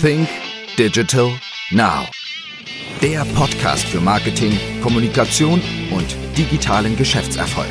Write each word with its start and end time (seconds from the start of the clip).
Think 0.00 0.28
Digital 0.76 1.30
Now. 1.70 2.06
Der 3.00 3.24
Podcast 3.34 3.86
für 3.86 3.98
Marketing, 4.00 4.52
Kommunikation 4.82 5.62
und 5.90 6.16
digitalen 6.36 6.96
Geschäftserfolg. 6.96 7.70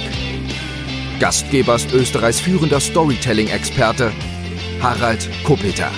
Gastgeber 1.19 1.75
ist 1.75 1.93
Österreichs 1.93 2.39
führender 2.39 2.79
Storytelling-Experte 2.79 4.11
Harald 4.81 5.29
Kopeter. 5.43 5.91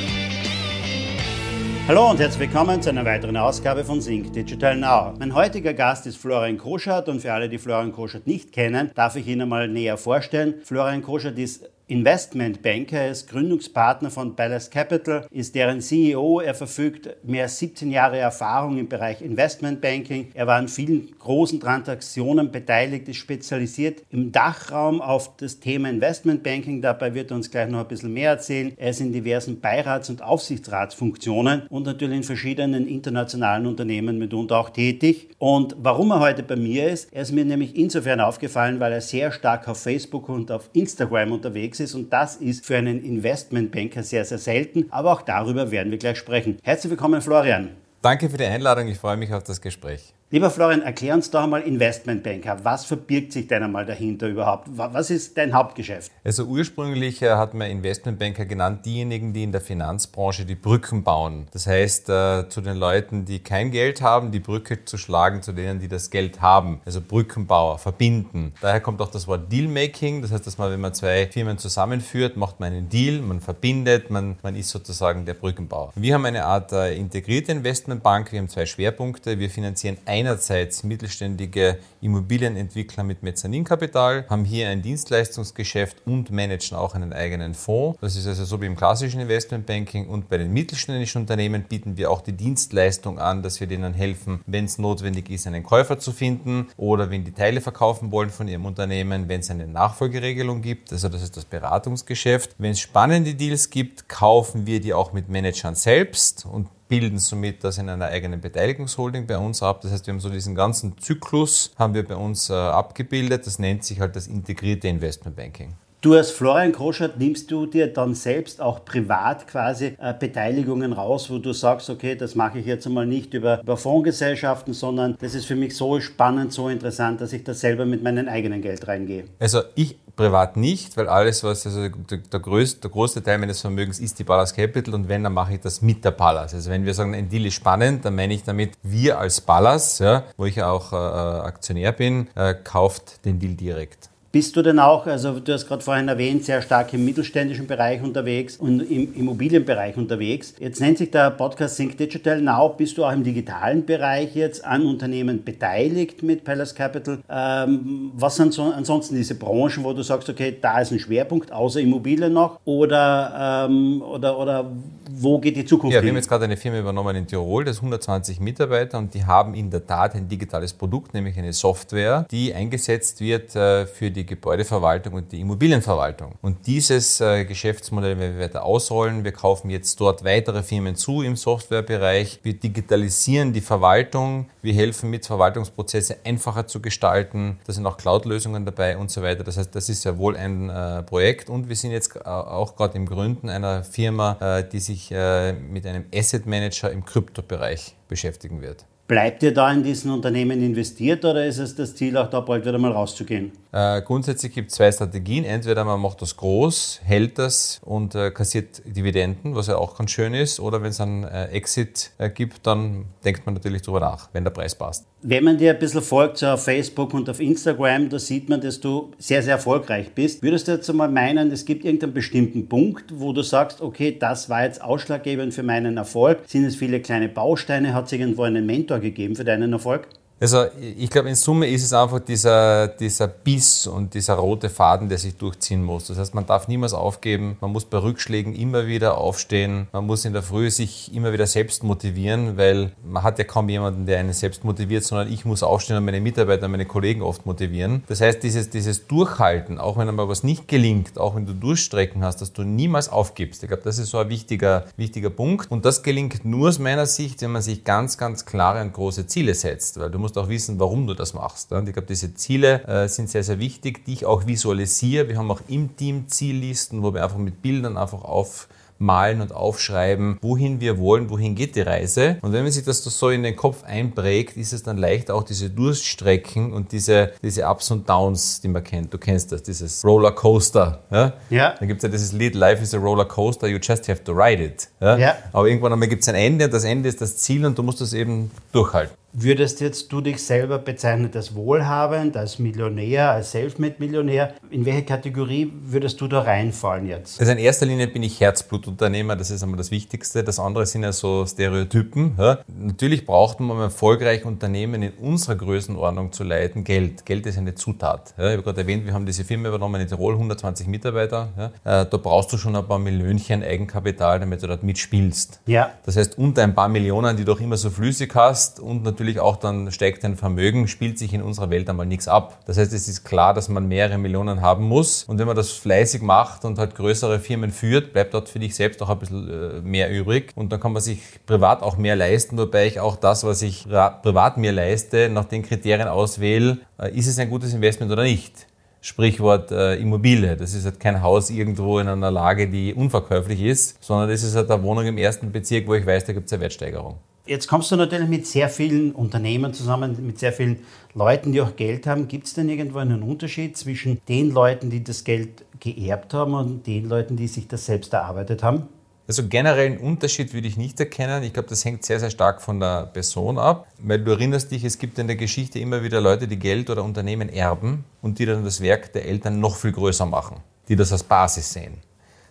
Hallo 1.88 2.12
und 2.12 2.20
herzlich 2.20 2.50
willkommen 2.50 2.82
zu 2.82 2.90
einer 2.90 3.06
weiteren 3.06 3.38
Ausgabe 3.38 3.86
von 3.86 4.02
Sync 4.02 4.34
Digital 4.34 4.76
Now. 4.76 5.14
Mein 5.20 5.34
heutiger 5.34 5.74
Gast 5.74 6.08
ist 6.08 6.18
Florian 6.18 6.58
Koschert 6.58 7.08
und 7.08 7.22
für 7.22 7.32
alle, 7.32 7.48
die 7.48 7.58
Florian 7.58 7.94
Koschert 7.94 8.28
nicht 8.28 8.52
kennen, 8.52 8.92
darf 8.96 9.16
ich 9.16 9.28
ihn 9.28 9.42
einmal 9.42 9.70
näher 9.70 9.98
vorstellen. 9.98 10.56
Florian 10.66 11.02
Koschert 11.02 11.40
ist 11.40 11.70
Investmentbanker, 11.90 12.98
er 12.98 13.12
ist 13.12 13.30
Gründungspartner 13.30 14.12
von 14.12 14.36
Palace 14.36 14.70
Capital, 14.70 15.26
ist 15.32 15.56
deren 15.56 15.80
CEO. 15.80 16.42
Er 16.42 16.54
verfügt 16.54 17.16
mehr 17.24 17.44
als 17.44 17.60
17 17.60 17.92
Jahre 17.92 18.18
Erfahrung 18.18 18.78
im 18.78 18.90
Bereich 18.90 19.22
Investmentbanking. 19.22 20.32
Er 20.34 20.48
war 20.48 20.58
an 20.58 20.68
vielen 20.68 21.18
großen 21.18 21.62
Transaktionen 21.62 22.52
beteiligt, 22.52 23.08
ist 23.08 23.16
spezialisiert 23.16 24.04
im 24.10 24.34
Dachraum 24.34 25.00
auf 25.00 25.38
das 25.38 25.62
Thema 25.62 25.90
Investmentbanking. 25.90 26.82
Dabei 26.82 27.14
wird 27.14 27.32
er 27.32 27.38
uns 27.38 27.50
gleich 27.50 27.70
noch 27.70 27.80
ein 27.80 27.88
bisschen 27.88 28.12
mehr 28.12 28.32
erzählen. 28.32 28.74
Er 28.76 28.90
ist 28.90 29.00
in 29.00 29.14
diversen 29.14 29.62
Beirats- 29.62 30.10
und 30.10 30.22
Aufsichtsratsfunktionen 30.22 31.68
und 31.70 31.86
natürlich 31.86 32.18
in 32.18 32.24
verschiedenen 32.24 32.86
internationalen 32.86 33.66
Unternehmen 33.66 34.18
mitunter 34.18 34.58
auch 34.58 34.72
tätig. 34.72 35.30
Und 35.40 35.78
warum 35.80 36.12
er 36.12 36.20
heute 36.20 36.44
bei 36.44 36.58
mir 36.58 36.90
ist, 36.90 37.14
er 37.14 37.22
ist 37.22 37.32
mir 37.32 37.46
nämlich 37.46 37.78
insofern 37.78 38.20
aufgefallen, 38.20 38.82
weil 38.82 38.92
er 38.92 39.02
sehr 39.02 39.32
stark 39.32 39.70
auf 39.70 39.82
Facebook 39.82 40.28
und 40.28 40.52
auf 40.52 40.70
Instagram 40.74 41.32
unterwegs 41.32 41.77
ist 41.80 41.96
und 41.96 42.12
das 42.12 42.36
ist 42.36 42.66
für 42.66 42.78
einen 42.78 43.04
Investmentbanker 43.04 44.04
sehr, 44.04 44.26
sehr 44.26 44.38
selten. 44.38 44.88
Aber 44.92 45.12
auch 45.12 45.22
darüber 45.22 45.72
werden 45.72 45.92
wir 45.92 45.98
gleich 45.98 46.18
sprechen. 46.18 46.58
Herzlich 46.64 46.92
willkommen, 46.92 47.22
Florian. 47.22 47.72
Danke 48.02 48.30
für 48.30 48.38
die 48.38 48.46
Einladung, 48.46 48.88
ich 48.88 48.98
freue 48.98 49.18
mich 49.18 49.34
auf 49.34 49.44
das 49.44 49.60
Gespräch. 49.62 50.14
Lieber 50.30 50.50
Florian, 50.50 50.82
erklär 50.82 51.14
uns 51.14 51.32
doch 51.32 51.44
einmal 51.44 51.62
Investmentbanker. 51.62 52.58
Was 52.64 52.84
verbirgt 52.84 53.32
sich 53.32 53.48
denn 53.48 53.64
einmal 53.64 53.86
dahinter 53.86 54.28
überhaupt? 54.28 54.68
Was 54.74 55.10
ist 55.10 55.38
dein 55.38 55.54
Hauptgeschäft? 55.54 56.12
Also 56.22 56.44
ursprünglich 56.44 57.22
äh, 57.22 57.30
hat 57.30 57.54
man 57.54 57.72
Investmentbanker 57.72 58.46
genannt 58.46 58.86
diejenigen, 58.86 59.32
die 59.32 59.44
in 59.44 59.54
der 59.54 59.62
Finanzbranche 59.62 60.44
die 60.44 60.56
Brücken 60.56 61.04
bauen. 61.04 61.48
Das 61.54 61.66
heißt, 61.66 62.10
äh, 62.10 62.50
zu 62.50 62.60
den 62.60 62.76
Leuten, 62.76 63.24
die 63.24 63.40
kein 63.40 63.72
Geld 63.72 64.02
haben, 64.02 64.32
die 64.32 64.42
Brücke 64.42 64.84
zu 64.84 64.98
schlagen 64.98 65.44
zu 65.44 65.54
denen, 65.54 65.80
die 65.80 65.88
das 65.88 66.10
Geld 66.10 66.42
haben. 66.42 66.82
Also 66.84 67.00
Brückenbauer, 67.00 67.78
verbinden. 67.78 68.52
Daher 68.60 68.82
kommt 68.82 69.02
auch 69.02 69.12
das 69.12 69.30
Wort 69.30 69.50
Dealmaking. 69.50 70.22
Das 70.22 70.34
heißt, 70.34 70.46
dass 70.46 70.58
man, 70.58 70.70
wenn 70.74 70.82
man 70.82 70.94
zwei 70.94 71.28
Firmen 71.28 71.58
zusammenführt, 71.58 72.36
macht 72.36 72.60
man 72.60 72.74
einen 72.74 72.90
Deal, 72.90 73.22
man 73.22 73.40
verbindet, 73.40 74.12
man, 74.12 74.36
man 74.44 74.58
ist 74.58 74.72
sozusagen 74.72 75.26
der 75.26 75.36
Brückenbauer. 75.36 75.94
Wir 75.96 76.16
haben 76.16 76.26
eine 76.26 76.44
Art 76.44 76.74
äh, 76.74 76.98
integrierte 76.98 77.54
Investmentbank. 77.54 78.34
Wir 78.34 78.40
haben 78.40 78.50
zwei 78.50 78.66
Schwerpunkte. 78.66 79.40
Wir 79.40 79.50
finanzieren 79.50 79.96
einerseits 80.18 80.84
mittelständige 80.84 81.78
Immobilienentwickler 82.02 83.04
mit 83.04 83.22
Mezzaninkapital, 83.22 84.26
haben 84.30 84.46
hier 84.46 84.70
ein 84.70 84.82
Dienstleistungsgeschäft 84.82 85.98
und 86.06 86.32
managen 86.32 86.76
auch 86.78 86.96
einen 86.96 87.14
eigenen 87.14 87.54
Fonds. 87.54 88.00
Das 88.02 88.16
ist 88.16 88.26
also 88.26 88.46
so 88.46 88.60
wie 88.62 88.66
im 88.66 88.76
klassischen 88.76 89.22
Investmentbanking 89.22 90.08
und 90.08 90.30
bei 90.30 90.38
den 90.38 90.52
mittelständischen 90.52 91.22
Unternehmen 91.22 91.64
bieten 91.64 91.98
wir 91.98 92.10
auch 92.10 92.22
die 92.22 92.34
Dienstleistung 92.34 93.20
an, 93.20 93.44
dass 93.44 93.60
wir 93.60 93.68
denen 93.68 93.94
helfen, 93.94 94.42
wenn 94.48 94.66
es 94.66 94.80
notwendig 94.80 95.30
ist, 95.30 95.46
einen 95.46 95.64
Käufer 95.64 96.00
zu 96.00 96.12
finden 96.12 96.68
oder 96.78 97.12
wenn 97.12 97.24
die 97.24 97.32
Teile 97.32 97.62
verkaufen 97.62 98.12
wollen 98.12 98.30
von 98.30 98.48
ihrem 98.48 98.66
Unternehmen, 98.66 99.30
wenn 99.30 99.42
es 99.42 99.52
eine 99.52 99.68
Nachfolgeregelung 99.68 100.62
gibt, 100.62 100.92
also 100.92 101.10
das 101.10 101.22
ist 101.22 101.38
das 101.38 101.46
Beratungsgeschäft. 101.46 102.56
Wenn 102.58 102.72
es 102.72 102.80
spannende 102.80 103.36
Deals 103.36 103.70
gibt, 103.70 104.10
kaufen 104.10 104.66
wir 104.66 104.80
die 104.80 104.94
auch 104.94 105.14
mit 105.14 105.30
Managern 105.30 105.76
selbst 105.76 106.46
und 106.46 106.68
bilden 106.88 107.20
somit 107.20 107.64
das 107.64 107.78
in 107.78 107.90
einer 107.90 108.06
eigenen 108.06 108.42
Beteiligungsholding 108.42 109.28
bei 109.28 109.38
uns 109.38 109.62
ab. 109.62 109.82
Das 109.82 109.92
heißt, 109.92 110.08
wir 110.08 110.14
haben 110.14 110.20
so 110.20 110.30
diesen 110.30 110.56
ganzen 110.56 110.98
Zyklus 110.98 111.72
haben 111.78 111.94
wir 111.94 112.06
bei 112.06 112.16
uns 112.16 112.50
äh, 112.50 112.54
abgebildet. 112.54 113.46
Das 113.46 113.60
nennt 113.60 113.84
sich 113.84 114.00
halt 114.00 114.16
das 114.16 114.28
integrierte 114.28 114.88
Investmentbanking. 114.88 115.74
Du 116.00 116.14
als 116.14 116.30
Florian 116.30 116.74
Kroschert 116.74 117.18
nimmst 117.18 117.50
du 117.50 117.66
dir 117.66 117.92
dann 117.92 118.14
selbst 118.14 118.62
auch 118.62 118.86
privat 118.86 119.48
quasi 119.48 119.98
äh, 120.00 120.14
Beteiligungen 120.18 120.94
raus, 120.94 121.30
wo 121.32 121.40
du 121.40 121.54
sagst, 121.54 121.90
okay, 121.90 122.16
das 122.16 122.36
mache 122.36 122.60
ich 122.60 122.68
jetzt 122.68 122.86
einmal 122.86 123.08
nicht 123.08 123.34
über, 123.34 123.62
über 123.62 123.78
Fondsgesellschaften, 123.78 124.76
sondern 124.76 125.18
das 125.20 125.34
ist 125.34 125.46
für 125.46 125.56
mich 125.56 125.76
so 125.76 126.00
spannend, 126.00 126.54
so 126.54 126.70
interessant, 126.70 127.20
dass 127.20 127.34
ich 127.34 127.44
da 127.44 127.56
selber 127.56 127.86
mit 127.86 128.04
meinem 128.04 128.28
eigenen 128.28 128.62
Geld 128.62 128.88
reingehe. 128.88 129.26
Also 129.40 129.62
ich 129.74 129.98
privat 130.18 130.58
nicht, 130.58 130.98
weil 130.98 131.08
alles, 131.08 131.44
was 131.44 131.66
also 131.66 131.88
der, 131.88 132.18
der, 132.18 132.40
größte, 132.40 132.82
der 132.82 132.90
größte 132.90 133.24
Teil 133.24 133.38
meines 133.38 133.62
Vermögens 133.62 134.00
ist 134.00 134.20
die 134.20 134.26
Palace 134.26 134.54
Capital 134.54 134.94
und 134.96 135.08
wenn, 135.08 135.24
dann 135.24 135.34
mache 135.34 135.54
ich 135.54 135.62
das 135.62 135.82
mit 135.82 136.04
der 136.04 136.12
Palace. 136.12 136.54
Also 136.56 136.70
wenn 136.70 136.86
wir 136.86 136.94
sagen, 136.94 137.16
ein 137.16 137.30
Deal 137.30 137.46
ist 137.46 137.54
spannend, 137.54 138.04
dann 138.04 138.16
meine 138.16 138.34
ich 138.34 138.44
damit, 138.44 138.74
wir 138.84 139.20
als 139.20 139.40
Palace, 139.40 140.00
ja, 140.00 140.24
wo 140.36 140.46
ich 140.46 140.62
auch 140.62 140.92
äh, 140.92 140.96
Aktionär 140.96 141.94
bin, 141.94 142.28
äh, 142.36 142.54
kauft 142.54 143.24
den 143.24 143.40
Deal 143.40 143.54
direkt. 143.54 144.10
Bist 144.38 144.56
du 144.56 144.62
denn 144.62 144.78
auch, 144.78 145.08
also 145.08 145.40
du 145.40 145.52
hast 145.52 145.68
gerade 145.68 145.84
vorhin 145.84 146.10
erwähnt, 146.10 146.46
sehr 146.46 146.62
stark 146.62 146.94
im 146.94 147.04
mittelständischen 147.04 147.66
Bereich 147.66 148.04
unterwegs 148.04 148.56
und 148.58 148.82
im 148.82 149.16
Immobilienbereich 149.16 149.98
unterwegs. 149.98 150.54
Jetzt 150.60 150.80
nennt 150.80 151.00
sich 151.00 151.10
der 151.10 151.32
Podcast 151.32 151.76
Think 151.76 151.98
Digital 151.98 152.40
Now. 152.40 152.70
Bist 152.70 153.00
du 153.00 153.04
auch 153.04 153.12
im 153.12 153.24
digitalen 153.24 153.84
Bereich 153.84 154.36
jetzt 154.36 154.64
an 154.64 154.86
Unternehmen 154.86 155.44
beteiligt 155.44 156.22
mit 156.22 156.44
Palace 156.44 156.76
Capital? 156.76 157.18
Ähm, 157.28 158.12
was 158.14 158.36
sind 158.36 158.54
so 158.54 158.62
ansonsten 158.66 159.16
diese 159.16 159.34
Branchen, 159.34 159.84
wo 159.84 159.94
du 159.94 160.04
sagst, 160.04 160.30
okay, 160.30 160.56
da 160.62 160.82
ist 160.82 160.92
ein 160.92 161.00
Schwerpunkt, 161.00 161.52
außer 161.52 161.80
Immobilien 161.80 162.34
noch? 162.34 162.60
Oder, 162.64 163.68
ähm, 163.68 164.04
oder, 164.04 164.38
oder 164.38 164.72
wo 165.10 165.40
geht 165.40 165.56
die 165.56 165.66
Zukunft 165.66 165.96
ja, 165.96 166.00
hin? 166.00 166.06
Wir 166.06 166.12
haben 166.12 166.18
jetzt 166.18 166.30
gerade 166.30 166.46
eine 166.46 166.58
Firma 166.58 166.78
übernommen 166.78 167.16
in 167.16 167.26
Tirol, 167.26 167.66
das 167.66 167.78
120 167.78 168.40
Mitarbeiter 168.40 169.00
und 169.00 169.16
die 169.16 169.26
haben 169.26 169.56
in 169.56 169.72
der 169.72 169.84
Tat 169.84 170.14
ein 170.14 170.28
digitales 170.28 170.74
Produkt, 170.74 171.16
nämlich 171.16 171.40
eine 171.40 171.54
Software, 171.54 172.28
die 172.30 172.54
eingesetzt 172.54 173.20
wird 173.20 173.56
äh, 173.56 173.88
für 173.88 174.12
die 174.12 174.27
Gebäudeverwaltung 174.28 175.14
und 175.14 175.32
die 175.32 175.42
Immobilienverwaltung. 175.42 176.36
Und 176.42 176.68
dieses 176.68 177.20
äh, 177.20 177.46
Geschäftsmodell 177.46 178.20
werden 178.20 178.38
wir 178.38 178.44
weiter 178.46 178.64
ausrollen. 178.64 179.24
Wir 179.24 179.32
kaufen 179.32 179.72
jetzt 179.72 180.00
dort 180.00 180.24
weitere 180.24 180.62
Firmen 180.62 180.96
zu 180.96 181.24
im 181.24 181.36
Softwarebereich. 181.36 182.42
Wir 182.44 182.54
digitalisieren 182.54 183.54
die 183.54 183.62
Verwaltung. 183.62 184.50
Wir 184.62 184.74
helfen 184.74 185.10
mit, 185.10 185.26
Verwaltungsprozesse 185.26 186.18
einfacher 186.24 186.68
zu 186.68 186.82
gestalten. 186.82 187.58
Da 187.66 187.74
sind 187.74 187.86
auch 187.88 187.98
Cloud-Lösungen 187.98 188.66
dabei 188.66 188.98
und 188.98 189.10
so 189.10 189.24
weiter. 189.24 189.44
Das 189.44 189.58
heißt, 189.58 189.74
das 189.74 189.90
ist 189.90 190.04
ja 190.04 190.18
wohl 190.18 190.38
ein 190.38 190.70
äh, 190.70 191.02
Projekt 191.02 191.50
und 191.50 191.70
wir 191.70 191.76
sind 191.76 191.92
jetzt 191.92 192.24
auch 192.26 192.76
gerade 192.76 192.98
im 192.98 193.06
Gründen 193.06 193.50
einer 193.50 193.84
Firma, 193.84 194.62
die 194.62 194.80
sich 194.80 195.12
äh, 195.12 195.54
mit 195.54 195.86
einem 195.86 196.06
Asset 196.14 196.46
Manager 196.46 196.92
im 196.92 197.06
Kryptobereich 197.06 197.96
beschäftigen 198.08 198.62
wird. 198.62 198.86
Bleibt 199.08 199.42
ihr 199.42 199.54
da 199.54 199.72
in 199.72 199.84
diesen 199.84 200.12
Unternehmen 200.12 200.62
investiert 200.62 201.24
oder 201.24 201.46
ist 201.46 201.60
es 201.60 201.76
das 201.76 201.96
Ziel, 201.96 202.18
auch 202.18 202.30
da 202.30 202.42
bald 202.42 202.66
wieder 202.66 202.78
mal 202.78 202.92
rauszugehen? 202.92 203.54
Äh, 203.78 204.02
grundsätzlich 204.02 204.54
gibt 204.54 204.72
es 204.72 204.78
zwei 204.78 204.92
Strategien. 204.92 205.44
Entweder 205.44 205.86
man 205.86 206.02
macht 206.02 206.24
das 206.24 206.36
groß, 206.36 207.02
hält 207.04 207.38
das 207.38 207.80
und 207.86 208.16
äh, 208.16 208.32
kassiert 208.32 208.82
Dividenden, 208.86 209.54
was 209.54 209.68
ja 209.68 209.78
auch 209.78 209.96
ganz 209.96 210.10
schön 210.10 210.34
ist. 210.34 210.60
Oder 210.60 210.82
wenn 210.82 210.90
es 210.90 211.00
einen 211.00 211.24
äh, 211.26 211.46
Exit 211.50 212.10
äh, 212.18 212.32
gibt, 212.32 212.66
dann 212.66 213.06
denkt 213.24 213.46
man 213.46 213.54
natürlich 213.54 213.84
darüber 213.84 214.00
nach, 214.00 214.30
wenn 214.34 214.44
der 214.44 214.50
Preis 214.50 214.74
passt. 214.74 215.06
Wenn 215.22 215.44
man 215.44 215.60
dir 215.60 215.74
ein 215.74 215.80
bisschen 215.80 216.02
folgt, 216.02 216.40
so 216.40 216.48
auf 216.48 216.64
Facebook 216.64 217.14
und 217.14 217.30
auf 217.30 217.40
Instagram, 217.40 218.10
da 218.10 218.18
sieht 218.18 218.50
man, 218.50 218.62
dass 218.62 218.80
du 218.80 219.12
sehr, 219.20 219.44
sehr 219.44 219.54
erfolgreich 219.54 220.12
bist. 220.16 220.42
Würdest 220.42 220.68
du 220.68 220.72
jetzt 220.72 220.90
einmal 220.90 221.10
meinen, 221.10 221.52
es 221.52 221.64
gibt 221.64 221.86
irgendeinen 221.86 222.14
bestimmten 222.14 222.68
Punkt, 222.68 223.14
wo 223.14 223.32
du 223.32 223.44
sagst, 223.44 223.82
okay, 223.82 224.18
das 224.20 224.50
war 224.50 224.64
jetzt 224.64 224.82
ausschlaggebend 224.82 225.54
für 225.54 225.62
meinen 225.62 225.98
Erfolg? 225.98 226.40
Sind 226.48 226.66
es 226.66 226.76
viele 226.76 227.00
kleine 227.00 227.30
Bausteine? 227.30 227.94
Hat 227.94 228.08
es 228.08 228.12
irgendwo 228.12 228.42
einen 228.42 228.66
Mentor 228.66 228.98
gegeben 228.98 229.36
für 229.36 229.46
deinen 229.46 229.72
Erfolg? 229.72 230.08
Also 230.40 230.66
ich 230.80 231.10
glaube, 231.10 231.30
in 231.30 231.36
Summe 231.36 231.68
ist 231.68 231.84
es 231.84 231.94
einfach 231.94 232.20
dieser, 232.20 232.88
dieser 232.90 233.28
Biss 233.28 233.88
und 233.88 234.14
dieser 234.14 234.36
rote 234.36 234.70
Faden, 234.70 235.10
der 235.10 235.18
sich 235.18 235.36
durchziehen 235.36 235.84
muss. 235.84 236.08
Das 236.08 236.20
heißt, 236.20 236.36
man 236.36 236.46
darf 236.46 236.68
niemals 236.68 236.94
aufgeben, 236.94 237.58
man 237.60 237.72
muss 237.72 237.86
bei 237.86 237.98
Rückschlägen 237.98 238.56
immer 238.56 238.86
wieder 238.86 239.18
aufstehen, 239.18 239.88
man 239.92 240.06
muss 240.06 240.26
in 240.26 240.34
der 240.34 240.44
Früh 240.44 240.70
sich 240.70 241.14
immer 241.14 241.34
wieder 241.34 241.48
selbst 241.48 241.84
motivieren, 241.84 242.56
weil 242.56 242.92
man 243.04 243.24
hat 243.24 243.40
ja 243.40 243.46
kaum 243.46 243.68
jemanden, 243.70 244.06
der 244.06 244.20
einen 244.20 244.34
selbst 244.34 244.64
motiviert, 244.64 245.04
sondern 245.04 245.32
ich 245.32 245.44
muss 245.44 245.64
aufstehen 245.64 245.98
und 245.98 246.06
meine 246.06 246.22
Mitarbeiter, 246.22 246.68
meine 246.68 246.86
Kollegen 246.86 247.24
oft 247.24 247.48
motivieren. 247.48 248.04
Das 248.08 248.22
heißt, 248.22 248.44
dieses, 248.44 248.70
dieses 248.70 249.08
Durchhalten, 249.08 249.80
auch 249.80 249.98
wenn 249.98 250.08
einmal 250.08 250.30
was 250.30 250.44
nicht 250.44 250.68
gelingt, 250.68 251.18
auch 251.18 251.36
wenn 251.36 251.48
du 251.48 251.54
Durchstrecken 251.54 252.24
hast, 252.24 252.42
dass 252.42 252.54
du 252.54 252.62
niemals 252.64 253.10
aufgibst. 253.10 253.64
Ich 253.64 253.70
glaube, 253.70 253.84
das 253.84 253.98
ist 253.98 254.12
so 254.12 254.20
ein 254.20 254.30
wichtiger, 254.30 254.86
wichtiger 254.98 255.32
Punkt. 255.32 255.72
Und 255.72 255.84
das 255.86 256.04
gelingt 256.04 256.46
nur 256.46 256.70
aus 256.70 256.78
meiner 256.78 257.08
Sicht, 257.08 257.42
wenn 257.42 257.54
man 257.54 257.64
sich 257.64 257.84
ganz, 257.84 258.20
ganz 258.20 258.46
klare 258.46 258.82
und 258.82 258.94
große 258.94 259.26
Ziele 259.26 259.56
setzt, 259.56 260.00
weil 260.00 260.12
du 260.12 260.20
musst 260.20 260.27
auch 260.36 260.50
wissen, 260.50 260.80
warum 260.80 261.06
du 261.06 261.14
das 261.14 261.36
machst. 261.36 261.72
Und 261.72 261.88
ich 261.88 261.94
glaube, 261.94 262.08
diese 262.08 262.34
Ziele 262.34 262.84
äh, 262.88 263.08
sind 263.08 263.30
sehr, 263.30 263.44
sehr 263.44 263.60
wichtig, 263.60 264.04
die 264.06 264.14
ich 264.14 264.26
auch 264.26 264.48
visualisiere. 264.48 265.30
Wir 265.30 265.38
haben 265.38 265.52
auch 265.52 265.62
im 265.68 265.96
Team 265.96 266.28
Ziellisten, 266.28 267.04
wo 267.04 267.14
wir 267.14 267.24
einfach 267.24 267.38
mit 267.38 267.62
Bildern 267.62 267.98
einfach 267.98 268.24
auf 268.24 268.68
malen 269.00 269.42
und 269.42 269.54
aufschreiben, 269.54 270.38
wohin 270.42 270.82
wir 270.82 270.98
wollen, 270.98 271.30
wohin 271.30 271.56
geht 271.56 271.76
die 271.76 271.82
Reise. 271.82 272.38
Und 272.42 272.54
wenn 272.54 272.64
man 272.64 272.72
sich 272.72 272.84
das 272.84 273.04
so 273.04 273.30
in 273.30 273.44
den 273.44 273.56
Kopf 273.56 273.84
einprägt, 273.84 274.58
ist 274.58 274.74
es 274.74 274.84
dann 274.84 274.98
leicht 274.98 275.30
auch 275.32 275.44
diese 275.44 275.70
Durststrecken 275.70 276.74
und 276.74 276.92
diese, 276.92 277.32
diese 277.44 277.68
Ups 277.68 277.92
und 277.92 278.10
Downs, 278.10 278.62
die 278.62 278.68
man 278.68 278.84
kennt. 278.84 279.14
Du 279.14 279.18
kennst 279.18 279.52
das, 279.52 279.64
dieses 279.64 280.04
Rollercoaster. 280.04 281.04
Ja? 281.12 281.34
ja. 281.50 281.76
Dann 281.78 281.88
gibt 281.88 282.00
es 282.00 282.04
ja 282.04 282.10
dieses 282.10 282.32
Lied 282.32 282.56
Life 282.56 282.82
is 282.82 282.94
a 282.94 282.98
Rollercoaster, 282.98 283.68
you 283.68 283.78
just 283.82 284.08
have 284.10 284.24
to 284.24 284.32
ride 284.32 284.64
it. 284.64 284.90
Ja? 285.00 285.18
ja. 285.18 285.36
Aber 285.54 285.68
irgendwann 285.68 285.94
einmal 285.94 286.08
gibt 286.08 286.24
es 286.24 286.30
ein 286.30 286.36
Ende 286.36 286.66
und 286.66 286.74
das 286.74 286.84
Ende 286.84 287.10
ist 287.10 287.22
das 287.22 287.38
Ziel 287.38 287.66
und 287.66 287.78
du 287.78 287.84
musst 287.84 288.02
das 288.02 288.14
eben 288.14 288.52
durchhalten. 288.72 289.16
Würdest 289.40 289.82
jetzt 289.82 290.12
du 290.12 290.20
dich 290.20 290.44
selber 290.44 290.80
bezeichnen 290.80 291.30
als 291.32 291.54
wohlhabend, 291.54 292.36
als 292.36 292.58
Millionär, 292.58 293.30
als 293.30 293.52
Selfmade-Millionär? 293.52 294.56
In 294.72 294.84
welche 294.84 295.04
Kategorie 295.04 295.72
würdest 295.84 296.20
du 296.20 296.28
da 296.28 296.42
reinfallen 296.42 297.08
jetzt? 297.08 297.40
Also 297.40 297.52
in 297.52 297.60
erster 297.60 297.86
Linie 297.86 298.08
bin 298.08 298.24
ich 298.24 298.42
Herzblutunternehmer, 298.42 299.36
das 299.36 299.52
ist 299.52 299.62
einmal 299.62 299.78
das 299.78 299.92
Wichtigste. 299.92 300.44
Das 300.44 300.58
andere 300.58 300.88
sind 300.88 301.04
ja 301.04 301.12
so 301.12 301.46
Stereotypen. 301.46 302.34
Ja. 302.36 302.58
Natürlich 302.68 303.28
braucht 303.28 303.60
man, 303.60 303.70
um 303.70 303.80
erfolgreich 303.80 304.44
Unternehmen 304.44 305.04
in 305.04 305.12
unserer 305.12 305.56
Größenordnung 305.56 306.32
zu 306.32 306.44
leiten, 306.44 306.84
Geld. 306.84 307.24
Geld 307.24 307.46
ist 307.46 307.60
eine 307.60 307.76
Zutat. 307.76 308.34
Ja. 308.40 308.46
Ich 308.46 308.54
habe 308.54 308.64
gerade 308.64 308.82
erwähnt, 308.82 309.06
wir 309.06 309.14
haben 309.14 309.28
diese 309.28 309.44
Firma 309.44 309.70
übernommen 309.70 310.02
in 310.02 310.08
Tirol, 310.08 310.34
120 310.34 310.88
Mitarbeiter. 310.88 311.50
Ja. 311.86 312.02
Äh, 312.02 312.06
da 312.10 312.18
brauchst 312.18 312.52
du 312.54 312.58
schon 312.58 312.76
ein 312.76 312.88
paar 312.88 312.98
Millionchen 312.98 313.62
Eigenkapital, 313.62 314.40
damit 314.40 314.64
du 314.64 314.68
dort 314.68 314.82
mitspielst. 314.82 315.62
Ja. 315.68 315.92
Das 316.08 316.18
heißt, 316.18 316.40
unter 316.40 316.64
ein 316.64 316.74
paar 316.74 316.90
Millionen, 316.90 317.38
die 317.38 317.46
du 317.46 317.52
auch 317.52 317.60
immer 317.60 317.78
so 317.78 317.92
flüssig 317.92 318.34
hast 318.34 318.80
und 318.80 319.04
natürlich 319.04 319.27
natürlich 319.28 319.42
auch 319.42 319.58
dann 319.58 319.92
steigt 319.92 320.24
dein 320.24 320.38
Vermögen, 320.38 320.88
spielt 320.88 321.20
sich 321.20 321.34
in 321.34 321.42
unserer 321.42 321.70
Welt 321.70 321.90
einmal 321.90 322.06
nichts 322.06 322.30
ab. 322.30 322.60
Das 322.66 322.78
heißt, 322.78 322.94
es 322.94 323.10
ist 323.10 323.26
klar, 323.26 323.54
dass 323.54 323.68
man 323.68 323.88
mehrere 323.88 324.18
Millionen 324.18 324.62
haben 324.62 324.86
muss. 324.86 325.26
Und 325.26 325.38
wenn 325.38 325.48
man 325.48 325.56
das 325.56 325.72
fleißig 325.72 326.22
macht 326.22 326.64
und 326.64 326.80
halt 326.80 326.96
größere 326.96 327.40
Firmen 327.40 327.72
führt, 327.72 328.14
bleibt 328.14 328.34
dort 328.34 328.48
für 328.48 328.60
dich 328.60 328.74
selbst 328.74 329.02
auch 329.02 329.10
ein 329.10 329.20
bisschen 329.20 329.50
äh, 329.50 329.82
mehr 329.82 330.10
übrig. 330.10 330.54
Und 330.56 330.72
dann 330.72 330.80
kann 330.80 330.94
man 330.94 331.02
sich 331.02 331.20
privat 331.46 331.84
auch 331.84 331.98
mehr 331.98 332.16
leisten, 332.16 332.58
wobei 332.58 332.88
ich 332.88 333.02
auch 333.02 333.18
das, 333.18 333.44
was 333.44 333.62
ich 333.62 333.86
privat 333.86 334.58
mir 334.58 334.72
leiste, 334.72 335.30
nach 335.30 335.46
den 335.46 335.64
Kriterien 335.64 336.08
auswähle, 336.08 336.78
äh, 336.98 337.12
ist 337.12 337.28
es 337.28 337.38
ein 337.38 337.50
gutes 337.50 337.74
Investment 337.74 338.12
oder 338.12 338.24
nicht. 338.24 338.66
Sprichwort 339.02 339.72
äh, 339.72 339.96
Immobilie. 339.96 340.56
Das 340.56 340.74
ist 340.74 340.86
halt 340.86 341.02
kein 341.02 341.22
Haus 341.22 341.50
irgendwo 341.50 342.00
in 342.00 342.08
einer 342.08 342.32
Lage, 342.32 342.70
die 342.70 342.94
unverkäuflich 342.94 343.62
ist, 343.62 344.02
sondern 344.02 344.30
das 344.30 344.44
ist 344.44 344.56
halt 344.56 344.72
eine 344.72 344.82
Wohnung 344.84 345.06
im 345.06 345.18
ersten 345.18 345.52
Bezirk, 345.52 345.86
wo 345.86 345.96
ich 345.96 346.06
weiß, 346.06 346.24
da 346.26 346.34
gibt 346.34 346.48
es 346.48 346.54
eine 346.54 346.62
Wertsteigerung. 346.62 347.18
Jetzt 347.48 347.68
kommst 347.68 347.92
du 347.92 347.96
natürlich 347.96 348.28
mit 348.28 348.46
sehr 348.46 348.70
vielen 348.70 349.14
Unternehmen 349.14 349.74
zusammen, 349.74 350.18
mit 350.26 350.38
sehr 350.38 350.52
vielen 350.52 350.80
Leuten, 351.14 351.54
die 351.54 351.62
auch 351.62 351.76
Geld 351.76 352.06
haben. 352.06 352.28
Gibt 352.28 352.48
es 352.48 352.54
denn 352.54 352.68
irgendwo 352.68 353.00
einen 353.00 353.24
Unterschied 353.24 353.78
zwischen 353.78 354.20
den 354.28 354.52
Leuten, 354.52 354.90
die 354.90 355.04
das 355.04 355.24
Geld 355.24 355.64
geerbt 355.80 356.34
haben 356.34 356.54
und 356.54 356.86
den 356.86 357.08
Leuten, 357.08 357.38
die 357.38 357.48
sich 357.48 357.68
das 357.68 357.86
selbst 357.86 358.14
erarbeitet 358.14 358.64
haben? 358.64 358.90
Also 359.28 359.48
generell 359.48 359.88
einen 359.88 359.98
Unterschied 359.98 360.54
würde 360.54 360.68
ich 360.68 360.78
nicht 360.78 361.00
erkennen. 361.00 361.44
Ich 361.44 361.54
glaube, 361.54 361.68
das 361.68 361.84
hängt 361.84 362.06
sehr, 362.06 362.20
sehr 362.20 362.30
stark 362.30 362.62
von 362.62 362.80
der 362.80 363.08
Person 363.08 363.58
ab. 363.58 363.88
Weil 364.00 364.20
du 364.20 364.32
erinnerst 364.32 364.72
dich, 364.72 364.84
es 364.84 365.00
gibt 365.00 365.20
in 365.20 365.28
der 365.28 365.36
Geschichte 365.36 365.80
immer 365.80 366.02
wieder 366.04 366.22
Leute, 366.22 366.48
die 366.48 366.60
Geld 366.60 366.90
oder 366.90 367.04
Unternehmen 367.04 367.50
erben 367.50 368.06
und 368.22 368.40
die 368.40 368.46
dann 368.46 368.64
das 368.64 368.82
Werk 368.82 369.12
der 369.14 369.26
Eltern 369.26 369.60
noch 369.60 369.76
viel 369.76 369.92
größer 369.92 370.26
machen, 370.26 370.58
die 370.88 370.96
das 370.96 371.12
als 371.12 371.24
Basis 371.24 371.74
sehen. 371.74 372.07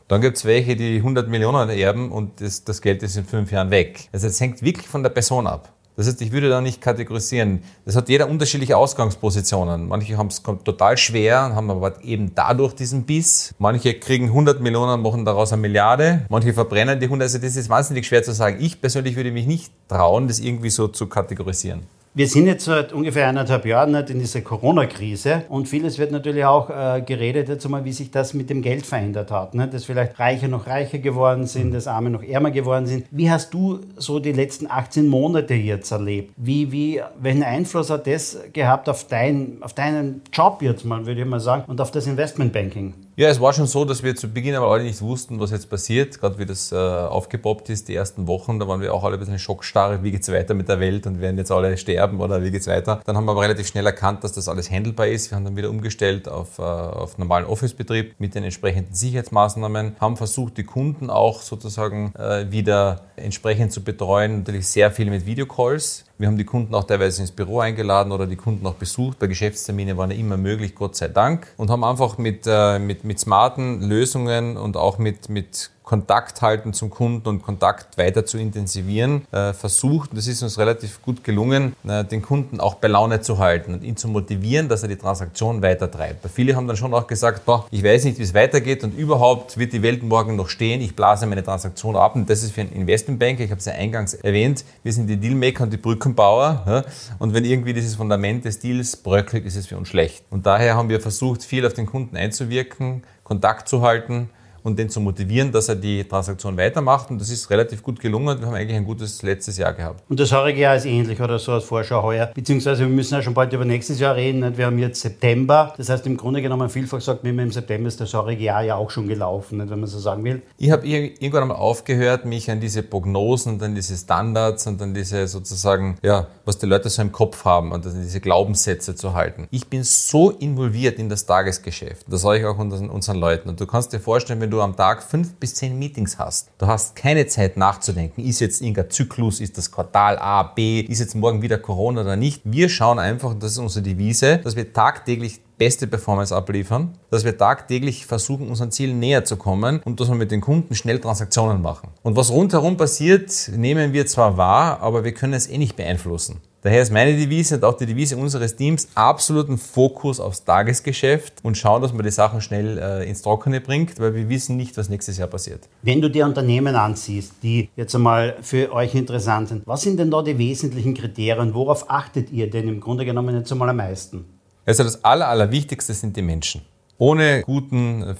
Dann 0.09 0.21
gibt 0.21 0.37
es 0.37 0.45
welche, 0.45 0.77
die 0.77 0.99
100 0.99 1.29
Millionen 1.29 1.69
erben 1.69 2.13
und 2.13 2.41
das, 2.41 2.63
das 2.63 2.81
Geld 2.81 3.03
ist 3.03 3.17
in 3.17 3.25
fünf 3.25 3.51
Jahren 3.51 3.71
weg. 3.71 4.09
Also 4.13 4.29
es 4.29 4.41
hängt 4.41 4.63
wirklich 4.63 4.87
von 4.87 5.03
der 5.03 5.11
Person 5.11 5.47
ab. 5.47 5.73
Das 5.97 6.07
heißt, 6.07 6.21
ich 6.21 6.31
würde 6.31 6.51
da 6.51 6.61
nicht 6.61 6.83
kategorisieren. 6.83 7.63
Das 7.87 7.97
hat 7.97 8.11
jeder 8.11 8.29
unterschiedliche 8.29 8.77
Ausgangspositionen. 8.77 9.89
Manche 9.89 10.19
haben 10.19 10.27
es 10.27 10.43
total 10.43 10.99
schwer 10.99 11.47
und 11.47 11.55
haben 11.57 11.71
aber 11.71 12.05
eben 12.05 12.35
dadurch 12.35 12.75
diesen 12.75 13.05
Biss. 13.05 13.55
Manche 13.59 13.95
kriegen 13.95 14.27
100 14.27 14.61
Millionen, 14.61 15.01
machen 15.01 15.25
daraus 15.25 15.55
eine 15.55 15.63
Milliarde. 15.63 16.27
Manche 16.29 16.53
verbrennen 16.53 17.01
die 17.01 17.07
100. 17.07 17.27
Also 17.27 17.39
das 17.39 17.57
ist 17.57 17.71
wahnsinnig 17.71 18.07
schwer 18.07 18.23
zu 18.23 18.33
sagen. 18.33 18.59
Ich 18.61 18.81
persönlich 18.81 19.17
würde 19.17 19.33
mich 19.33 19.47
nicht 19.47 19.73
trauen, 19.89 20.29
das 20.29 20.39
irgendwie 20.39 20.71
so 20.71 20.87
zu 20.89 21.07
kategorisieren. 21.07 21.85
Wir 22.17 22.29
sind 22.29 22.47
jetzt 22.47 22.65
seit 22.65 22.95
ungefähr 22.95 23.29
eineinhalb 23.29 23.67
Jahren 23.67 23.93
nicht 23.93 24.09
in 24.09 24.21
dieser 24.21 24.41
Corona-Krise 24.41 25.43
und 25.51 25.69
vieles 25.69 25.99
wird 25.99 26.13
natürlich 26.13 26.47
auch 26.47 26.71
äh, 26.71 27.03
geredet, 27.03 27.51
jetzt 27.51 27.69
mal, 27.69 27.85
wie 27.85 27.93
sich 27.93 28.11
das 28.11 28.33
mit 28.33 28.49
dem 28.49 28.63
Geld 28.63 28.87
verändert 28.87 29.31
hat. 29.31 29.53
Ne? 29.53 29.69
Dass 29.69 29.85
vielleicht 29.85 30.19
Reiche 30.19 30.49
noch 30.49 30.67
reicher 30.67 30.97
geworden 30.97 31.45
sind, 31.45 31.75
dass 31.75 31.87
Arme 31.87 32.09
noch 32.09 32.23
ärmer 32.23 32.53
geworden 32.53 32.87
sind. 32.87 33.05
Wie 33.11 33.31
hast 33.31 33.53
du 33.53 33.81
so 33.99 34.19
die 34.19 34.33
letzten 34.33 34.67
18 34.67 35.07
Monate 35.07 35.53
jetzt 35.53 35.91
erlebt? 35.91 36.33
Wie, 36.39 36.73
wie, 36.73 37.03
welchen 37.21 37.43
Einfluss 37.43 37.91
hat 37.91 38.07
das 38.07 38.39
gehabt 38.55 38.89
auf, 38.89 39.07
dein, 39.07 39.59
auf 39.61 39.75
deinen 39.75 40.23
Job 40.33 40.63
jetzt 40.63 40.87
mal, 40.87 41.05
würde 41.05 41.21
ich 41.21 41.27
mal 41.27 41.39
sagen, 41.39 41.65
und 41.67 41.83
auf 41.83 41.91
das 41.91 42.07
Investmentbanking? 42.07 42.95
Ja, 43.19 43.31
es 43.31 43.41
war 43.41 43.55
schon 43.55 43.67
so, 43.67 43.87
dass 43.87 44.03
wir 44.03 44.15
zu 44.15 44.29
Beginn 44.29 44.55
aber 44.57 44.71
alle 44.71 44.83
nicht 44.83 45.01
wussten, 45.01 45.41
was 45.41 45.51
jetzt 45.51 45.71
passiert. 45.71 46.21
Gerade 46.21 46.39
wie 46.39 46.45
das 46.45 46.71
äh, 46.71 46.77
aufgepoppt 46.77 47.71
ist, 47.71 47.89
die 47.89 47.95
ersten 47.95 48.27
Wochen, 48.27 48.59
da 48.61 48.69
waren 48.69 48.83
wir 48.83 48.93
auch 48.93 49.05
alle 49.05 49.15
ein 49.15 49.19
bisschen 49.19 49.39
schockstarre, 49.39 50.03
wie 50.03 50.11
geht's 50.11 50.31
weiter 50.31 50.53
mit 50.53 50.69
der 50.69 50.81
Welt 50.81 51.07
und 51.07 51.19
werden 51.19 51.39
jetzt 51.39 51.51
alle 51.51 51.79
sterben 51.79 52.21
oder 52.21 52.45
wie 52.45 52.51
geht's 52.51 52.67
weiter. 52.67 53.01
Dann 53.07 53.17
haben 53.17 53.25
wir 53.25 53.33
aber 53.33 53.41
relativ 53.41 53.69
schnell 53.69 53.87
erkannt, 53.87 54.23
dass 54.23 54.33
das 54.33 54.49
alles 54.49 54.71
handelbar 54.71 55.07
ist. 55.07 55.31
Wir 55.31 55.37
haben 55.37 55.47
dann 55.47 55.57
wieder 55.57 55.71
umgestellt 55.71 56.29
auf, 56.29 56.59
äh, 56.59 56.63
auf 56.63 57.17
normalen 57.17 57.47
Office-Betrieb 57.47 58.17
mit 58.19 58.35
den 58.35 58.45
entsprechenden 58.45 58.93
Sicherheitsmaßnahmen, 58.93 59.97
haben 59.99 60.19
versucht, 60.19 60.59
die 60.59 60.65
Kunden 60.65 61.09
auch 61.09 61.41
sozusagen 61.41 62.13
äh, 62.17 62.53
wieder 62.53 63.01
entsprechend 63.17 63.73
zu 63.73 63.83
betreuen. 63.83 64.41
Natürlich 64.41 64.69
sehr 64.69 64.91
viel 64.91 65.09
mit 65.09 65.25
Videocalls. 65.25 66.05
Wir 66.19 66.29
haben 66.29 66.39
die 66.39 66.45
Kunden 66.45 66.75
auch 66.75 66.85
teilweise 66.85 67.21
ins 67.21 67.31
Büro 67.31 67.61
eingeladen 67.61 68.11
oder 68.11 68.27
die 68.27 68.37
Kunden 68.37 68.67
auch 68.67 68.75
besucht. 68.75 69.19
Bei 69.19 69.27
Geschäftsterminen 69.27 69.99
waren 69.99 70.11
ja 70.11 70.17
immer 70.17 70.39
möglich, 70.39 70.75
Gott 70.75 70.97
sei 70.97 71.09
Dank. 71.09 71.53
Und 71.59 71.69
haben 71.69 71.85
einfach 71.85 72.17
mit, 72.17 72.45
äh, 72.47 72.79
mit, 72.79 73.05
mit 73.05 73.21
smarten 73.21 73.83
Lösungen 73.83 74.57
und 74.57 74.79
auch 74.79 74.97
mit, 74.97 75.29
mit 75.29 75.71
Kontakt 75.87 76.43
halten 76.43 76.73
zum 76.73 76.91
Kunden 76.91 77.29
und 77.29 77.45
Kontakt 77.45 77.97
weiter 77.97 78.27
zu 78.27 78.39
intensivieren, 78.39 79.25
äh, 79.31 79.53
versucht, 79.53 80.11
und 80.11 80.17
das 80.17 80.27
ist 80.27 80.43
uns 80.43 80.59
relativ 80.59 81.01
gut 81.01 81.23
gelungen, 81.23 81.77
äh, 81.87 82.05
den 82.05 82.23
Kunden 82.23 82.59
auch 82.59 82.75
bei 82.75 82.89
Laune 82.89 83.21
zu 83.21 83.39
halten 83.39 83.73
und 83.73 83.85
ihn 83.85 83.97
zu 83.97 84.09
motivieren, 84.09 84.69
dass 84.69 84.83
er 84.83 84.89
die 84.89 84.97
Transaktion 84.97 85.63
weiter 85.63 85.89
treibt. 85.89 86.29
viele 86.29 86.57
haben 86.57 86.67
dann 86.67 86.77
schon 86.77 86.93
auch 86.93 87.07
gesagt, 87.07 87.47
boah, 87.47 87.69
ich 87.71 87.85
weiß 87.85 88.03
nicht, 88.03 88.19
wie 88.19 88.25
es 88.25 88.35
weitergeht 88.35 88.83
und 88.83 88.99
überhaupt 88.99 89.59
wird 89.59 89.73
die 89.73 89.81
Welt 89.81 90.03
morgen 90.03 90.35
noch 90.35 90.49
stehen, 90.49 90.81
ich 90.81 90.97
blase 90.97 91.25
meine 91.25 91.45
Transaktion 91.45 91.95
ab 91.95 92.17
und 92.17 92.29
das 92.29 92.43
ist 92.43 92.51
für 92.51 92.63
einen 92.63 92.73
Investmentbanker, 92.73 93.45
ich 93.45 93.53
habe 93.53 93.61
es 93.61 93.67
ja 93.67 93.75
eingangs 93.75 94.15
erwähnt, 94.15 94.65
wir 94.83 94.93
sind 94.93 95.07
die 95.07 95.19
Dealmaker 95.19 95.63
und 95.63 95.73
die 95.73 95.77
Brückenbauer 95.77 96.65
ja? 96.67 96.85
und 97.21 97.33
wenn 97.33 97.45
irgendwie 97.45 97.75
dieses 97.75 97.95
Fundament 97.95 98.45
des 98.45 98.59
Deals 98.59 98.97
bröckelt, 98.97 99.47
ist 99.47 99.55
es 99.55 99.69
für 99.69 99.77
uns 99.77 99.87
schlecht. 99.87 100.25
Und 100.31 100.47
daher 100.47 100.75
haben 100.75 100.89
wir 100.89 101.01
versucht, 101.01 101.45
viel 101.45 101.65
auf 101.65 101.75
den 101.75 101.87
Kunden 101.87 102.17
einzuwirken, 102.17 103.05
Kontakt 103.23 103.69
zu 103.69 103.83
halten, 103.83 104.31
und 104.67 104.77
den 104.81 104.91
zu 104.91 105.01
motivieren, 105.01 105.53
dass 105.53 105.69
er 105.69 105.77
die 105.77 106.03
Transaktion 106.03 106.57
weitermacht. 106.57 107.09
Und 107.11 107.21
das 107.21 107.31
ist 107.31 107.49
relativ 107.51 107.85
gut 107.85 108.01
gelungen. 108.01 108.41
Wir 108.41 108.49
haben 108.49 108.55
eigentlich 108.55 108.77
ein 108.77 108.85
gutes 108.85 109.23
letztes 109.23 109.57
Jahr 109.59 109.73
gehabt. 109.73 110.03
Und 110.09 110.19
das 110.19 110.33
heurige 110.33 110.61
Jahr 110.61 110.75
ist 110.75 110.87
ähnlich 110.87 111.21
oder 111.21 111.39
so 111.39 111.53
als 111.53 111.63
Vorschau 111.63 112.03
heuer. 112.03 112.33
Beziehungsweise 112.35 112.81
wir 112.81 112.89
müssen 112.89 113.15
ja 113.15 113.23
schon 113.23 113.33
bald 113.33 113.53
über 113.53 113.65
nächstes 113.65 114.01
Jahr 114.01 114.17
reden. 114.17 114.59
Wir 114.59 114.67
haben 114.67 114.79
jetzt 114.81 115.01
September. 115.01 115.73
Das 115.77 115.89
heißt, 115.89 116.05
im 116.09 116.17
Grunde 116.17 116.43
genommen, 116.43 116.69
vielfach 116.69 117.01
sagt 117.01 117.23
man 117.23 117.39
im 117.39 117.53
September 117.53 117.87
ist 117.87 118.01
das 118.01 118.13
heurige 118.13 118.43
Jahr 118.43 118.65
ja 118.65 118.75
auch 118.75 118.91
schon 118.91 119.07
gelaufen, 119.07 119.61
wenn 119.71 119.79
man 119.79 119.89
so 119.89 120.01
sagen 120.01 120.25
will. 120.25 120.43
Ich 120.59 120.73
habe 120.73 120.85
irgendwann 120.85 121.43
einmal 121.43 121.59
aufgehört, 121.59 122.25
mich 122.25 122.51
an 122.51 122.59
diese 122.59 122.83
Prognosen 122.83 123.55
und 123.55 123.63
an 123.63 123.77
diese 123.77 123.97
Standards 123.97 124.67
und 124.67 124.83
an 124.83 124.95
diese 124.95 125.29
sozusagen, 125.29 125.97
ja, 126.03 126.27
was 126.45 126.59
die 126.59 126.67
Leute 126.67 126.89
so 126.91 127.03
im 127.03 127.13
Kopf 127.13 127.45
haben 127.45 127.71
und 127.71 127.87
an 127.87 128.03
diese 128.03 128.21
Glaubenssätze 128.21 128.97
zu 128.97 129.15
halten. 129.15 129.47
Ich 129.53 129.69
bin 129.69 129.85
so 129.85 130.31
involviert 130.31 130.99
in 130.99 131.09
das 131.09 131.25
Tagesgeschäft. 131.25 132.05
Das 132.09 132.23
sage 132.23 132.41
ich 132.41 132.45
auch 132.45 132.59
unseren, 132.59 132.91
unseren 132.91 133.19
Leuten. 133.19 133.49
Und 133.49 133.61
du 133.61 133.67
kannst 133.67 133.93
dir 133.93 134.01
vorstellen, 134.01 134.41
wenn 134.41 134.51
du 134.51 134.56
du 134.57 134.63
am 134.63 134.77
Tag 134.77 135.03
fünf 135.03 135.35
bis 135.35 135.55
zehn 135.55 135.79
Meetings 135.79 136.19
hast, 136.19 136.51
du 136.59 136.67
hast 136.67 136.97
keine 136.97 137.27
Zeit 137.27 137.57
nachzudenken, 137.57 138.25
ist 138.25 138.41
jetzt 138.41 138.61
irgendein 138.61 138.91
Zyklus, 138.91 139.41
ist 139.41 139.57
das 139.57 139.71
Quartal 139.71 140.19
A, 140.19 140.43
B, 140.43 140.81
ist 140.81 140.99
jetzt 140.99 141.15
morgen 141.15 141.43
wieder 141.43 141.59
Corona 141.59 142.01
oder 142.01 142.17
nicht. 142.17 142.43
Wir 142.45 142.69
schauen 142.69 142.99
einfach, 142.99 143.35
das 143.35 143.53
ist 143.53 143.59
unsere 143.59 143.83
Devise, 143.83 144.39
dass 144.39 144.57
wir 144.57 144.73
tagtäglich 144.73 145.41
beste 145.59 145.87
Performance 145.87 146.35
abliefern, 146.35 146.99
dass 147.11 147.25
wir 147.25 147.37
tagtäglich 147.37 148.07
versuchen, 148.07 148.49
unseren 148.49 148.71
Zielen 148.71 148.99
näher 148.99 149.25
zu 149.25 149.37
kommen 149.37 149.81
und 149.85 150.01
dass 150.01 150.09
wir 150.09 150.15
mit 150.15 150.31
den 150.31 150.41
Kunden 150.41 150.75
schnell 150.75 151.01
Transaktionen 151.01 151.63
machen. 151.63 151.89
Und 152.03 152.17
was 152.17 152.31
rundherum 152.31 152.77
passiert, 152.77 153.51
nehmen 153.55 153.93
wir 153.93 154.07
zwar 154.07 154.37
wahr, 154.37 154.81
aber 154.81 155.05
wir 155.05 155.13
können 155.13 155.35
es 155.35 155.47
eh 155.47 155.59
nicht 155.59 155.77
beeinflussen. 155.77 156.41
Daher 156.67 156.83
ist 156.83 156.91
meine 156.91 157.17
Devise 157.17 157.55
und 157.55 157.65
auch 157.65 157.77
die 157.77 157.87
Devise 157.87 158.17
unseres 158.17 158.57
Teams 158.57 158.89
absoluten 158.97 159.57
Fokus 159.57 160.19
aufs 160.19 160.43
Tagesgeschäft 160.43 161.35
und 161.45 161.57
schauen, 161.57 161.81
dass 161.81 161.93
man 161.93 162.03
die 162.03 162.11
Sachen 162.11 162.41
schnell 162.41 162.77
äh, 162.77 163.09
ins 163.09 163.23
Trockene 163.23 163.61
bringt, 163.61 164.01
weil 164.01 164.17
wir 164.17 164.29
wissen 164.29 164.57
nicht, 164.57 164.77
was 164.77 164.89
nächstes 164.89 165.17
Jahr 165.17 165.29
passiert. 165.29 165.69
Wenn 165.83 166.01
du 166.01 166.11
dir 166.11 166.27
Unternehmen 166.27 166.75
ansiehst, 166.75 167.35
die 167.41 167.69
jetzt 167.77 167.95
einmal 167.95 168.39
für 168.43 168.73
euch 168.73 168.97
interessant 168.97 169.51
sind, 169.51 169.63
was 169.65 169.83
sind 169.83 169.97
denn 170.01 170.11
da 170.11 170.23
die 170.23 170.37
wesentlichen 170.39 170.95
Kriterien? 170.95 171.55
Worauf 171.55 171.89
achtet 171.89 172.33
ihr 172.33 172.51
denn 172.51 172.67
im 172.67 172.81
Grunde 172.81 173.05
genommen 173.05 173.37
jetzt 173.37 173.53
einmal 173.53 173.69
am 173.69 173.77
meisten? 173.77 174.25
Also 174.65 174.83
das 174.83 175.05
Aller, 175.05 175.29
Allerwichtigste 175.29 175.95
sind 175.95 176.17
die 176.17 176.23
Menschen. 176.23 176.63
Ohne 176.99 177.43
guten 177.43 178.17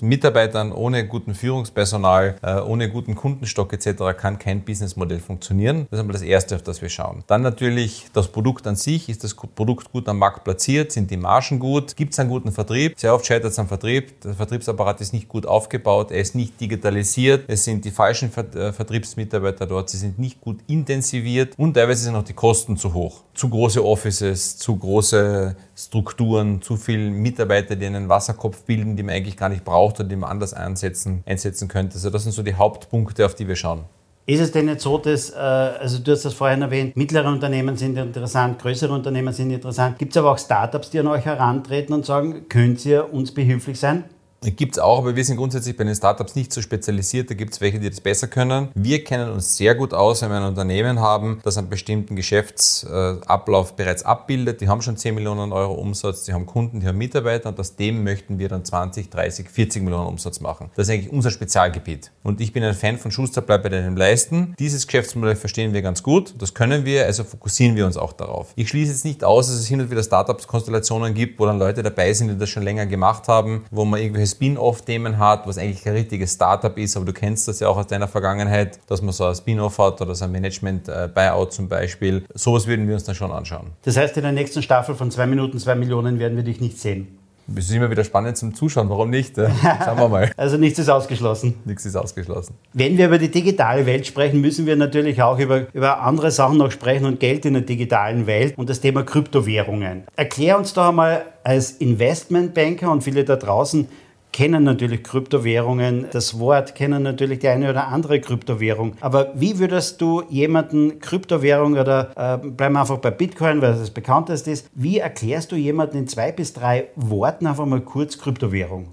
Mitarbeitern, 0.00 0.72
ohne 0.72 1.06
guten 1.06 1.34
Führungspersonal, 1.34 2.36
äh, 2.42 2.60
ohne 2.60 2.88
guten 2.90 3.14
Kundenstock 3.14 3.72
etc. 3.72 4.16
kann 4.16 4.38
kein 4.38 4.62
Businessmodell 4.62 5.20
funktionieren. 5.20 5.86
Das 5.90 5.98
ist 5.98 6.00
einmal 6.00 6.12
das 6.14 6.22
Erste, 6.22 6.56
auf 6.56 6.62
das 6.62 6.82
wir 6.82 6.88
schauen. 6.88 7.24
Dann 7.26 7.42
natürlich 7.42 8.06
das 8.12 8.28
Produkt 8.28 8.66
an 8.66 8.76
sich. 8.76 9.08
Ist 9.08 9.24
das 9.24 9.34
Produkt 9.34 9.92
gut 9.92 10.08
am 10.08 10.18
Markt 10.18 10.44
platziert? 10.44 10.92
Sind 10.92 11.10
die 11.10 11.16
Margen 11.16 11.58
gut? 11.58 11.96
Gibt 11.96 12.12
es 12.12 12.18
einen 12.18 12.30
guten 12.30 12.52
Vertrieb? 12.52 12.98
Sehr 12.98 13.14
oft 13.14 13.26
scheitert 13.26 13.52
es 13.52 13.58
am 13.58 13.68
Vertrieb. 13.68 14.20
Der 14.22 14.34
Vertriebsapparat 14.34 15.00
ist 15.00 15.12
nicht 15.12 15.28
gut 15.28 15.46
aufgebaut. 15.46 16.10
Er 16.10 16.20
ist 16.20 16.34
nicht 16.34 16.60
digitalisiert. 16.60 17.44
Es 17.48 17.64
sind 17.64 17.84
die 17.84 17.90
falschen 17.90 18.32
äh, 18.34 18.72
Vertriebsmitarbeiter 18.72 19.66
dort. 19.66 19.90
Sie 19.90 19.98
sind 19.98 20.18
nicht 20.18 20.40
gut 20.40 20.60
intensiviert. 20.66 21.54
Und 21.56 21.74
teilweise 21.74 22.04
sind 22.04 22.16
auch 22.16 22.24
die 22.24 22.34
Kosten 22.34 22.76
zu 22.76 22.94
hoch. 22.94 23.22
Zu 23.34 23.48
große 23.48 23.84
Offices, 23.84 24.56
zu 24.56 24.76
große 24.76 25.56
Strukturen, 25.78 26.60
zu 26.60 26.76
viele 26.76 27.08
Mitarbeiter, 27.10 27.76
die 27.76 27.86
einen 27.86 28.08
Wasserkopf 28.08 28.64
bilden, 28.64 28.96
die 28.96 29.04
man 29.04 29.14
eigentlich 29.14 29.36
gar 29.36 29.48
nicht 29.48 29.64
braucht 29.64 30.00
und 30.00 30.08
die 30.08 30.16
man 30.16 30.28
anders 30.28 30.52
einsetzen, 30.52 31.22
einsetzen 31.24 31.68
könnte. 31.68 31.94
Also 31.94 32.10
das 32.10 32.24
sind 32.24 32.32
so 32.32 32.42
die 32.42 32.54
Hauptpunkte, 32.54 33.24
auf 33.24 33.36
die 33.36 33.46
wir 33.46 33.54
schauen. 33.54 33.84
Ist 34.26 34.40
es 34.40 34.50
denn 34.50 34.66
nicht 34.66 34.80
so, 34.80 34.98
dass, 34.98 35.30
äh, 35.30 35.36
also 35.36 36.00
du 36.00 36.10
hast 36.12 36.24
das 36.24 36.34
vorhin 36.34 36.62
erwähnt, 36.62 36.96
mittlere 36.96 37.28
Unternehmen 37.28 37.76
sind 37.76 37.96
interessant, 37.96 38.58
größere 38.58 38.92
Unternehmen 38.92 39.32
sind 39.32 39.52
interessant. 39.52 39.98
Gibt 39.98 40.12
es 40.12 40.16
aber 40.16 40.32
auch 40.32 40.38
Startups, 40.38 40.90
die 40.90 40.98
an 40.98 41.06
euch 41.06 41.24
herantreten 41.24 41.94
und 41.94 42.04
sagen, 42.04 42.46
könnt 42.48 42.84
ihr 42.84 43.14
uns 43.14 43.32
behilflich 43.32 43.78
sein? 43.78 44.04
Gibt 44.40 44.76
es 44.76 44.78
auch, 44.78 44.98
aber 44.98 45.16
wir 45.16 45.24
sind 45.24 45.36
grundsätzlich 45.36 45.76
bei 45.76 45.82
den 45.82 45.96
Startups 45.96 46.36
nicht 46.36 46.52
so 46.52 46.62
spezialisiert. 46.62 47.28
Da 47.28 47.34
gibt 47.34 47.54
es 47.54 47.60
welche, 47.60 47.80
die 47.80 47.90
das 47.90 48.00
besser 48.00 48.28
können. 48.28 48.68
Wir 48.74 49.02
kennen 49.02 49.32
uns 49.32 49.56
sehr 49.56 49.74
gut 49.74 49.92
aus, 49.92 50.22
wenn 50.22 50.30
wir 50.30 50.36
ein 50.36 50.44
Unternehmen 50.44 51.00
haben, 51.00 51.40
das 51.42 51.58
einen 51.58 51.68
bestimmten 51.68 52.14
Geschäftsablauf 52.14 53.74
bereits 53.74 54.04
abbildet. 54.04 54.60
Die 54.60 54.68
haben 54.68 54.80
schon 54.80 54.96
10 54.96 55.16
Millionen 55.16 55.52
Euro 55.52 55.74
Umsatz, 55.74 56.22
die 56.22 56.32
haben 56.32 56.46
Kunden, 56.46 56.78
die 56.78 56.86
haben 56.86 56.98
Mitarbeiter 56.98 57.48
und 57.48 57.58
aus 57.58 57.74
dem 57.74 58.04
möchten 58.04 58.38
wir 58.38 58.48
dann 58.48 58.64
20, 58.64 59.10
30, 59.10 59.50
40 59.50 59.82
Millionen 59.82 60.06
Umsatz 60.06 60.38
machen. 60.38 60.70
Das 60.76 60.86
ist 60.86 60.94
eigentlich 60.94 61.12
unser 61.12 61.32
Spezialgebiet. 61.32 62.12
Und 62.22 62.40
ich 62.40 62.52
bin 62.52 62.62
ein 62.62 62.74
Fan 62.74 62.96
von 62.96 63.10
Schuster, 63.10 63.40
bleib 63.40 63.64
bei 63.64 63.70
deinem 63.70 63.96
Leisten. 63.96 64.54
Dieses 64.60 64.86
Geschäftsmodell 64.86 65.34
verstehen 65.34 65.72
wir 65.72 65.82
ganz 65.82 66.04
gut. 66.04 66.34
Das 66.38 66.54
können 66.54 66.84
wir, 66.84 67.06
also 67.06 67.24
fokussieren 67.24 67.74
wir 67.74 67.86
uns 67.86 67.96
auch 67.96 68.12
darauf. 68.12 68.52
Ich 68.54 68.68
schließe 68.68 68.92
jetzt 68.92 69.04
nicht 69.04 69.24
aus, 69.24 69.48
dass 69.48 69.56
es 69.56 69.66
hin 69.66 69.80
und 69.80 69.90
wieder 69.90 70.04
Startups-Konstellationen 70.04 71.12
gibt, 71.14 71.40
wo 71.40 71.46
dann 71.46 71.58
Leute 71.58 71.82
dabei 71.82 72.12
sind, 72.12 72.28
die 72.28 72.38
das 72.38 72.48
schon 72.48 72.62
länger 72.62 72.86
gemacht 72.86 73.26
haben, 73.26 73.64
wo 73.72 73.84
man 73.84 74.00
irgendwelche 74.00 74.27
Spin-off-Themen 74.28 75.18
hat, 75.18 75.46
was 75.46 75.58
eigentlich 75.58 75.82
kein 75.82 75.94
richtiges 75.94 76.34
Startup 76.34 76.76
ist, 76.78 76.96
aber 76.96 77.06
du 77.06 77.12
kennst 77.12 77.48
das 77.48 77.60
ja 77.60 77.68
auch 77.68 77.76
aus 77.76 77.86
deiner 77.86 78.08
Vergangenheit, 78.08 78.78
dass 78.86 79.02
man 79.02 79.12
so 79.12 79.24
ein 79.24 79.34
Spin-off 79.34 79.78
hat 79.78 80.00
oder 80.00 80.14
so 80.14 80.24
ein 80.24 80.32
Management-Buyout 80.32 81.52
zum 81.52 81.68
Beispiel. 81.68 82.24
Sowas 82.34 82.66
würden 82.66 82.86
wir 82.86 82.94
uns 82.94 83.04
dann 83.04 83.14
schon 83.14 83.32
anschauen. 83.32 83.68
Das 83.82 83.96
heißt, 83.96 84.16
in 84.16 84.22
der 84.22 84.32
nächsten 84.32 84.62
Staffel 84.62 84.94
von 84.94 85.10
zwei 85.10 85.26
Minuten, 85.26 85.58
zwei 85.58 85.74
Millionen 85.74 86.18
werden 86.18 86.36
wir 86.36 86.44
dich 86.44 86.60
nicht 86.60 86.78
sehen. 86.78 87.18
Das 87.50 87.64
ist 87.64 87.74
immer 87.74 87.90
wieder 87.90 88.04
spannend 88.04 88.36
zum 88.36 88.54
Zuschauen. 88.54 88.90
Warum 88.90 89.08
nicht? 89.08 89.36
Schauen 89.36 89.98
wir 89.98 90.08
mal. 90.08 90.30
also 90.36 90.58
nichts 90.58 90.78
ist 90.78 90.90
ausgeschlossen. 90.90 91.54
Nichts 91.64 91.86
ist 91.86 91.96
ausgeschlossen. 91.96 92.54
Wenn 92.74 92.98
wir 92.98 93.06
über 93.06 93.16
die 93.16 93.30
digitale 93.30 93.86
Welt 93.86 94.06
sprechen, 94.06 94.42
müssen 94.42 94.66
wir 94.66 94.76
natürlich 94.76 95.22
auch 95.22 95.38
über, 95.38 95.66
über 95.72 96.02
andere 96.02 96.30
Sachen 96.30 96.58
noch 96.58 96.70
sprechen 96.70 97.06
und 97.06 97.20
Geld 97.20 97.46
in 97.46 97.54
der 97.54 97.62
digitalen 97.62 98.26
Welt 98.26 98.52
und 98.58 98.68
das 98.68 98.80
Thema 98.80 99.02
Kryptowährungen. 99.02 100.04
Erklär 100.14 100.58
uns 100.58 100.74
doch 100.74 100.88
einmal 100.88 101.24
als 101.42 101.72
Investmentbanker 101.72 102.92
und 102.92 103.02
viele 103.02 103.24
da 103.24 103.36
draußen, 103.36 103.88
kennen 104.32 104.64
natürlich 104.64 105.02
Kryptowährungen, 105.02 106.06
das 106.12 106.38
Wort, 106.38 106.74
kennen 106.74 107.02
natürlich 107.02 107.40
die 107.40 107.48
eine 107.48 107.70
oder 107.70 107.88
andere 107.88 108.20
Kryptowährung. 108.20 108.94
Aber 109.00 109.32
wie 109.34 109.58
würdest 109.58 110.00
du 110.00 110.22
jemanden 110.28 111.00
Kryptowährung 111.00 111.72
oder 111.72 112.10
äh, 112.16 112.48
bleiben 112.48 112.74
wir 112.74 112.80
einfach 112.80 112.98
bei 112.98 113.10
Bitcoin, 113.10 113.60
weil 113.60 113.72
das 113.72 113.80
das 113.80 113.90
bekannteste 113.90 114.50
ist, 114.50 114.68
wie 114.74 114.98
erklärst 114.98 115.52
du 115.52 115.56
jemanden 115.56 115.98
in 115.98 116.08
zwei 116.08 116.32
bis 116.32 116.52
drei 116.52 116.88
Worten 116.96 117.46
einfach 117.46 117.66
mal 117.66 117.80
kurz 117.80 118.18
Kryptowährung? 118.18 118.88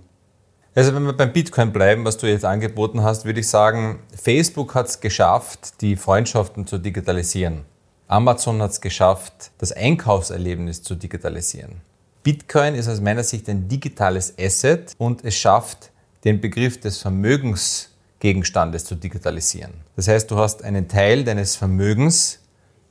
Also 0.74 0.94
wenn 0.94 1.04
wir 1.04 1.14
beim 1.14 1.32
Bitcoin 1.32 1.72
bleiben, 1.72 2.04
was 2.04 2.18
du 2.18 2.28
jetzt 2.28 2.44
angeboten 2.44 3.02
hast, 3.02 3.24
würde 3.24 3.40
ich 3.40 3.48
sagen, 3.48 4.00
Facebook 4.14 4.76
hat 4.76 4.88
es 4.88 5.00
geschafft, 5.00 5.82
die 5.82 5.96
Freundschaften 5.96 6.68
zu 6.68 6.78
digitalisieren. 6.78 7.64
Amazon 8.08 8.62
hat 8.62 8.72
es 8.72 8.82
geschafft, 8.82 9.52
das 9.58 9.72
Einkaufserlebnis 9.72 10.84
zu 10.84 10.96
digitalisieren. 10.96 11.82
Bitcoin 12.26 12.74
ist 12.74 12.88
aus 12.88 13.02
meiner 13.02 13.22
Sicht 13.22 13.48
ein 13.50 13.68
digitales 13.68 14.34
Asset 14.40 14.94
und 14.98 15.24
es 15.24 15.36
schafft, 15.36 15.92
den 16.24 16.42
Begriff 16.42 16.80
des 16.80 16.98
Vermögensgegenstandes 16.98 18.84
zu 18.84 18.96
digitalisieren. 18.96 19.74
Das 19.96 20.08
heißt, 20.08 20.32
du 20.32 20.38
hast 20.38 20.64
einen 20.64 20.88
Teil 20.88 21.24
deines 21.24 21.56
Vermögens 21.56 22.40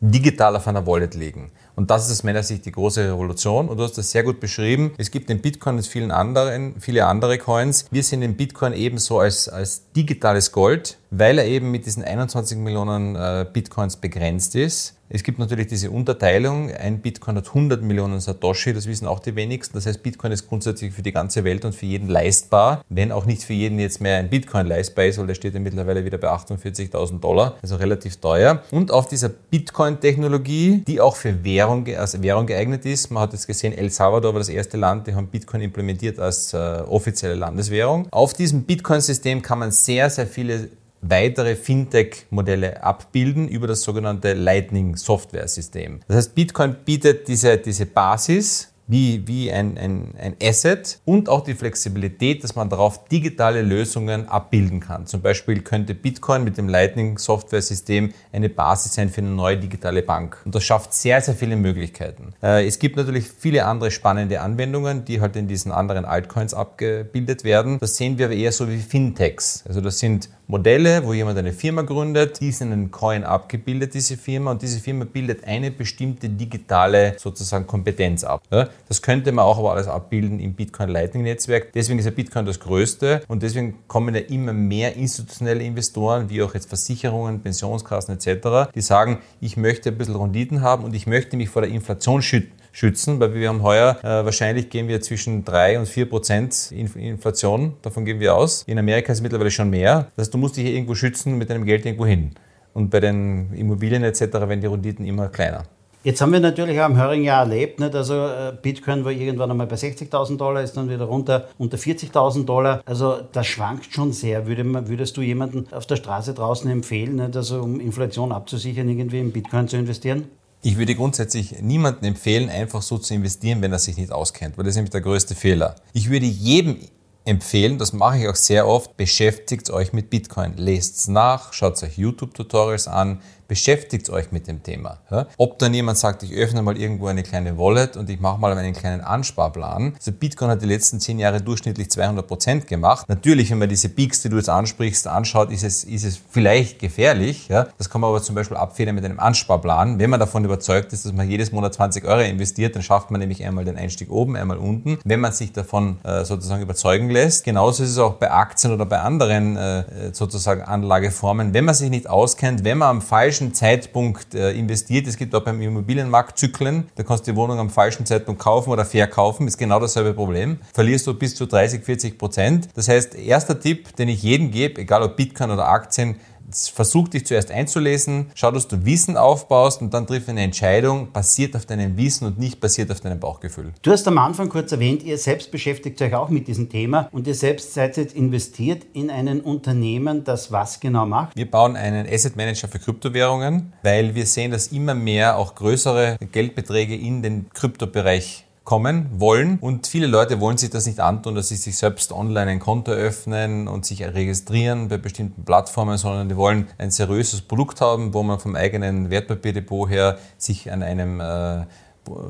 digital 0.00 0.54
auf 0.54 0.68
einer 0.68 0.86
Wallet 0.86 1.16
liegen. 1.16 1.50
Und 1.74 1.90
das 1.90 2.06
ist 2.06 2.12
aus 2.12 2.22
meiner 2.22 2.44
Sicht 2.44 2.64
die 2.64 2.70
große 2.70 3.02
Revolution. 3.12 3.68
Und 3.68 3.78
du 3.78 3.82
hast 3.82 3.98
das 3.98 4.12
sehr 4.12 4.22
gut 4.22 4.38
beschrieben. 4.38 4.92
Es 4.98 5.10
gibt 5.10 5.28
den 5.28 5.40
Bitcoin 5.40 5.76
und 5.76 5.86
vielen 5.86 6.12
anderen, 6.12 6.80
viele 6.80 7.06
andere 7.06 7.36
Coins. 7.36 7.86
Wir 7.90 8.04
sehen 8.04 8.20
den 8.20 8.36
Bitcoin 8.36 8.72
ebenso 8.72 9.18
als, 9.18 9.48
als 9.48 9.90
digitales 9.96 10.52
Gold, 10.52 10.98
weil 11.16 11.38
er 11.38 11.46
eben 11.46 11.70
mit 11.70 11.86
diesen 11.86 12.02
21 12.02 12.58
Millionen 12.58 13.14
äh, 13.14 13.46
Bitcoins 13.50 13.96
begrenzt 13.96 14.56
ist. 14.56 14.94
Es 15.10 15.22
gibt 15.22 15.38
natürlich 15.38 15.68
diese 15.68 15.90
Unterteilung. 15.90 16.72
Ein 16.72 17.00
Bitcoin 17.00 17.36
hat 17.36 17.48
100 17.48 17.82
Millionen 17.82 18.18
Satoshi, 18.20 18.72
das 18.72 18.86
wissen 18.86 19.06
auch 19.06 19.20
die 19.20 19.36
wenigsten. 19.36 19.74
Das 19.74 19.86
heißt, 19.86 20.02
Bitcoin 20.02 20.32
ist 20.32 20.48
grundsätzlich 20.48 20.92
für 20.92 21.02
die 21.02 21.12
ganze 21.12 21.44
Welt 21.44 21.64
und 21.64 21.74
für 21.74 21.86
jeden 21.86 22.08
leistbar, 22.08 22.82
wenn 22.88 23.12
auch 23.12 23.26
nicht 23.26 23.42
für 23.44 23.52
jeden 23.52 23.78
jetzt 23.78 24.00
mehr 24.00 24.18
ein 24.18 24.30
Bitcoin 24.30 24.66
leistbar 24.66 25.04
ist, 25.04 25.18
weil 25.18 25.26
der 25.26 25.34
steht 25.34 25.54
ja 25.54 25.60
mittlerweile 25.60 26.04
wieder 26.04 26.18
bei 26.18 26.28
48.000 26.28 27.20
Dollar, 27.20 27.54
also 27.62 27.76
relativ 27.76 28.16
teuer. 28.16 28.62
Und 28.70 28.90
auf 28.90 29.06
dieser 29.06 29.28
Bitcoin-Technologie, 29.28 30.82
die 30.86 31.00
auch 31.00 31.16
für 31.16 31.44
Währung, 31.44 31.86
als 31.94 32.20
Währung 32.20 32.46
geeignet 32.46 32.84
ist, 32.86 33.10
man 33.10 33.22
hat 33.24 33.34
jetzt 33.34 33.46
gesehen, 33.46 33.72
El 33.72 33.90
Salvador 33.90 34.32
war 34.32 34.40
das 34.40 34.48
erste 34.48 34.78
Land, 34.78 35.06
die 35.06 35.14
haben 35.14 35.28
Bitcoin 35.28 35.60
implementiert 35.60 36.18
als 36.18 36.54
äh, 36.54 36.56
offizielle 36.56 37.34
Landeswährung. 37.34 38.08
Auf 38.10 38.32
diesem 38.32 38.64
Bitcoin-System 38.64 39.42
kann 39.42 39.60
man 39.60 39.70
sehr, 39.70 40.10
sehr 40.10 40.26
viele 40.26 40.70
weitere 41.08 41.54
Fintech-Modelle 41.56 42.82
abbilden 42.82 43.48
über 43.48 43.66
das 43.66 43.82
sogenannte 43.82 44.32
Lightning-Software-System. 44.34 46.00
Das 46.08 46.16
heißt, 46.16 46.34
Bitcoin 46.34 46.76
bietet 46.84 47.28
diese, 47.28 47.58
diese 47.58 47.86
Basis, 47.86 48.73
wie, 48.86 49.26
wie 49.26 49.50
ein, 49.50 49.78
ein, 49.78 50.14
ein 50.18 50.36
Asset 50.42 51.00
und 51.04 51.28
auch 51.28 51.42
die 51.42 51.54
Flexibilität, 51.54 52.44
dass 52.44 52.54
man 52.54 52.68
darauf 52.68 53.04
digitale 53.08 53.62
Lösungen 53.62 54.28
abbilden 54.28 54.80
kann. 54.80 55.06
Zum 55.06 55.22
Beispiel 55.22 55.60
könnte 55.60 55.94
Bitcoin 55.94 56.44
mit 56.44 56.58
dem 56.58 56.68
Lightning-Software-System 56.68 58.12
eine 58.32 58.48
Basis 58.48 58.94
sein 58.94 59.08
für 59.08 59.20
eine 59.20 59.30
neue 59.30 59.56
digitale 59.56 60.02
Bank. 60.02 60.38
Und 60.44 60.54
das 60.54 60.64
schafft 60.64 60.92
sehr, 60.92 61.20
sehr 61.20 61.34
viele 61.34 61.56
Möglichkeiten. 61.56 62.34
Äh, 62.42 62.66
es 62.66 62.78
gibt 62.78 62.96
natürlich 62.96 63.30
viele 63.30 63.64
andere 63.64 63.90
spannende 63.90 64.40
Anwendungen, 64.40 65.04
die 65.04 65.20
halt 65.20 65.36
in 65.36 65.48
diesen 65.48 65.72
anderen 65.72 66.04
Altcoins 66.04 66.52
abgebildet 66.52 67.44
werden. 67.44 67.78
Das 67.78 67.96
sehen 67.96 68.18
wir 68.18 68.26
aber 68.26 68.34
eher 68.34 68.52
so 68.52 68.68
wie 68.68 68.78
Fintechs. 68.78 69.64
Also 69.66 69.80
das 69.80 69.98
sind 69.98 70.28
Modelle, 70.46 71.04
wo 71.06 71.14
jemand 71.14 71.38
eine 71.38 71.52
Firma 71.54 71.82
gründet, 71.82 72.40
die 72.40 72.50
ist 72.50 72.60
in 72.60 72.70
einem 72.70 72.90
Coin 72.90 73.24
abgebildet, 73.24 73.94
diese 73.94 74.18
Firma, 74.18 74.50
und 74.50 74.60
diese 74.60 74.78
Firma 74.78 75.06
bildet 75.06 75.44
eine 75.44 75.70
bestimmte 75.70 76.28
digitale 76.28 77.14
sozusagen 77.18 77.66
Kompetenz 77.66 78.24
ab. 78.24 78.42
Das 78.88 79.02
könnte 79.02 79.32
man 79.32 79.44
auch 79.44 79.58
aber 79.58 79.72
alles 79.72 79.88
abbilden 79.88 80.40
im 80.40 80.54
Bitcoin 80.54 80.88
Lightning 80.88 81.22
Netzwerk. 81.22 81.72
Deswegen 81.72 81.98
ist 81.98 82.04
ja 82.04 82.10
Bitcoin 82.10 82.46
das 82.46 82.60
größte 82.60 83.22
und 83.28 83.42
deswegen 83.42 83.78
kommen 83.88 84.14
ja 84.14 84.20
immer 84.22 84.52
mehr 84.52 84.96
institutionelle 84.96 85.64
Investoren, 85.64 86.30
wie 86.30 86.42
auch 86.42 86.54
jetzt 86.54 86.68
Versicherungen, 86.68 87.40
Pensionskassen 87.40 88.14
etc., 88.14 88.70
die 88.74 88.80
sagen, 88.80 89.18
ich 89.40 89.56
möchte 89.56 89.90
ein 89.90 89.98
bisschen 89.98 90.16
Renditen 90.16 90.60
haben 90.62 90.84
und 90.84 90.94
ich 90.94 91.06
möchte 91.06 91.36
mich 91.36 91.48
vor 91.48 91.62
der 91.62 91.70
Inflation 91.70 92.22
schützen 92.22 92.52
schützen, 92.74 93.20
weil 93.20 93.32
wir 93.34 93.48
haben 93.48 93.62
heuer, 93.62 93.96
äh, 94.02 94.24
wahrscheinlich 94.24 94.68
gehen 94.68 94.88
wir 94.88 95.00
zwischen 95.00 95.44
3 95.44 95.78
und 95.78 95.86
4 95.86 96.10
Prozent 96.10 96.72
Inflation, 96.72 97.74
davon 97.82 98.04
gehen 98.04 98.18
wir 98.18 98.34
aus. 98.34 98.64
In 98.64 98.78
Amerika 98.78 99.12
ist 99.12 99.18
es 99.18 99.22
mittlerweile 99.22 99.52
schon 99.52 99.70
mehr. 99.70 100.08
Das 100.16 100.24
heißt, 100.24 100.34
du 100.34 100.38
musst 100.38 100.56
dich 100.56 100.66
irgendwo 100.66 100.94
schützen 100.94 101.38
mit 101.38 101.50
deinem 101.50 101.64
Geld 101.64 101.86
irgendwo 101.86 102.04
hin. 102.04 102.32
Und 102.74 102.90
bei 102.90 102.98
den 102.98 103.52
Immobilien 103.54 104.02
etc. 104.02 104.20
werden 104.20 104.60
die 104.60 104.66
Renditen 104.66 105.06
immer 105.06 105.28
kleiner. 105.28 105.62
Jetzt 106.04 106.20
haben 106.20 106.34
wir 106.34 106.40
natürlich 106.40 106.78
auch 106.82 106.86
im 106.90 106.98
Hörigen 106.98 107.24
Jahr 107.24 107.40
erlebt, 107.40 107.80
nicht? 107.80 107.94
also 107.94 108.26
äh, 108.26 108.52
Bitcoin 108.60 109.06
war 109.06 109.10
irgendwann 109.10 109.50
einmal 109.50 109.66
bei 109.66 109.76
60.000 109.76 110.36
Dollar, 110.36 110.62
ist 110.62 110.76
dann 110.76 110.90
wieder 110.90 111.06
runter 111.06 111.48
unter 111.56 111.78
40.000 111.78 112.44
Dollar. 112.44 112.82
Also 112.84 113.20
das 113.32 113.46
schwankt 113.46 113.90
schon 113.90 114.12
sehr. 114.12 114.46
Würde 114.46 114.64
man, 114.64 114.86
würdest 114.86 115.16
du 115.16 115.22
jemanden 115.22 115.66
auf 115.72 115.86
der 115.86 115.96
Straße 115.96 116.34
draußen 116.34 116.70
empfehlen, 116.70 117.16
nicht? 117.16 117.34
also 117.34 117.62
um 117.62 117.80
Inflation 117.80 118.32
abzusichern, 118.32 118.86
irgendwie 118.86 119.18
in 119.18 119.32
Bitcoin 119.32 119.66
zu 119.66 119.78
investieren? 119.78 120.28
Ich 120.60 120.76
würde 120.76 120.94
grundsätzlich 120.94 121.62
niemandem 121.62 122.08
empfehlen, 122.08 122.50
einfach 122.50 122.82
so 122.82 122.98
zu 122.98 123.14
investieren, 123.14 123.62
wenn 123.62 123.72
er 123.72 123.78
sich 123.78 123.96
nicht 123.96 124.12
auskennt, 124.12 124.58
weil 124.58 124.64
das 124.64 124.72
ist 124.72 124.76
nämlich 124.76 124.92
der 124.92 125.00
größte 125.00 125.34
Fehler. 125.34 125.76
Ich 125.94 126.10
würde 126.10 126.26
jedem 126.26 126.76
empfehlen, 127.24 127.78
das 127.78 127.94
mache 127.94 128.18
ich 128.18 128.28
auch 128.28 128.34
sehr 128.34 128.68
oft, 128.68 128.96
beschäftigt 128.98 129.70
euch 129.70 129.92
mit 129.92 130.10
Bitcoin. 130.10 130.54
Lest 130.56 131.08
nach, 131.08 131.52
schaut 131.52 131.82
euch 131.82 131.96
YouTube-Tutorials 131.96 132.88
an, 132.88 133.20
beschäftigt 133.48 134.10
euch 134.10 134.32
mit 134.32 134.46
dem 134.46 134.62
Thema. 134.62 134.98
Ja? 135.10 135.26
Ob 135.36 135.58
dann 135.58 135.74
jemand 135.74 135.98
sagt, 135.98 136.22
ich 136.22 136.32
öffne 136.32 136.62
mal 136.62 136.76
irgendwo 136.76 137.06
eine 137.06 137.22
kleine 137.22 137.58
Wallet 137.58 137.96
und 137.96 138.08
ich 138.10 138.20
mache 138.20 138.40
mal 138.40 138.56
einen 138.56 138.74
kleinen 138.74 139.00
Ansparplan. 139.00 139.94
Also 139.96 140.12
Bitcoin 140.12 140.50
hat 140.50 140.62
die 140.62 140.66
letzten 140.66 141.00
zehn 141.00 141.18
Jahre 141.18 141.40
durchschnittlich 141.40 141.90
200 141.90 142.26
Prozent 142.26 142.66
gemacht. 142.66 143.08
Natürlich, 143.08 143.50
wenn 143.50 143.58
man 143.58 143.68
diese 143.68 143.88
Peaks, 143.88 144.22
die 144.22 144.28
du 144.28 144.36
jetzt 144.36 144.48
ansprichst, 144.48 145.06
anschaut, 145.06 145.50
ist 145.50 145.64
es, 145.64 145.84
ist 145.84 146.04
es 146.04 146.20
vielleicht 146.30 146.78
gefährlich. 146.78 147.48
Ja? 147.48 147.68
Das 147.78 147.90
kann 147.90 148.00
man 148.00 148.10
aber 148.10 148.22
zum 148.22 148.34
Beispiel 148.34 148.56
abfedern 148.56 148.94
mit 148.94 149.04
einem 149.04 149.20
Ansparplan. 149.20 149.98
Wenn 149.98 150.10
man 150.10 150.20
davon 150.20 150.44
überzeugt 150.44 150.92
ist, 150.92 151.04
dass 151.04 151.12
man 151.12 151.28
jedes 151.28 151.52
Monat 151.52 151.74
20 151.74 152.04
Euro 152.04 152.22
investiert, 152.22 152.74
dann 152.74 152.82
schafft 152.82 153.10
man 153.10 153.20
nämlich 153.20 153.44
einmal 153.44 153.64
den 153.64 153.76
Einstieg 153.76 154.10
oben, 154.10 154.36
einmal 154.36 154.58
unten. 154.58 154.98
Wenn 155.04 155.20
man 155.20 155.32
sich 155.32 155.52
davon 155.52 155.98
äh, 156.04 156.24
sozusagen 156.24 156.62
überzeugen 156.62 157.10
lässt. 157.10 157.44
Genauso 157.44 157.82
ist 157.82 157.90
es 157.90 157.98
auch 157.98 158.14
bei 158.14 158.30
Aktien 158.30 158.72
oder 158.72 158.86
bei 158.86 159.00
anderen 159.00 159.56
äh, 159.56 160.12
sozusagen 160.12 160.62
Anlageformen. 160.62 161.54
Wenn 161.54 161.64
man 161.64 161.74
sich 161.74 161.90
nicht 161.90 162.08
auskennt, 162.08 162.64
wenn 162.64 162.78
man 162.78 162.88
am 162.88 163.02
falschen 163.02 163.33
Zeitpunkt 163.54 164.34
äh, 164.34 164.52
investiert, 164.52 165.06
es 165.06 165.16
gibt 165.16 165.34
auch 165.34 165.42
beim 165.42 165.60
Immobilienmarkt 165.60 166.38
Zyklen, 166.38 166.88
da 166.94 167.02
kannst 167.02 167.26
du 167.26 167.32
die 167.32 167.36
Wohnung 167.36 167.58
am 167.58 167.70
falschen 167.70 168.06
Zeitpunkt 168.06 168.40
kaufen 168.40 168.70
oder 168.70 168.84
verkaufen, 168.84 169.48
ist 169.48 169.58
genau 169.58 169.80
dasselbe 169.80 170.14
Problem. 170.14 170.58
Verlierst 170.72 171.06
du 171.06 171.14
bis 171.14 171.34
zu 171.34 171.46
30, 171.46 171.84
40 171.84 172.18
Prozent. 172.18 172.68
Das 172.74 172.88
heißt, 172.88 173.14
erster 173.16 173.58
Tipp, 173.58 173.96
den 173.96 174.08
ich 174.08 174.22
jedem 174.22 174.50
gebe, 174.50 174.80
egal 174.80 175.02
ob 175.02 175.16
Bitcoin 175.16 175.50
oder 175.50 175.66
Aktien, 175.66 176.16
versuch 176.50 177.08
dich 177.08 177.26
zuerst 177.26 177.50
einzulesen, 177.50 178.30
schau, 178.34 178.50
dass 178.50 178.68
du 178.68 178.84
Wissen 178.84 179.16
aufbaust 179.16 179.82
und 179.82 179.92
dann 179.94 180.06
triff 180.06 180.28
eine 180.28 180.42
Entscheidung, 180.42 181.12
basiert 181.12 181.56
auf 181.56 181.66
deinem 181.66 181.96
Wissen 181.96 182.26
und 182.26 182.38
nicht 182.38 182.60
basiert 182.60 182.90
auf 182.90 183.00
deinem 183.00 183.20
Bauchgefühl. 183.20 183.72
Du 183.82 183.90
hast 183.90 184.06
am 184.06 184.18
Anfang 184.18 184.48
kurz 184.48 184.72
erwähnt, 184.72 185.02
ihr 185.02 185.18
selbst 185.18 185.50
beschäftigt 185.50 186.00
euch 186.02 186.14
auch 186.14 186.28
mit 186.28 186.48
diesem 186.48 186.68
Thema 186.68 187.08
und 187.12 187.26
ihr 187.26 187.34
selbst 187.34 187.74
seid 187.74 187.96
jetzt 187.96 188.14
investiert 188.14 188.84
in 188.92 189.10
ein 189.10 189.40
Unternehmen, 189.40 190.24
das 190.24 190.52
was 190.52 190.80
genau 190.80 191.06
macht? 191.06 191.36
Wir 191.36 191.50
bauen 191.50 191.76
einen 191.76 192.06
Asset 192.06 192.36
Manager 192.36 192.68
für 192.68 192.78
Kryptowährungen, 192.78 193.72
weil 193.82 194.14
wir 194.14 194.26
sehen, 194.26 194.50
dass 194.50 194.68
immer 194.68 194.94
mehr 194.94 195.36
auch 195.36 195.54
größere 195.54 196.18
Geldbeträge 196.32 196.96
in 196.96 197.22
den 197.22 197.50
Kryptobereich 197.50 198.44
kommen 198.64 199.08
wollen. 199.20 199.58
Und 199.60 199.86
viele 199.86 200.06
Leute 200.06 200.40
wollen 200.40 200.56
sich 200.56 200.70
das 200.70 200.86
nicht 200.86 200.98
antun, 200.98 201.34
dass 201.34 201.48
sie 201.48 201.56
sich 201.56 201.76
selbst 201.76 202.12
online 202.12 202.50
ein 202.50 202.60
Konto 202.60 202.92
öffnen 202.92 203.68
und 203.68 203.84
sich 203.84 204.02
registrieren 204.02 204.88
bei 204.88 204.96
bestimmten 204.96 205.44
Plattformen, 205.44 205.98
sondern 205.98 206.28
die 206.28 206.36
wollen 206.36 206.68
ein 206.78 206.90
seriöses 206.90 207.42
Produkt 207.42 207.80
haben, 207.80 208.14
wo 208.14 208.22
man 208.22 208.38
vom 208.40 208.56
eigenen 208.56 209.10
Wertpapierdepot 209.10 209.90
her 209.90 210.18
sich 210.38 210.72
an 210.72 210.82
einem 210.82 211.20
äh, 211.20 211.64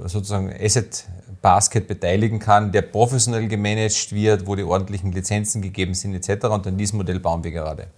sozusagen 0.07 0.53
Asset 0.53 1.05
Basket 1.41 1.87
beteiligen 1.87 2.38
kann, 2.38 2.73
der 2.73 2.83
professionell 2.83 3.49
gemanagt 3.49 4.12
wird, 4.12 4.47
wo 4.47 4.57
die 4.57 4.62
ordentlichen 4.64 5.12
Lizenzen 5.12 5.62
gegeben 5.62 5.95
sind 5.95 6.14
etc. 6.14 6.47
Und 6.47 6.67
an 6.67 6.76
diesem 6.76 6.99
Modell 6.99 7.21
bauen 7.21 7.45
wir 7.45 7.50
gerade. 7.50 7.88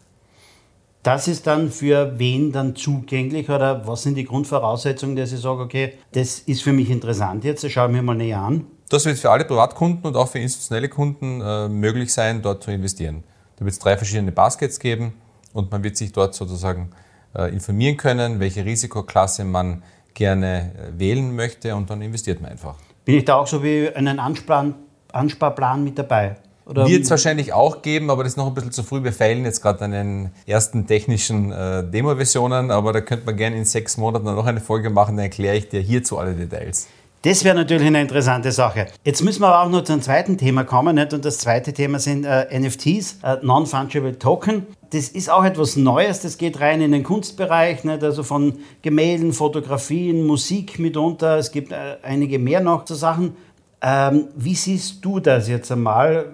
Das 1.06 1.28
ist 1.28 1.46
dann 1.46 1.70
für 1.70 2.18
wen 2.18 2.50
dann 2.50 2.74
zugänglich 2.74 3.48
oder 3.48 3.86
was 3.86 4.02
sind 4.02 4.16
die 4.16 4.24
Grundvoraussetzungen, 4.24 5.14
dass 5.14 5.30
ich 5.30 5.38
sage, 5.38 5.62
okay, 5.62 5.92
das 6.10 6.40
ist 6.40 6.64
für 6.64 6.72
mich 6.72 6.90
interessant 6.90 7.44
jetzt, 7.44 7.62
das 7.62 7.70
schaue 7.70 7.86
ich 7.86 7.92
mir 7.92 8.02
mal 8.02 8.16
näher 8.16 8.40
an? 8.40 8.66
Das 8.88 9.04
wird 9.04 9.16
für 9.16 9.30
alle 9.30 9.44
Privatkunden 9.44 10.04
und 10.04 10.16
auch 10.16 10.26
für 10.26 10.40
institutionelle 10.40 10.88
Kunden 10.88 11.40
äh, 11.40 11.68
möglich 11.68 12.12
sein, 12.12 12.42
dort 12.42 12.64
zu 12.64 12.72
investieren. 12.72 13.22
Da 13.54 13.64
wird 13.64 13.74
es 13.74 13.78
drei 13.78 13.96
verschiedene 13.96 14.32
Baskets 14.32 14.80
geben 14.80 15.12
und 15.52 15.70
man 15.70 15.84
wird 15.84 15.96
sich 15.96 16.10
dort 16.10 16.34
sozusagen 16.34 16.90
äh, 17.36 17.52
informieren 17.52 17.96
können, 17.96 18.40
welche 18.40 18.64
Risikoklasse 18.64 19.44
man 19.44 19.84
gerne 20.12 20.72
äh, 20.74 20.98
wählen 20.98 21.36
möchte 21.36 21.76
und 21.76 21.88
dann 21.88 22.02
investiert 22.02 22.40
man 22.40 22.50
einfach. 22.50 22.74
Bin 23.04 23.18
ich 23.18 23.24
da 23.24 23.36
auch 23.36 23.46
so 23.46 23.62
wie 23.62 23.94
einen 23.94 24.18
Ansparplan 24.18 25.84
mit 25.84 26.00
dabei? 26.00 26.34
Wird 26.66 27.04
es 27.04 27.10
wahrscheinlich 27.10 27.52
auch 27.52 27.80
geben, 27.82 28.10
aber 28.10 28.24
das 28.24 28.32
ist 28.32 28.36
noch 28.36 28.48
ein 28.48 28.54
bisschen 28.54 28.72
zu 28.72 28.82
früh. 28.82 29.04
Wir 29.04 29.12
feilen 29.12 29.44
jetzt 29.44 29.62
gerade 29.62 29.84
an 29.84 29.92
den 29.92 30.30
ersten 30.46 30.86
technischen 30.86 31.52
äh, 31.52 31.84
Demo-Versionen, 31.88 32.72
aber 32.72 32.92
da 32.92 33.00
könnte 33.00 33.24
man 33.24 33.36
gerne 33.36 33.56
in 33.56 33.64
sechs 33.64 33.96
Monaten 33.96 34.24
noch 34.24 34.46
eine 34.46 34.60
Folge 34.60 34.90
machen, 34.90 35.16
dann 35.16 35.24
erkläre 35.24 35.56
ich 35.56 35.68
dir 35.68 35.80
hierzu 35.80 36.18
alle 36.18 36.34
Details. 36.34 36.88
Das 37.22 37.44
wäre 37.44 37.56
natürlich 37.56 37.86
eine 37.86 38.00
interessante 38.00 38.52
Sache. 38.52 38.86
Jetzt 39.04 39.22
müssen 39.24 39.42
wir 39.42 39.48
aber 39.48 39.64
auch 39.64 39.70
noch 39.70 39.84
zum 39.84 40.00
zweiten 40.00 40.38
Thema 40.38 40.64
kommen. 40.64 40.96
Nicht? 40.96 41.12
Und 41.12 41.24
das 41.24 41.38
zweite 41.38 41.72
Thema 41.72 41.98
sind 41.98 42.24
äh, 42.24 42.46
NFTs, 42.58 43.18
äh, 43.22 43.36
Non-Fungible 43.42 44.18
Token. 44.18 44.66
Das 44.90 45.08
ist 45.08 45.30
auch 45.30 45.44
etwas 45.44 45.74
Neues, 45.76 46.20
das 46.20 46.38
geht 46.38 46.60
rein 46.60 46.80
in 46.80 46.92
den 46.92 47.02
Kunstbereich, 47.02 47.82
nicht? 47.82 48.04
also 48.04 48.22
von 48.22 48.60
Gemälden, 48.82 49.32
Fotografien, 49.32 50.24
Musik 50.24 50.78
mitunter. 50.78 51.38
Es 51.38 51.50
gibt 51.50 51.72
äh, 51.72 51.96
einige 52.02 52.38
mehr 52.38 52.60
noch 52.60 52.84
zu 52.84 52.94
Sachen. 52.94 53.36
Ähm, 53.82 54.28
wie 54.36 54.54
siehst 54.54 55.04
du 55.04 55.18
das 55.18 55.48
jetzt 55.48 55.72
einmal? 55.72 56.26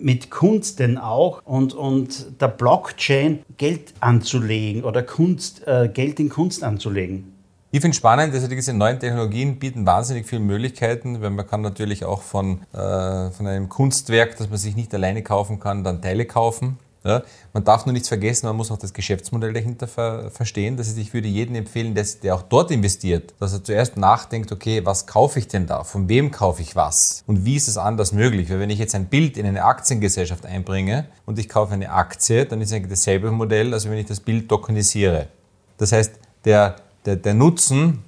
Mit 0.00 0.30
Kunst 0.30 0.78
denn 0.78 0.98
auch 0.98 1.42
und, 1.44 1.74
und 1.74 2.40
der 2.40 2.48
Blockchain 2.48 3.40
Geld 3.56 3.94
anzulegen 4.00 4.84
oder 4.84 5.02
Kunst, 5.02 5.66
äh, 5.66 5.88
Geld 5.92 6.20
in 6.20 6.28
Kunst 6.28 6.64
anzulegen? 6.64 7.32
Ich 7.70 7.82
finde 7.82 7.92
es 7.92 7.98
spannend, 7.98 8.32
also 8.32 8.48
diese 8.48 8.72
neuen 8.72 8.98
Technologien 8.98 9.58
bieten 9.58 9.84
wahnsinnig 9.84 10.26
viele 10.26 10.40
Möglichkeiten, 10.40 11.20
weil 11.20 11.28
man 11.28 11.46
kann 11.46 11.60
natürlich 11.60 12.06
auch 12.06 12.22
von, 12.22 12.62
äh, 12.72 13.30
von 13.30 13.46
einem 13.46 13.68
Kunstwerk, 13.68 14.38
das 14.38 14.48
man 14.48 14.58
sich 14.58 14.74
nicht 14.74 14.94
alleine 14.94 15.22
kaufen 15.22 15.60
kann, 15.60 15.84
dann 15.84 16.00
Teile 16.00 16.24
kaufen. 16.24 16.78
Ja, 17.04 17.22
man 17.52 17.62
darf 17.62 17.86
nur 17.86 17.92
nichts 17.92 18.08
vergessen, 18.08 18.46
man 18.46 18.56
muss 18.56 18.72
auch 18.72 18.78
das 18.78 18.92
Geschäftsmodell 18.92 19.52
dahinter 19.52 19.86
ver 19.86 20.30
verstehen. 20.30 20.76
Das 20.76 20.88
heißt, 20.88 20.98
ich 20.98 21.14
würde 21.14 21.28
jedem 21.28 21.54
empfehlen, 21.54 21.94
dass 21.94 22.18
der 22.18 22.34
auch 22.34 22.42
dort 22.42 22.70
investiert, 22.70 23.34
dass 23.38 23.52
er 23.52 23.62
zuerst 23.62 23.96
nachdenkt, 23.96 24.50
okay, 24.50 24.84
was 24.84 25.06
kaufe 25.06 25.38
ich 25.38 25.46
denn 25.46 25.66
da? 25.66 25.84
Von 25.84 26.08
wem 26.08 26.30
kaufe 26.30 26.60
ich 26.60 26.74
was? 26.74 27.22
Und 27.26 27.44
wie 27.44 27.54
ist 27.54 27.68
es 27.68 27.78
anders 27.78 28.12
möglich? 28.12 28.50
Weil 28.50 28.58
wenn 28.58 28.70
ich 28.70 28.80
jetzt 28.80 28.94
ein 28.96 29.06
Bild 29.06 29.36
in 29.36 29.46
eine 29.46 29.64
Aktiengesellschaft 29.64 30.44
einbringe 30.44 31.06
und 31.24 31.38
ich 31.38 31.48
kaufe 31.48 31.72
eine 31.72 31.90
Aktie, 31.92 32.46
dann 32.46 32.60
ist 32.60 32.72
eigentlich 32.72 32.90
dasselbe 32.90 33.30
Modell, 33.30 33.72
als 33.72 33.88
wenn 33.88 33.96
ich 33.96 34.06
das 34.06 34.20
Bild 34.20 34.48
tokenisiere. 34.48 35.28
Das 35.76 35.92
heißt, 35.92 36.14
der, 36.44 36.76
der, 37.06 37.16
der 37.16 37.34
Nutzen 37.34 38.02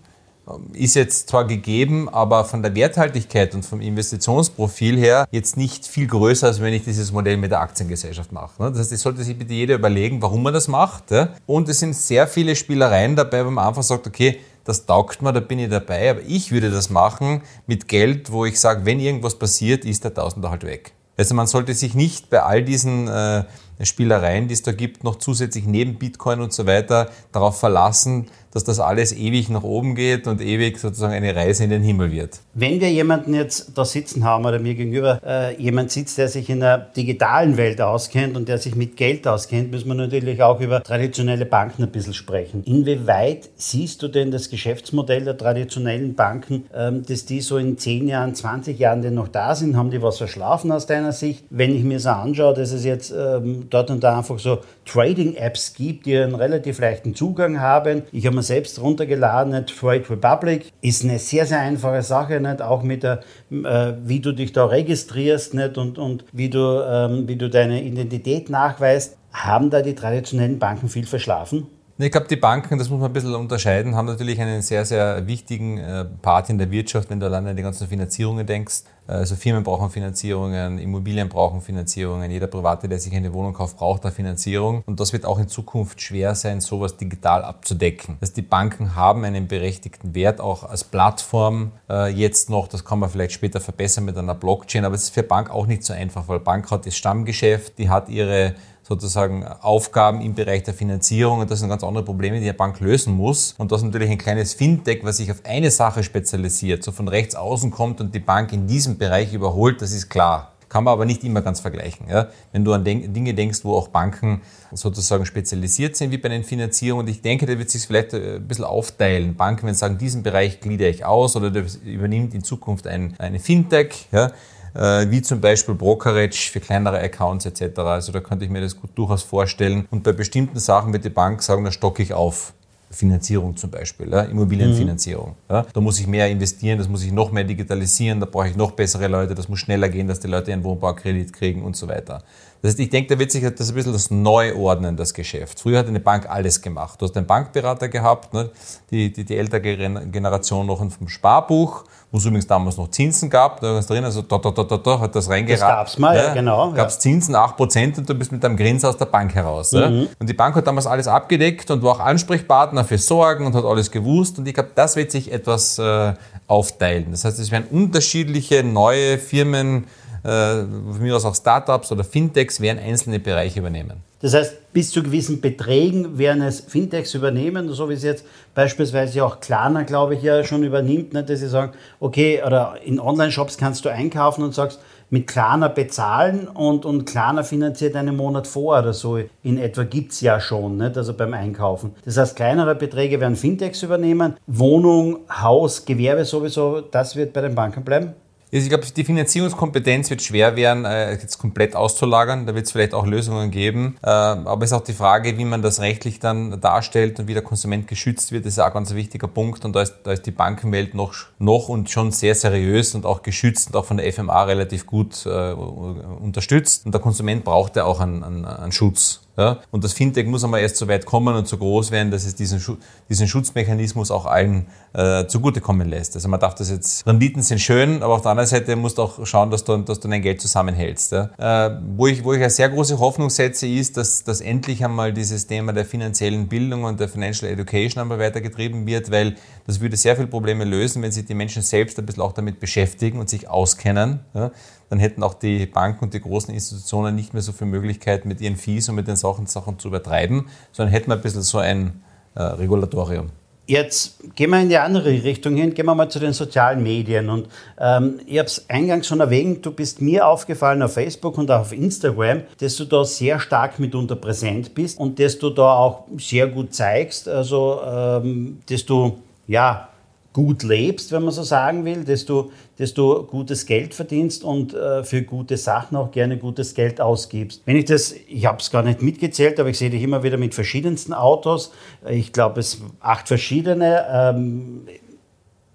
ist 0.73 0.97
jetzt 0.97 1.29
zwar 1.29 1.47
gegeben, 1.47 2.09
aber 2.09 2.45
von 2.45 2.63
der 2.63 2.75
Werthaltigkeit 2.75 3.55
und 3.55 3.65
vom 3.65 3.81
Investitionsprofil 3.81 4.99
her 4.99 5.27
jetzt 5.31 5.57
nicht 5.57 5.87
viel 5.87 6.07
größer, 6.07 6.49
als 6.49 6.61
wenn 6.61 6.75
ich 6.75 6.85
dieses 6.85 7.13
Modell 7.13 7.37
mit 7.37 7.51
der 7.51 7.61
Aktiengesellschaft 7.61 8.33
mache. 8.33 8.63
Ne? 8.63 8.71
Das 8.71 8.81
heißt, 8.81 8.93
es 8.93 9.03
sollte 9.03 9.23
sich 9.23 9.39
bitte 9.39 9.53
jeder 9.53 9.77
überlegen, 9.77 10.21
warum 10.23 10.43
man 10.43 10.55
das 10.55 10.69
macht. 10.69 11.05
Und 11.47 11.69
es 11.69 11.79
sind 11.79 11.95
sehr 11.95 12.27
viele 12.27 12.57
Spielereien 12.57 13.17
dabei, 13.17 13.47
wo 13.47 13.51
man 13.51 13.67
einfach 13.67 13.83
sagt, 13.83 14.07
okay, 14.07 14.41
das 14.65 14.87
taugt 14.87 15.23
mir, 15.23 15.33
da 15.33 15.41
bin 15.41 15.59
ich 15.59 15.71
dabei, 15.71 16.11
aber 16.11 16.21
ich 16.27 16.53
würde 16.53 16.71
das 16.71 16.91
machen 16.91 17.43
mit 17.67 17.89
Geld, 17.89 18.31
wo 18.31 18.45
ich 18.45 18.61
sage, 18.61 18.85
wenn 18.85 19.01
irgendwas 19.01 19.39
passiert, 19.39 19.85
ist 19.85 20.05
der 20.05 20.15
Tausender 20.15 20.51
halt 20.51 20.65
weg. 20.65 20.93
Also 21.17 21.35
man 21.35 21.47
sollte 21.47 21.75
sich 21.75 21.95
nicht 21.95 22.31
bei 22.31 22.43
all 22.43 22.63
diesen 22.63 23.09
äh, 23.09 23.45
Spielereien, 23.83 24.49
die 24.49 24.55
es 24.55 24.63
da 24.63 24.73
gibt, 24.73 25.05
noch 25.05 25.17
zusätzlich 25.17 25.67
neben 25.67 25.99
Bitcoin 25.99 26.41
und 26.41 26.53
so 26.53 26.67
weiter 26.67 27.11
darauf 27.33 27.59
verlassen, 27.59 28.29
dass 28.53 28.65
das 28.65 28.81
alles 28.81 29.13
ewig 29.13 29.49
nach 29.49 29.63
oben 29.63 29.95
geht 29.95 30.27
und 30.27 30.41
ewig 30.41 30.79
sozusagen 30.79 31.15
eine 31.15 31.35
Reise 31.35 31.65
in 31.65 31.71
den 31.71 31.83
Himmel 31.83 32.11
wird. 32.11 32.41
Wenn 32.55 32.81
wir 32.81 32.91
jemanden 32.91 33.35
jetzt 33.35 33.73
da 33.77 33.85
sitzen 33.85 34.25
haben 34.25 34.45
oder 34.45 34.59
mir 34.59 34.75
gegenüber 34.75 35.21
äh, 35.25 35.61
jemand 35.61 35.91
sitzt, 35.91 36.19
der 36.19 36.29
sich 36.29 36.51
in 36.51 36.61
der 36.61 36.79
digitalen 36.79 37.57
Welt 37.57 37.81
auskennt 37.81 38.37
und 38.37 38.49
der 38.49 38.59
sich 38.59 38.75
mit 38.75 38.97
Geld 38.97 39.27
auskennt, 39.27 39.71
müssen 39.71 39.89
wir 39.89 39.95
natürlich 39.95 40.43
auch 40.43 40.61
über 40.61 40.83
traditionelle 40.83 41.47
Banken 41.47 41.85
ein 41.85 41.91
bisschen 41.91 42.15
sprechen. 42.15 42.63
Inwieweit 42.65 43.51
siehst 43.57 44.03
du 44.03 44.09
denn 44.09 44.31
das 44.31 44.51
Geschäftsmodell 44.51 45.25
der 45.25 45.37
traditionellen 45.37 46.15
Banken, 46.15 46.65
ähm, 46.75 47.05
dass 47.07 47.25
die 47.27 47.41
so 47.41 47.57
in 47.57 47.79
10 47.79 48.09
Jahren, 48.09 48.35
20 48.35 48.79
Jahren 48.79 49.03
denn 49.03 49.15
noch 49.15 49.29
da 49.29 49.55
sind? 49.55 49.77
Haben 49.77 49.91
die 49.91 50.03
was 50.03 50.19
verschlafen 50.19 50.73
aus 50.73 50.87
deiner 50.87 51.13
Sicht? 51.13 51.45
Wenn 51.51 51.75
ich 51.75 51.85
mir 51.85 52.01
so 52.01 52.11
anschaue, 52.11 52.55
dass 52.55 52.73
es 52.73 52.85
jetzt 52.85 53.13
ähm, 53.17 53.67
dort 53.71 53.91
und 53.91 54.03
da 54.03 54.19
einfach 54.19 54.39
so 54.39 54.59
Trading-Apps 54.87 55.75
gibt, 55.75 56.07
die 56.07 56.17
einen 56.17 56.35
relativ 56.35 56.81
leichten 56.81 57.15
Zugang 57.15 57.61
haben. 57.61 58.03
Ich 58.13 58.27
habe 58.27 58.40
mir 58.41 58.45
selbst 58.45 58.81
runtergeladen, 58.81 59.67
Trade 59.67 60.09
Republic, 60.09 60.73
ist 60.81 61.05
eine 61.05 61.19
sehr, 61.19 61.47
sehr 61.47 61.61
einfache 61.61 62.03
Sache, 62.03 62.41
nicht? 62.41 62.63
auch 62.63 62.83
mit 62.83 63.03
der, 63.03 63.21
äh, 63.51 63.93
wie 64.05 64.21
du 64.21 64.33
dich 64.33 64.53
da 64.53 64.67
registrierst 64.67 65.55
nicht? 65.55 65.79
Und, 65.79 65.99
und 65.99 66.25
wie, 66.33 66.49
du, 66.49 66.59
ähm, 66.59 67.29
wie 67.29 67.37
du 67.37 67.49
deine 67.51 67.83
Identität 67.83 68.51
nachweist. 68.51 69.17
Haben 69.33 69.71
da 69.71 69.81
die 69.81 69.95
traditionellen 69.95 70.59
Banken 70.59 70.89
viel 70.89 71.07
verschlafen? 71.07 71.69
Ich 72.03 72.11
glaube, 72.11 72.29
die 72.29 72.37
Banken, 72.37 72.79
das 72.79 72.89
muss 72.89 72.99
man 72.99 73.11
ein 73.11 73.13
bisschen 73.13 73.35
unterscheiden, 73.35 73.95
haben 73.95 74.07
natürlich 74.07 74.41
einen 74.41 74.63
sehr, 74.63 74.87
sehr 74.87 75.27
wichtigen 75.27 75.77
äh, 75.77 76.07
Part 76.23 76.49
in 76.49 76.57
der 76.57 76.71
Wirtschaft, 76.71 77.11
wenn 77.11 77.21
du 77.21 77.27
alleine 77.27 77.51
an 77.51 77.57
die 77.57 77.63
ganzen 77.63 77.89
Finanzierungen 77.89 78.47
denkst. 78.47 78.85
Also 79.07 79.35
Firmen 79.35 79.65
brauchen 79.65 79.91
Finanzierungen, 79.91 80.79
Immobilien 80.79 81.29
brauchen 81.29 81.61
Finanzierungen, 81.61 82.31
jeder 82.31 82.47
Private, 82.47 82.89
der 82.89 83.01
sich 83.01 83.13
eine 83.13 83.33
Wohnung 83.35 83.53
kauft, 83.53 83.77
braucht 83.77 84.05
da 84.05 84.11
Finanzierung. 84.13 84.83
Und 84.87 85.01
das 85.01 85.13
wird 85.13 85.27
auch 85.27 85.39
in 85.41 85.49
Zukunft 85.49 86.01
schwer 86.01 86.37
sein, 86.37 86.61
sowas 86.61 86.97
digital 86.97 87.43
abzudecken. 87.43 88.17
Das 88.21 88.33
die 88.33 88.43
Banken 88.43 88.95
haben 88.95 89.25
einen 89.25 89.49
berechtigten 89.49 90.15
Wert 90.15 90.41
auch 90.41 90.63
als 90.63 90.85
Plattform 90.85 91.73
äh, 91.91 92.09
jetzt 92.09 92.51
noch. 92.51 92.69
Das 92.69 92.85
kann 92.85 93.01
man 93.01 93.11
vielleicht 93.11 93.33
später 93.33 93.61
verbessern 93.61 94.05
mit 94.05 94.17
einer 94.17 94.37
Blockchain, 94.37 94.85
aber 94.85 94.95
es 94.95 95.05
ist 95.05 95.11
für 95.11 95.25
Bank 95.25 95.51
auch 95.51 95.67
nicht 95.67 95.83
so 95.83 95.93
einfach, 95.93 96.29
weil 96.29 96.39
Bank 96.39 96.71
hat 96.71 96.87
das 96.87 96.97
Stammgeschäft, 96.97 97.79
die 97.79 97.91
hat 97.91 98.09
ihre 98.09 98.55
sozusagen 98.91 99.47
Aufgaben 99.47 100.21
im 100.21 100.35
Bereich 100.35 100.65
der 100.65 100.75
Finanzierung 100.75 101.39
und 101.39 101.51
das 101.51 101.61
sind 101.61 101.69
ganz 101.69 101.85
andere 101.85 102.05
Probleme, 102.05 102.41
die 102.41 102.49
eine 102.49 102.55
Bank 102.55 102.81
lösen 102.81 103.15
muss. 103.15 103.55
Und 103.57 103.71
das 103.71 103.83
ist 103.83 103.85
natürlich 103.85 104.11
ein 104.11 104.19
kleines 104.19 104.53
Fintech, 104.53 105.05
was 105.05 105.19
sich 105.19 105.31
auf 105.31 105.39
eine 105.45 105.71
Sache 105.71 106.03
spezialisiert, 106.03 106.83
so 106.83 106.91
von 106.91 107.07
rechts 107.07 107.37
außen 107.37 107.71
kommt 107.71 108.01
und 108.01 108.13
die 108.13 108.19
Bank 108.19 108.53
in 108.53 108.67
diesem 108.67 108.99
Bereich 108.99 109.33
überholt, 109.33 109.81
das 109.81 109.93
ist 109.93 110.11
klar. 110.11 110.51
Kann 110.69 110.85
man 110.85 110.93
aber 110.93 111.05
nicht 111.05 111.23
immer 111.23 111.41
ganz 111.41 111.61
vergleichen. 111.61 112.09
Ja? 112.09 112.29
Wenn 112.53 112.65
du 112.65 112.73
an 112.73 112.85
Dinge 112.85 113.35
denkst, 113.35 113.61
wo 113.65 113.75
auch 113.75 113.89
Banken 113.89 114.41
sozusagen 114.73 115.25
spezialisiert 115.25 115.97
sind, 115.97 116.11
wie 116.11 116.19
bei 116.19 116.29
den 116.29 116.45
Finanzierungen, 116.45 117.07
und 117.07 117.11
ich 117.11 117.23
denke, 117.23 117.47
da 117.47 117.59
wird 117.59 117.71
sich 117.71 117.87
vielleicht 117.87 118.13
äh, 118.13 118.37
ein 118.37 118.47
bisschen 118.47 118.65
aufteilen. 118.65 119.35
Banken 119.35 119.67
werden 119.67 119.75
sagen, 119.77 119.99
diesen 119.99 120.23
Bereich 120.23 120.61
gliedere 120.61 120.89
ich 120.89 121.05
aus 121.05 121.35
oder 121.35 121.51
das 121.51 121.77
übernimmt 121.77 122.35
in 122.35 122.45
Zukunft 122.45 122.87
ein, 122.87 123.15
eine 123.19 123.41
Fintech. 123.41 124.09
Ja? 124.13 124.31
Äh, 124.75 125.11
wie 125.11 125.23
zum 125.23 125.41
Beispiel 125.41 125.75
Brokerage 125.75 126.51
für 126.51 126.61
kleinere 126.61 127.01
Accounts 127.01 127.47
etc. 127.47 127.79
Also 127.79 128.13
da 128.13 128.21
könnte 128.21 128.45
ich 128.45 128.51
mir 128.51 128.61
das 128.61 128.77
gut 128.77 128.91
durchaus 128.95 129.23
vorstellen. 129.23 129.87
Und 129.91 130.03
bei 130.03 130.13
bestimmten 130.13 130.59
Sachen 130.59 130.93
wird 130.93 131.05
die 131.05 131.11
Bank 131.11 131.43
sagen, 131.43 131.65
da 131.65 131.73
stocke 131.73 132.03
ich 132.03 132.15
auf. 132.15 132.53
Finanzierung 132.93 133.57
zum 133.57 133.71
Beispiel, 133.71 134.11
ja, 134.11 134.23
Immobilienfinanzierung. 134.23 135.29
Mhm. 135.29 135.55
Ja. 135.55 135.67
Da 135.73 135.81
muss 135.81 136.01
ich 136.01 136.09
mehr 136.09 136.29
investieren, 136.29 136.77
das 136.77 136.89
muss 136.89 137.05
ich 137.05 137.13
noch 137.13 137.31
mehr 137.31 137.45
digitalisieren, 137.45 138.19
da 138.19 138.27
brauche 138.27 138.49
ich 138.49 138.57
noch 138.57 138.73
bessere 138.73 139.07
Leute, 139.07 139.37
das 139.37 139.49
muss 139.49 139.61
schneller 139.61 139.89
gehen, 139.89 140.09
dass 140.09 140.19
die 140.19 140.27
Leute 140.27 140.53
einen 140.53 140.65
Wohnbaukredit 140.65 141.33
kriegen 141.33 141.63
und 141.63 141.77
so 141.77 141.87
weiter. 141.87 142.25
Das 142.63 142.73
heißt, 142.73 142.81
ich 142.81 142.91
denke, 142.91 143.15
da 143.15 143.19
wird 143.19 143.31
sich 143.31 143.43
das 143.43 143.69
ein 143.69 143.75
bisschen 143.75 143.93
das 143.93 144.11
Neuordnen, 144.11 144.97
das 144.97 145.15
Geschäft. 145.15 145.61
Früher 145.61 145.79
hat 145.79 145.87
eine 145.87 146.01
Bank 146.01 146.29
alles 146.29 146.61
gemacht. 146.61 147.01
Du 147.01 147.07
hast 147.07 147.17
einen 147.17 147.27
Bankberater 147.27 147.89
gehabt, 147.89 148.35
ne? 148.35 148.51
die, 148.91 149.13
die, 149.13 149.25
die 149.25 149.37
ältere 149.37 149.61
Generation 149.61 150.67
noch 150.67 150.79
vom 150.79 151.09
Sparbuch, 151.09 151.85
wo 152.13 152.19
es 152.19 152.25
übrigens 152.25 152.47
damals 152.47 152.77
noch 152.77 152.89
Zinsen 152.91 153.31
gab. 153.31 153.61
Da 153.61 153.81
du 153.81 153.87
drin, 153.87 154.05
also 154.05 154.23
da, 154.23 154.39
da, 154.39 154.51
da, 154.51 154.65
da, 154.65 154.77
da 154.77 155.01
hat 155.01 155.15
das 155.15 155.29
reingeraten. 155.29 155.61
Das 155.61 155.77
gab's 155.77 155.99
mal, 155.99 156.17
ja, 156.17 156.25
ja 156.25 156.35
genau. 156.35 156.73
Gab's 156.73 156.95
ja. 156.97 157.01
Zinsen, 157.01 157.37
8% 157.37 157.99
und 157.99 158.09
du 158.09 158.15
bist 158.15 158.33
mit 158.33 158.43
deinem 158.43 158.57
Grins 158.57 158.85
aus 158.85 158.97
der 158.97 159.05
Bank 159.05 159.35
heraus. 159.35 159.73
Mhm. 159.73 160.09
Und 160.19 160.29
die 160.29 160.35
Bank 160.35 160.57
hat 160.57 160.67
damals 160.67 160.87
alles 160.87 161.07
abgedeckt 161.07 161.71
und 161.71 161.83
war 161.83 161.93
auch 161.93 162.01
Ansprechpartner 162.01 162.85
für 162.85 162.99
Sorgen 162.99 163.47
und 163.47 163.55
hat 163.55 163.65
alles 163.65 163.91
gewusst. 163.91 164.39
Und 164.39 164.49
ich 164.49 164.55
glaube, 164.55 164.71
das 164.75 164.97
wird 164.97 165.13
sich 165.13 165.31
etwas 165.31 165.79
äh, 165.79 166.15
aufteilen. 166.49 167.07
Das 167.13 167.25
heißt, 167.25 167.39
es 167.39 167.53
werden 167.53 167.67
unterschiedliche 167.71 168.65
neue 168.65 169.19
Firmen, 169.19 169.85
von 170.23 171.01
mir 171.01 171.17
aus 171.17 171.25
auch 171.25 171.35
Startups 171.35 171.91
oder 171.93 172.05
Fintechs 172.05 172.61
werden 172.61 172.79
einzelne 172.79 173.19
Bereiche 173.19 173.61
übernehmen. 173.61 174.03
Das 174.21 174.35
heißt, 174.35 174.73
bis 174.73 174.91
zu 174.91 175.03
gewissen 175.03 175.41
Beträgen 175.41 176.19
werden 176.19 176.43
es 176.43 176.61
Fintechs 176.61 177.15
übernehmen, 177.15 177.73
so 177.73 177.89
wie 177.89 177.95
es 177.95 178.03
jetzt 178.03 178.25
beispielsweise 178.55 179.25
auch 179.25 179.41
Klarna, 179.41 179.83
glaube 179.83 180.15
ich, 180.15 180.23
ja 180.23 180.45
schon 180.45 180.63
übernimmt, 180.63 181.15
ne, 181.15 181.25
dass 181.25 181.41
sie 181.41 181.49
sagen, 181.49 181.73
okay, 182.01 182.43
oder 182.45 182.75
in 182.85 183.01
Online-Shops 183.01 183.57
kannst 183.57 183.85
du 183.85 183.89
einkaufen 183.89 184.45
und 184.45 184.55
sagst, 184.55 184.79
mit 185.09 185.27
Klarna 185.27 185.69
bezahlen 185.69 186.47
und, 186.49 186.85
und 186.85 187.05
Klarna 187.05 187.43
finanziert 187.43 187.97
einen 187.97 188.17
Monat 188.17 188.47
vor 188.47 188.79
oder 188.79 188.93
so. 188.93 189.19
In 189.43 189.59
etwa 189.59 189.83
gibt 189.83 190.13
es 190.13 190.21
ja 190.21 190.39
schon, 190.39 190.77
nicht? 190.77 190.97
also 190.97 191.15
beim 191.15 191.35
Einkaufen. 191.35 191.95
Das 192.05 192.17
heißt, 192.17 192.37
kleinere 192.37 192.77
Beträge 192.77 193.21
werden 193.21 193.37
Fintechs 193.37 193.83
übernehmen. 193.83 194.37
Wohnung, 194.47 195.19
Haus, 195.29 195.85
Gewerbe 195.85 196.25
sowieso, 196.25 196.81
das 196.81 197.17
wird 197.17 197.33
bei 197.33 197.41
den 197.41 197.55
Banken 197.55 197.83
bleiben? 197.83 198.15
Ich 198.53 198.69
glaube, 198.69 198.85
die 198.85 199.05
Finanzierungskompetenz 199.05 200.11
wird 200.11 200.23
schwer 200.23 200.57
werden, 200.57 200.85
äh, 200.85 201.13
jetzt 201.13 201.39
komplett 201.39 201.77
auszulagern. 201.77 202.47
Da 202.47 202.55
wird 202.55 202.67
es 202.67 202.73
vielleicht 202.73 202.95
auch 202.95 203.07
Lösungen 203.07 203.53
geben. 203.53 203.97
Äh, 204.03 204.09
aber 204.09 204.65
es 204.65 204.73
ist 204.73 204.77
auch 204.77 204.85
die 204.85 204.93
Frage, 204.93 205.39
wie 205.39 205.45
man 205.45 205.63
das 205.63 205.81
rechtlich 205.81 206.19
dann 206.19 206.61
darstellt 206.61 207.21
und 207.21 207.29
wie 207.29 207.35
der 207.35 207.45
Konsument 207.45 207.87
geschützt 207.87 208.33
wird. 208.33 208.45
Das 208.45 208.55
ist 208.55 208.59
auch 208.59 208.67
ein 208.67 208.73
ganz 208.73 208.93
wichtiger 208.93 209.29
Punkt. 209.29 209.65
Und 209.65 209.77
da 209.77 209.83
ist, 209.83 209.95
da 210.03 210.11
ist 210.11 210.27
die 210.27 210.33
Bankenwelt 210.33 210.95
noch, 210.95 211.15
noch 211.39 211.69
und 211.69 211.91
schon 211.91 212.11
sehr 212.11 212.35
seriös 212.35 212.97
und 212.97 213.07
auch 213.07 213.23
geschützt 213.23 213.69
und 213.69 213.77
auch 213.77 213.85
von 213.85 213.99
der 213.99 214.13
FMA 214.13 214.43
relativ 214.43 214.85
gut 214.85 215.25
äh, 215.27 215.53
unterstützt. 215.53 216.87
Und 216.87 216.93
der 216.93 217.01
Konsument 217.01 217.45
braucht 217.45 217.77
ja 217.77 217.85
auch 217.85 218.01
einen, 218.01 218.25
einen, 218.25 218.45
einen 218.45 218.73
Schutz. 218.73 219.21
Ja? 219.41 219.59
Und 219.71 219.83
das 219.85 219.95
Fintech 219.95 220.27
muss 220.27 220.45
einmal 220.45 220.61
erst 220.61 220.77
so 220.77 220.87
weit 220.87 221.07
kommen 221.07 221.35
und 221.35 221.49
so 221.49 221.57
groß 221.57 221.91
werden, 221.91 222.11
dass 222.11 222.27
es 222.27 222.35
diesen, 222.35 222.61
diesen 223.09 223.27
Schutzmechanismus 223.27 224.11
auch 224.11 224.27
allen 224.27 224.67
äh, 224.93 225.27
zugutekommen 225.27 225.89
lässt. 225.89 226.15
Also 226.15 226.29
man 226.29 226.39
darf 226.39 226.55
das 226.55 226.71
jetzt, 226.71 227.07
Renditen 227.07 227.43
sind 227.43 227.59
schön, 227.59 228.03
aber 228.03 228.15
auf 228.15 228.21
der 228.21 228.33
anderen 228.33 228.49
Seite 228.49 228.77
musst 228.77 228.99
du 228.99 229.03
auch 229.03 229.25
schauen, 229.25 229.51
dass 229.51 229.65
du, 229.65 229.79
dass 229.79 229.99
du 229.99 230.09
dein 230.09 230.21
Geld 230.21 230.43
zusammenhältst. 230.43 231.13
Ja? 231.13 231.31
Äh, 231.39 231.81
wo, 231.97 232.07
ich, 232.07 232.23
wo 232.23 232.35
ich 232.35 232.41
eine 232.41 232.51
sehr 232.51 232.69
große 232.69 232.99
Hoffnung 232.99 233.31
setze, 233.31 233.67
ist, 233.67 233.97
dass, 233.97 234.25
dass 234.25 234.43
endlich 234.43 234.85
einmal 234.85 235.15
dieses 235.15 235.47
Thema 235.47 235.73
der 235.73 235.87
finanziellen 235.87 236.47
Bildung 236.47 236.85
und 236.85 237.01
der 237.01 237.09
Financial 237.09 237.51
Education 237.51 238.03
einmal 238.03 238.19
weitergetrieben 238.19 238.87
wird, 238.87 239.11
weil 239.11 239.37
das 239.67 239.81
würde 239.81 239.97
sehr 239.97 240.17
viele 240.17 240.29
Probleme 240.29 240.65
lösen, 240.65 241.01
wenn 241.03 241.13
sich 241.13 241.25
die 241.25 241.35
Menschen 241.35 241.63
selbst 241.63 241.99
ein 241.99 242.05
bisschen 242.05 242.23
auch 242.23 242.33
damit 242.33 242.61
beschäftigen 242.61 243.19
und 243.19 243.31
sich 243.31 243.49
auskennen. 243.49 244.21
Ja? 244.35 244.51
Dann 244.91 244.99
hätten 244.99 245.23
auch 245.23 245.35
die 245.35 245.67
Banken 245.67 246.05
und 246.05 246.15
die 246.15 246.21
großen 246.21 246.53
Institutionen 246.53 247.15
nicht 247.15 247.33
mehr 247.33 247.43
so 247.43 247.53
viel 247.53 247.69
Möglichkeit, 247.69 248.27
mit 248.27 248.41
ihren 248.41 248.57
Fees 248.57 248.89
und 248.89 248.97
mit 248.97 249.09
den 249.09 249.17
Sachen, 249.17 249.47
Sachen 249.47 249.79
zu 249.79 249.89
übertreiben, 249.89 250.49
sondern 250.73 250.93
hätten 250.93 251.11
wir 251.11 251.15
ein 251.15 251.23
bisschen 251.23 251.43
so 251.43 251.59
ein 251.59 252.03
äh, 252.35 252.43
Regulatorium. 252.43 253.31
Jetzt 253.67 254.19
gehen 254.35 254.51
wir 254.51 254.61
in 254.61 254.69
die 254.69 254.79
andere 254.79 255.11
Richtung 255.11 255.55
hin, 255.55 255.73
gehen 255.75 255.87
wir 255.87 255.95
mal 255.95 256.09
zu 256.09 256.19
den 256.19 256.33
sozialen 256.33 256.83
Medien. 256.83 257.31
Und 257.31 257.47
ähm, 257.79 258.19
ich 258.27 258.39
habe 258.39 258.47
es 258.47 258.69
eingangs 258.69 259.07
schon 259.07 259.21
erwähnt, 259.21 259.65
du 259.65 259.71
bist 259.71 260.01
mir 260.01 260.27
aufgefallen 260.27 260.83
auf 260.83 260.95
Facebook 260.95 261.39
und 261.39 261.49
auch 261.53 261.61
auf 261.61 261.73
Instagram, 261.73 262.43
dass 262.59 262.75
du 262.75 262.85
da 262.85 263.05
sehr 263.05 263.39
stark 263.39 263.79
mitunter 263.79 264.17
präsent 264.17 264.75
bist 264.75 264.99
und 264.99 265.21
dass 265.21 265.39
du 265.39 265.51
da 265.51 265.75
auch 265.75 266.07
sehr 266.19 266.49
gut 266.49 266.75
zeigst, 266.75 267.29
also 267.29 267.81
ähm, 267.87 268.59
dass 268.69 268.85
du 268.85 269.19
ja 269.47 269.90
gut 270.33 270.63
lebst, 270.63 271.11
wenn 271.11 271.25
man 271.25 271.33
so 271.33 271.43
sagen 271.43 271.85
will, 271.85 272.05
dass 272.05 272.25
du 272.25 273.23
gutes 273.25 273.67
Geld 273.67 273.95
verdienst 273.95 274.45
und 274.45 274.75
äh, 274.75 275.03
für 275.03 275.23
gute 275.23 275.57
Sachen 275.57 275.97
auch 275.97 276.13
gerne 276.13 276.39
gutes 276.39 276.75
Geld 276.75 277.01
ausgibst. 277.01 277.63
Wenn 277.65 277.77
ich 277.77 277.87
das, 277.87 278.15
ich 278.29 278.47
habe 278.47 278.59
es 278.59 278.71
gar 278.71 278.83
nicht 278.83 279.03
mitgezählt, 279.03 279.59
aber 279.59 279.71
ich 279.71 279.79
sehe 279.79 279.91
dich 279.91 280.03
immer 280.03 280.23
wieder 280.23 280.37
mit 280.37 280.55
verschiedensten 280.55 281.13
Autos. 281.13 281.73
Ich 282.09 282.33
glaube, 282.33 282.61
es 282.61 282.81
acht 283.01 283.27
verschiedene. 283.27 284.07
Ähm, 284.13 284.87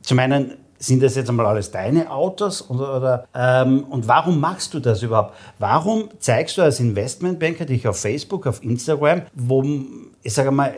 zum 0.01 0.19
einen 0.19 0.53
sind 0.77 1.03
das 1.03 1.15
jetzt 1.15 1.29
einmal 1.29 1.47
alles 1.47 1.71
deine 1.71 2.11
Autos 2.11 2.69
oder, 2.69 2.97
oder 2.97 3.27
ähm, 3.33 3.85
und 3.89 4.07
warum 4.07 4.39
machst 4.39 4.73
du 4.73 4.79
das 4.79 5.01
überhaupt? 5.03 5.33
Warum 5.57 6.09
zeigst 6.19 6.57
du 6.57 6.61
als 6.61 6.79
Investmentbanker 6.79 7.65
dich 7.65 7.87
auf 7.87 7.99
Facebook, 7.99 8.45
auf 8.47 8.63
Instagram, 8.63 9.23
wo 9.33 9.63
ich 10.21 10.33
sage 10.33 10.51
mal 10.51 10.73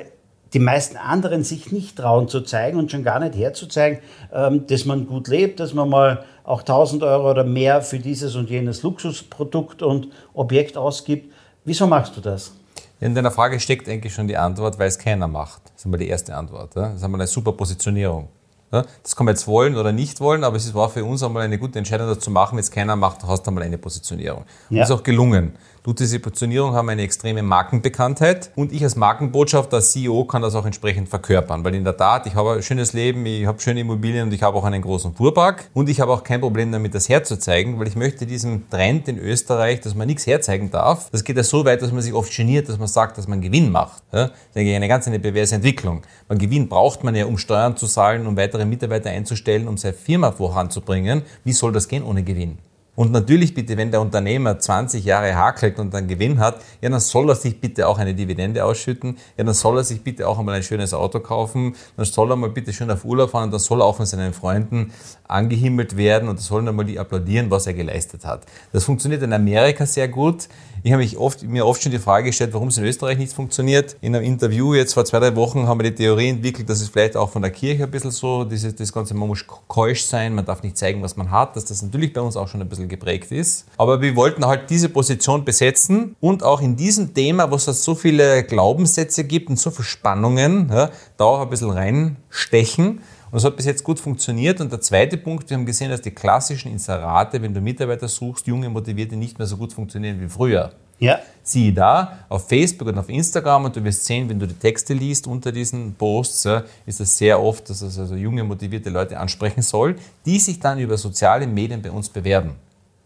die 0.54 0.60
meisten 0.60 0.98
anderen 0.98 1.44
sich 1.44 1.72
nicht 1.72 1.98
trauen 1.98 2.28
zu 2.28 2.42
zeigen 2.42 2.78
und 2.80 2.92
schon 2.92 3.04
gar 3.04 3.20
nicht 3.20 3.36
herzuzeigen, 3.36 4.00
ähm, 4.34 4.68
dass 4.68 4.86
man 4.86 5.08
gut 5.08 5.28
lebt, 5.28 5.60
dass 5.60 5.74
man 5.74 5.90
mal 5.90 6.24
auch 6.44 6.62
1000 6.62 7.04
Euro 7.04 7.32
oder 7.32 7.44
mehr 7.44 7.82
für 7.82 8.00
dieses 8.00 8.36
und 8.36 8.50
jenes 8.50 8.84
Luxusprodukt 8.84 9.82
und 9.82 10.10
Objekt 10.34 10.78
ausgibt. 10.78 11.34
Wieso 11.66 11.88
machst 11.88 12.16
du 12.16 12.22
das? 12.22 12.54
In 13.00 13.14
deiner 13.14 13.32
Frage 13.32 13.60
steckt 13.60 13.88
eigentlich 13.90 14.14
schon 14.14 14.28
die 14.28 14.38
Antwort, 14.38 14.80
weil 14.80 14.88
es 14.88 14.98
keiner 14.98 15.28
macht. 15.28 15.62
Das 15.66 15.82
ist 15.82 15.86
einmal 15.86 16.00
die 16.00 16.08
erste 16.08 16.36
Antwort. 16.36 16.76
Das 16.76 16.96
ist 16.96 17.04
einmal 17.04 17.22
eine 17.22 17.28
super 17.28 17.52
Positionierung. 17.52 18.30
Das 18.70 19.16
kann 19.16 19.26
man 19.26 19.36
jetzt 19.36 19.48
wollen 19.48 19.78
oder 19.78 19.94
nicht 19.94 20.20
wollen, 20.20 20.44
aber 20.44 20.58
es 20.58 20.74
war 20.74 20.90
für 20.90 21.06
uns 21.06 21.24
einmal 21.24 21.44
eine 21.44 21.58
gute 21.58 21.80
Entscheidung, 21.80 22.08
das 22.08 22.20
zu 22.20 22.30
machen. 22.30 22.58
Wenn 22.58 22.64
es 22.64 22.72
keiner 22.72 22.98
macht, 22.98 23.24
hast 23.26 23.44
du 23.44 23.52
einmal 23.52 23.64
eine 23.64 23.78
Positionierung. 23.78 24.44
Ja. 24.70 24.80
Und 24.80 24.84
ist 24.84 24.92
auch 24.92 25.04
gelungen. 25.04 25.54
Durch 25.88 25.96
diese 25.96 26.20
Positionierung 26.20 26.74
haben 26.74 26.90
eine 26.90 27.02
extreme 27.02 27.42
Markenbekanntheit 27.42 28.52
und 28.58 28.74
ich 28.74 28.84
als 28.84 28.98
Markenbotschafter, 28.98 29.78
als 29.78 29.94
CEO 29.94 30.26
kann 30.26 30.42
das 30.42 30.54
auch 30.54 30.66
entsprechend 30.66 31.08
verkörpern, 31.08 31.64
weil 31.64 31.76
in 31.76 31.86
der 31.86 31.96
Tat, 31.96 32.28
ich 32.28 32.36
habe 32.36 32.56
ein 32.56 32.62
schönes 32.62 32.92
Leben, 32.92 33.26
ich 33.26 33.46
habe 33.46 33.62
schöne 33.62 33.80
Immobilien 33.80 34.28
und 34.28 34.34
ich 34.34 34.44
habe 34.44 34.58
auch 34.58 34.66
einen 34.66 34.82
großen 34.82 35.14
Fuhrpark 35.16 35.70
und 35.74 35.88
ich 35.88 36.02
habe 36.02 36.12
auch 36.12 36.26
kein 36.26 36.42
Problem 36.42 36.74
damit, 36.74 36.94
das 36.94 37.08
herzuzeigen, 37.08 37.80
weil 37.80 37.88
ich 37.88 37.96
möchte 37.96 38.26
diesen 38.26 38.70
Trend 38.70 39.08
in 39.08 39.18
Österreich, 39.18 39.80
dass 39.80 39.96
man 39.96 40.08
nichts 40.08 40.28
herzeigen 40.28 40.72
darf, 40.72 41.10
das 41.10 41.24
geht 41.24 41.38
ja 41.38 41.44
so 41.44 41.64
weit, 41.64 41.82
dass 41.82 41.94
man 41.94 42.02
sich 42.02 42.12
oft 42.12 42.36
geniert, 42.36 42.68
dass 42.68 42.78
man 42.78 42.90
sagt, 42.90 43.18
dass 43.18 43.30
man 43.30 43.40
Gewinn 43.40 43.72
macht. 43.72 44.04
Ja? 44.12 44.28
Das 44.28 44.62
ist 44.62 44.68
eine 44.68 44.90
ganz 44.90 45.08
eine 45.08 45.22
perverse 45.22 45.56
Entwicklung. 45.56 46.02
Man 46.28 46.38
Gewinn 46.38 46.68
braucht 46.68 47.06
man 47.06 47.16
ja, 47.16 47.26
um 47.26 47.38
Steuern 47.38 47.78
zu 47.78 47.88
zahlen, 47.88 48.28
um 48.28 48.36
weitere 48.36 48.66
Mitarbeiter 48.66 49.10
einzustellen, 49.10 49.70
um 49.70 49.78
seine 49.78 49.94
Firma 49.94 50.34
voranzubringen. 50.34 51.22
Wie 51.46 51.54
soll 51.54 51.72
das 51.72 51.88
gehen 51.88 52.04
ohne 52.04 52.24
Gewinn? 52.24 52.58
Und 52.98 53.12
natürlich 53.12 53.54
bitte, 53.54 53.78
wenn 53.78 53.92
der 53.92 54.02
Unternehmer 54.02 54.58
20 54.58 55.06
Jahre 55.06 55.36
hakelt 55.36 55.78
und 55.78 55.94
dann 55.94 56.08
Gewinn 56.08 56.40
hat, 56.40 56.56
ja, 56.82 56.90
dann 56.90 57.00
soll 57.00 57.30
er 57.30 57.36
sich 57.36 57.62
bitte 57.62 57.88
auch 57.88 58.00
eine 58.00 58.16
Dividende 58.16 58.66
ausschütten, 58.66 59.18
ja, 59.38 59.44
dann 59.44 59.54
soll 59.54 59.78
er 59.78 59.84
sich 59.84 60.02
bitte 60.02 60.28
auch 60.28 60.40
einmal 60.40 60.56
ein 60.56 60.64
schönes 60.64 60.96
Auto 60.96 61.20
kaufen, 61.20 61.76
dann 61.96 62.06
soll 62.06 62.32
er 62.32 62.36
mal 62.36 62.50
bitte 62.50 62.74
schön 62.74 62.90
auf 62.90 63.06
Urlaub 63.06 63.30
fahren 63.30 63.52
dann 63.52 63.60
soll 63.60 63.82
er 63.82 63.86
auch 63.86 63.98
von 63.98 64.08
seinen 64.08 64.34
Freunden 64.34 64.92
angehimmelt 65.28 65.96
werden 65.96 66.28
und 66.28 66.40
sollen 66.40 66.68
einmal 66.68 66.86
die 66.86 66.98
applaudieren, 66.98 67.52
was 67.52 67.68
er 67.68 67.76
geleistet 67.76 68.26
hat. 68.26 68.48
Das 68.74 68.86
funktioniert 68.86 69.22
in 69.22 69.32
Amerika 69.32 69.86
sehr 69.86 70.08
gut. 70.08 70.48
Ich 70.88 70.94
habe 70.94 71.04
mich 71.04 71.18
oft, 71.18 71.44
mir 71.44 71.66
oft 71.66 71.84
schon 71.84 71.92
die 71.92 72.00
Frage 72.00 72.28
gestellt, 72.28 72.54
warum 72.54 72.70
es 72.70 72.78
in 72.78 72.86
Österreich 72.86 73.18
nicht 73.18 73.34
funktioniert. 73.34 73.98
In 74.00 74.16
einem 74.16 74.24
Interview 74.24 74.74
jetzt 74.74 74.94
vor 74.94 75.04
zwei, 75.04 75.20
drei 75.20 75.36
Wochen 75.36 75.68
haben 75.68 75.82
wir 75.82 75.92
die 75.92 75.96
Theorie 75.96 76.30
entwickelt, 76.30 76.70
dass 76.70 76.80
es 76.80 76.88
vielleicht 76.88 77.18
auch 77.18 77.30
von 77.30 77.42
der 77.42 77.52
Kirche 77.52 77.84
ein 77.84 77.92
bisschen 77.92 78.12
so, 78.12 78.46
dieses, 78.46 78.74
das 78.74 78.94
Ganze, 78.94 79.14
man 79.14 79.28
muss 79.28 79.44
keusch 79.68 80.06
sein, 80.06 80.34
man 80.34 80.46
darf 80.46 80.64
nicht 80.64 80.78
zeigen, 80.78 81.04
was 81.04 81.18
man 81.18 81.30
hat, 81.30 81.58
dass 81.58 81.66
das 81.66 81.82
natürlich 81.82 82.14
bei 82.14 82.22
uns 82.22 82.38
auch 82.38 82.48
schon 82.48 82.62
ein 82.62 82.70
bisschen 82.70 82.88
geprägt 82.88 83.34
ist. 83.34 83.66
Aber 83.76 84.00
wir 84.02 84.16
wollten 84.16 84.46
halt 84.46 84.70
diese 84.70 84.88
Position 84.88 85.44
besetzen 85.44 86.16
und 86.22 86.42
auch 86.42 86.62
in 86.62 86.78
diesem 86.78 87.14
Thema, 87.14 87.52
wo 87.52 87.56
es 87.56 87.66
so 87.66 87.94
viele 87.94 88.46
Glaubenssätze 88.46 89.26
gibt 89.26 89.50
und 89.50 89.60
so 89.60 89.72
viele 89.72 89.84
Spannungen, 89.84 90.70
ja, 90.72 90.90
da 91.18 91.26
auch 91.26 91.42
ein 91.42 91.50
bisschen 91.50 91.72
reinstechen. 91.72 93.02
Und 93.38 93.44
das 93.44 93.52
hat 93.52 93.58
bis 93.58 93.68
jetzt 93.68 93.84
gut 93.84 94.00
funktioniert. 94.00 94.60
Und 94.62 94.72
der 94.72 94.82
zweite 94.82 95.16
Punkt, 95.16 95.48
wir 95.48 95.58
haben 95.58 95.66
gesehen, 95.68 95.92
dass 95.92 96.02
die 96.02 96.10
klassischen 96.10 96.72
Inserate, 96.72 97.40
wenn 97.40 97.54
du 97.54 97.62
Mitarbeiter 97.62 98.08
suchst, 98.08 98.48
junge 98.48 98.68
Motivierte, 98.68 99.16
nicht 99.16 99.38
mehr 99.38 99.46
so 99.46 99.58
gut 99.58 99.74
funktionieren 99.74 100.20
wie 100.20 100.28
früher. 100.28 100.72
Ja. 100.98 101.20
Siehe 101.44 101.72
da, 101.72 102.18
auf 102.30 102.48
Facebook 102.48 102.88
und 102.88 102.98
auf 102.98 103.10
Instagram 103.10 103.66
und 103.66 103.76
du 103.76 103.84
wirst 103.84 104.06
sehen, 104.06 104.28
wenn 104.28 104.40
du 104.40 104.48
die 104.48 104.56
Texte 104.56 104.96
liest 104.96 105.28
unter 105.28 105.52
diesen 105.52 105.94
Posts, 105.94 106.48
ist 106.88 107.00
es 107.00 107.16
sehr 107.16 107.40
oft, 107.40 107.70
dass 107.70 107.84
es 107.84 108.00
also 108.00 108.16
junge, 108.16 108.44
motivierte 108.44 108.90
Leute 108.90 109.20
ansprechen 109.20 109.62
soll, 109.62 109.98
die 110.26 110.40
sich 110.40 110.60
dann 110.60 110.80
über 110.80 110.98
soziale 110.98 111.46
Medien 111.46 111.84
bei 111.84 111.92
uns 111.92 112.10
bewerben. 112.10 112.56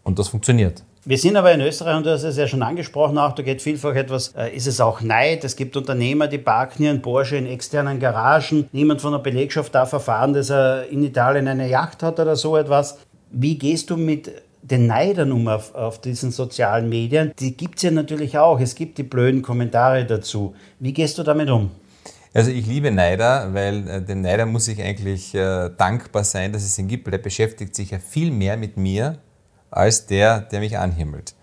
Und 0.02 0.18
das 0.18 0.28
funktioniert. 0.28 0.82
Wir 1.04 1.18
sind 1.18 1.34
aber 1.34 1.52
in 1.52 1.60
Österreich, 1.60 1.96
und 1.96 2.06
du 2.06 2.12
hast 2.12 2.22
es 2.22 2.36
ja 2.36 2.46
schon 2.46 2.62
angesprochen, 2.62 3.18
auch 3.18 3.32
da 3.32 3.42
geht 3.42 3.60
vielfach 3.60 3.96
etwas, 3.96 4.28
äh, 4.36 4.54
ist 4.54 4.68
es 4.68 4.80
auch 4.80 5.00
Neid. 5.00 5.42
Es 5.42 5.56
gibt 5.56 5.76
Unternehmer, 5.76 6.28
die 6.28 6.38
parken 6.38 6.84
ihren 6.84 7.02
Porsche 7.02 7.36
in 7.36 7.46
externen 7.46 7.98
Garagen. 7.98 8.68
Niemand 8.70 9.00
von 9.00 9.10
der 9.10 9.18
Belegschaft 9.18 9.74
darf 9.74 9.92
erfahren, 9.92 10.32
dass 10.32 10.50
er 10.50 10.86
in 10.90 11.02
Italien 11.02 11.48
eine 11.48 11.68
Yacht 11.68 12.04
hat 12.04 12.20
oder 12.20 12.36
so 12.36 12.56
etwas. 12.56 12.98
Wie 13.32 13.58
gehst 13.58 13.90
du 13.90 13.96
mit 13.96 14.30
den 14.62 14.86
Neidern 14.86 15.32
um 15.32 15.48
auf, 15.48 15.74
auf 15.74 16.00
diesen 16.00 16.30
sozialen 16.30 16.88
Medien? 16.88 17.32
Die 17.40 17.56
gibt 17.56 17.78
es 17.78 17.82
ja 17.82 17.90
natürlich 17.90 18.38
auch. 18.38 18.60
Es 18.60 18.76
gibt 18.76 18.96
die 18.96 19.02
blöden 19.02 19.42
Kommentare 19.42 20.04
dazu. 20.04 20.54
Wie 20.78 20.92
gehst 20.92 21.18
du 21.18 21.24
damit 21.24 21.50
um? 21.50 21.72
Also 22.32 22.52
ich 22.52 22.64
liebe 22.64 22.92
Neider, 22.92 23.52
weil 23.52 23.88
äh, 23.88 24.02
dem 24.02 24.20
Neider 24.20 24.46
muss 24.46 24.68
ich 24.68 24.80
eigentlich 24.80 25.34
äh, 25.34 25.68
dankbar 25.76 26.22
sein, 26.22 26.52
dass 26.52 26.62
es 26.62 26.78
ihn 26.78 26.86
gibt, 26.86 27.06
weil 27.06 27.10
der 27.10 27.18
beschäftigt 27.18 27.74
sich 27.74 27.90
ja 27.90 27.98
viel 27.98 28.30
mehr 28.30 28.56
mit 28.56 28.76
mir 28.76 29.18
als 29.72 30.06
der, 30.06 30.40
der 30.40 30.60
mich 30.60 30.78
anhimmelt. 30.78 31.34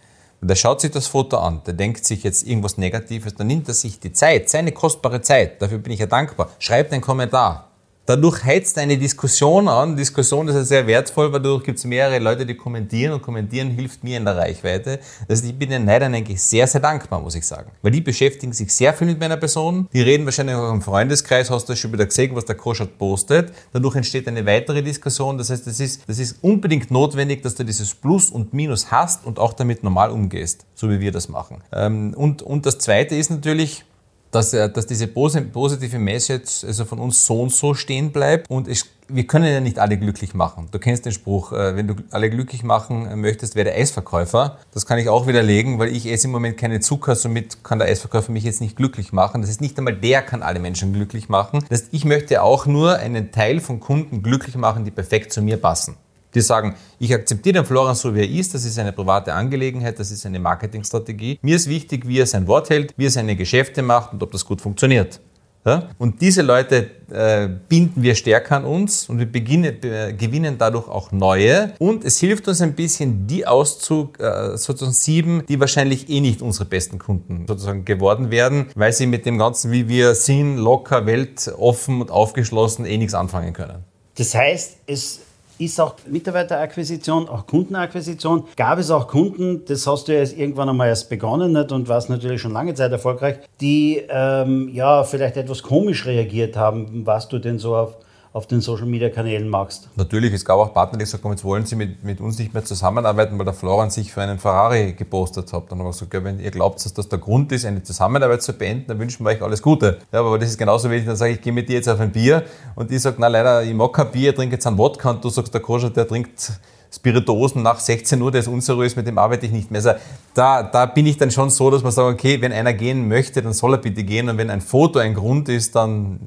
Und 0.42 0.48
der 0.50 0.56
schaut 0.56 0.80
sich 0.80 0.92
das 0.92 1.08
Foto 1.08 1.38
an, 1.38 1.62
der 1.66 1.74
denkt 1.74 2.06
sich 2.06 2.24
jetzt 2.24 2.48
irgendwas 2.48 2.78
Negatives, 2.78 3.36
dann 3.36 3.48
nimmt 3.48 3.68
er 3.68 3.74
sich 3.74 4.00
die 4.00 4.14
Zeit, 4.14 4.50
seine 4.50 4.72
kostbare 4.72 5.22
Zeit, 5.22 5.62
dafür 5.62 5.80
bin 5.80 5.92
ich 5.92 6.00
ja 6.00 6.06
dankbar, 6.06 6.50
schreibt 6.60 6.94
einen 6.94 7.02
Kommentar. 7.02 7.69
Dadurch 8.10 8.44
heizt 8.44 8.76
eine 8.80 8.98
Diskussion 8.98 9.68
an. 9.68 9.96
Diskussion 9.96 10.48
ist 10.48 10.56
ja 10.56 10.64
sehr 10.64 10.88
wertvoll, 10.88 11.32
weil 11.32 11.42
dadurch 11.42 11.64
gibt 11.64 11.78
es 11.78 11.86
mehrere 11.86 12.18
Leute, 12.18 12.44
die 12.44 12.56
kommentieren 12.56 13.14
und 13.14 13.22
kommentieren 13.22 13.70
hilft 13.70 14.04
mir 14.04 14.18
in 14.18 14.26
der 14.26 14.36
Reichweite. 14.36 14.98
Das 15.28 15.38
heißt, 15.38 15.52
ich 15.52 15.56
bin 15.56 15.70
den 15.70 15.86
Neidern 15.86 16.16
eigentlich 16.16 16.42
sehr, 16.42 16.66
sehr 16.66 16.82
dankbar, 16.82 17.22
muss 17.22 17.36
ich 17.36 17.46
sagen. 17.46 17.70
Weil 17.84 17.92
die 17.92 18.02
beschäftigen 18.02 18.52
sich 18.52 18.74
sehr 18.74 18.96
viel 18.96 19.06
mit 19.06 19.20
meiner 19.20 19.38
Person. 19.38 19.88
Die 19.94 20.02
reden 20.02 20.26
wahrscheinlich 20.26 20.56
auch 20.56 20.72
im 20.72 20.82
Freundeskreis, 20.82 21.52
hast 21.52 21.70
du 21.70 21.76
schon 21.76 21.94
wieder 21.94 22.08
gesehen, 22.08 22.36
was 22.36 22.46
der 22.46 22.56
Koschat 22.56 22.98
postet. 22.98 23.54
Dadurch 23.74 23.96
entsteht 23.96 24.28
eine 24.28 24.44
weitere 24.44 24.82
Diskussion. 24.82 25.38
Das 25.38 25.52
heißt, 25.52 25.68
das 25.68 25.80
ist, 25.80 26.02
das 26.08 26.18
ist 26.18 26.38
unbedingt 26.42 26.90
notwendig, 26.90 27.44
dass 27.44 27.54
du 27.54 27.64
dieses 27.64 27.94
Plus 27.94 28.32
und 28.32 28.56
Minus 28.56 28.90
hast 28.90 29.24
und 29.24 29.38
auch 29.38 29.54
damit 29.54 29.84
normal 29.84 30.10
umgehst, 30.10 30.66
so 30.74 30.90
wie 30.90 31.00
wir 31.00 31.12
das 31.12 31.30
machen. 31.30 31.62
Ähm, 31.72 32.16
und, 32.18 32.42
und 32.42 32.66
das 32.66 32.80
Zweite 32.80 33.14
ist 33.14 33.30
natürlich, 33.30 33.86
dass, 34.32 34.54
äh, 34.54 34.70
dass 34.70 34.86
diese 34.86 35.08
positive 35.08 36.00
Message 36.00 36.64
also 36.66 36.86
von 36.86 37.00
uns 37.00 37.26
so 37.26 37.42
und 37.42 37.52
so 37.52 37.74
stehen 37.74 38.12
bleibt. 38.12 38.50
Und 38.50 38.68
es, 38.68 38.86
wir 39.08 39.26
können 39.26 39.52
ja 39.52 39.60
nicht 39.60 39.80
alle 39.80 39.98
glücklich 39.98 40.34
machen. 40.34 40.68
Du 40.72 40.80
kennst 40.80 41.06
den 41.06 41.12
Spruch, 41.12 41.52
äh, 41.52 41.76
wenn 41.76 41.88
du 41.88 41.96
alle 42.12 42.30
glücklich 42.30 42.64
machen 42.64 43.20
möchtest, 43.20 43.56
werde 43.56 43.74
Eisverkäufer. 43.74 44.58
Das 44.74 44.86
kann 44.86 45.00
ich 45.00 45.10
auch 45.10 45.28
widerlegen, 45.28 45.80
weil 45.80 45.96
ich 45.96 46.06
esse 46.06 46.28
im 46.28 46.32
Moment 46.32 46.58
keine 46.58 46.80
Zucker, 46.80 47.16
somit 47.16 47.64
kann 47.64 47.80
der 47.80 47.88
Eisverkäufer 47.88 48.32
mich 48.32 48.44
jetzt 48.44 48.62
nicht 48.62 48.76
glücklich 48.76 49.14
machen. 49.14 49.42
Das 49.42 49.50
heißt, 49.50 49.62
nicht 49.62 49.78
einmal 49.78 49.96
der 49.96 50.22
kann 50.22 50.44
alle 50.44 50.60
Menschen 50.60 50.94
glücklich 50.94 51.30
machen. 51.30 51.66
Das 51.70 51.82
heißt, 51.82 51.90
ich 51.92 52.06
möchte 52.06 52.44
auch 52.44 52.66
nur 52.66 52.98
einen 52.98 53.32
Teil 53.32 53.60
von 53.60 53.80
Kunden 53.80 54.22
glücklich 54.22 54.56
machen, 54.56 54.86
die 54.86 54.92
perfekt 54.92 55.34
zu 55.34 55.42
mir 55.42 55.58
passen 55.58 55.98
die 56.34 56.42
sagen, 56.42 56.76
ich 57.00 57.14
akzeptiere 57.14 57.54
den 57.54 57.66
Florian 57.66 57.96
so, 57.96 58.14
wie 58.14 58.20
er 58.20 58.30
ist, 58.30 58.54
das 58.54 58.66
ist 58.66 58.78
eine 58.78 58.94
private 58.94 59.34
Angelegenheit, 59.34 60.00
das 60.00 60.12
ist 60.12 60.26
eine 60.26 60.40
Marketingstrategie. 60.40 61.40
Mir 61.42 61.56
ist 61.56 61.68
wichtig, 61.68 62.08
wie 62.08 62.20
er 62.20 62.26
sein 62.26 62.48
Wort 62.48 62.70
hält, 62.70 62.94
wie 62.98 63.06
er 63.06 63.12
seine 63.12 63.36
Geschäfte 63.36 63.82
macht 63.82 64.14
und 64.14 64.22
ob 64.22 64.32
das 64.32 64.46
gut 64.46 64.62
funktioniert. 64.62 65.20
Ja? 65.66 65.90
Und 65.98 66.22
diese 66.22 66.42
Leute 66.42 66.90
äh, 67.12 67.50
binden 67.68 68.02
wir 68.02 68.16
stärker 68.16 68.58
an 68.58 68.66
uns 68.66 69.10
und 69.10 69.20
wir 69.20 69.26
beginnen, 69.26 69.84
äh, 69.84 70.14
gewinnen 70.14 70.56
dadurch 70.58 70.88
auch 70.88 71.12
neue. 71.12 71.74
Und 71.80 72.06
es 72.06 72.18
hilft 72.18 72.48
uns 72.48 72.62
ein 72.62 72.74
bisschen, 72.74 73.28
die 73.28 73.46
Auszug 73.46 74.20
äh, 74.20 74.58
sozusagen 74.58 74.94
sieben, 74.94 75.44
die 75.48 75.60
wahrscheinlich 75.60 76.10
eh 76.10 76.22
nicht 76.22 76.42
unsere 76.42 76.66
besten 76.66 76.98
Kunden 76.98 77.46
sozusagen 77.48 77.84
geworden 77.84 78.32
werden, 78.32 78.68
weil 78.76 78.94
sie 78.94 79.06
mit 79.06 79.26
dem 79.26 79.38
Ganzen, 79.38 79.72
wie 79.72 79.90
wir 79.90 80.16
sind, 80.16 80.58
locker, 80.58 81.06
weltoffen 81.06 82.02
und 82.02 82.10
aufgeschlossen, 82.10 82.86
eh 82.86 82.98
nichts 82.98 83.14
anfangen 83.14 83.54
können. 83.54 83.84
Das 84.18 84.34
heißt, 84.36 84.78
es 84.88 85.20
ist 85.60 85.80
auch 85.80 85.96
Mitarbeiterakquisition, 86.08 87.28
auch 87.28 87.46
Kundenakquisition. 87.46 88.46
Gab 88.56 88.80
es 88.80 88.90
auch 88.90 89.08
Kunden, 89.08 89.66
das 89.66 89.86
hast 89.86 90.08
du 90.08 90.16
ja 90.16 90.22
irgendwann 90.22 90.70
einmal 90.70 90.88
erst 90.88 91.10
begonnen 91.10 91.52
nicht, 91.52 91.72
und 91.72 91.88
warst 91.88 92.10
natürlich 92.10 92.42
schon 92.42 92.54
lange 92.54 92.74
Zeit 92.74 92.92
erfolgreich, 92.92 93.40
die 93.60 94.02
ähm, 94.10 94.70
ja 94.74 95.04
vielleicht 95.04 95.38
etwas 95.38 95.62
komisch 95.62 96.06
reagiert 96.06 96.56
haben, 96.56 97.06
was 97.06 97.28
du 97.28 97.40
denn 97.40 97.60
so 97.60 97.76
auf 97.76 97.98
auf 98.32 98.46
den 98.46 98.62
Social 98.62 98.86
Media 98.86 99.10
Kanälen 99.10 99.50
machst. 99.50 99.90
Natürlich, 99.96 100.32
es 100.34 100.46
gab 100.46 100.58
auch 100.60 100.72
Partner, 100.74 101.00
die 101.00 101.06
gesagt 101.06 101.24
haben, 101.24 101.32
jetzt 101.32 101.44
wollen 101.44 101.66
sie 101.66 101.76
mit, 101.76 102.04
mit 102.04 102.22
uns 102.22 102.38
nicht 102.38 102.54
mehr 102.54 102.64
zusammenarbeiten, 102.64 103.38
weil 103.40 103.46
der 103.46 103.56
Florian 103.56 103.90
sich 103.90 104.14
für 104.14 104.22
einen 104.22 104.38
Ferrari 104.38 104.94
gepostet 104.94 105.52
hat. 105.52 105.72
Dann 105.72 105.80
haben 105.80 105.86
wir 105.86 105.92
gesagt, 105.92 106.14
wenn 106.24 106.40
ihr 106.40 106.52
glaubt, 106.52 106.84
dass 106.86 106.94
das 106.94 107.10
der 107.10 107.18
Grund 107.18 107.52
ist, 107.52 107.66
eine 107.66 107.82
Zusammenarbeit 107.82 108.44
zu 108.44 108.54
beenden, 108.54 108.86
dann 108.88 109.00
wünschen 109.00 109.26
wir 109.26 109.32
euch 109.32 109.42
alles 109.42 109.62
Gute. 109.64 109.98
Ja, 110.12 110.20
aber 110.20 110.38
das 110.38 110.50
ist 110.50 110.58
genauso, 110.60 110.90
ich 110.92 111.06
dann 111.06 111.16
sage, 111.16 111.34
ich 111.34 111.42
gehe 111.42 111.52
mit 111.52 111.70
dir 111.70 111.76
jetzt 111.76 111.90
auf 111.90 112.00
ein 112.00 112.12
Bier 112.12 112.44
und 112.76 112.92
ich 112.92 113.02
sage, 113.02 113.16
na 113.20 113.28
leider, 113.28 113.64
ich 113.64 113.74
mag 113.74 113.94
kein 113.94 114.12
Bier, 114.12 114.30
ich 114.30 114.36
trinke 114.36 114.56
jetzt 114.56 114.68
einen 114.68 114.78
Wodka 114.78 115.10
und 115.10 115.24
du 115.24 115.30
sagst, 115.30 115.52
der 115.54 115.62
Koscher, 115.62 115.90
der 115.90 116.08
trinkt 116.08 116.52
Spiritosen 116.92 117.64
nach 117.64 117.80
16 117.80 118.22
Uhr, 118.22 118.32
der 118.32 118.42
ist 118.42 118.48
unseriös, 118.48 118.96
mit 118.96 119.08
dem 119.08 119.18
arbeite 119.18 119.48
ich 119.48 119.52
nicht 119.52 119.72
mehr. 119.72 119.80
Also 119.80 120.00
da, 120.34 120.64
da 120.64 120.86
bin 120.86 121.06
ich 121.06 121.18
dann 121.18 121.32
schon 121.32 121.50
so, 121.50 121.70
dass 121.72 121.84
man 121.84 121.92
sagt, 121.92 122.14
okay, 122.14 122.42
wenn 122.42 122.52
einer 122.52 122.74
gehen 122.74 123.08
möchte, 123.08 123.42
dann 123.42 123.54
soll 123.54 123.74
er 123.74 123.78
bitte 123.78 124.04
gehen 124.04 124.30
und 124.30 124.38
wenn 124.38 124.50
ein 124.50 124.62
Foto 124.62 125.00
ein 125.00 125.14
Grund 125.14 125.50
ist, 125.50 125.76
dann 125.76 126.20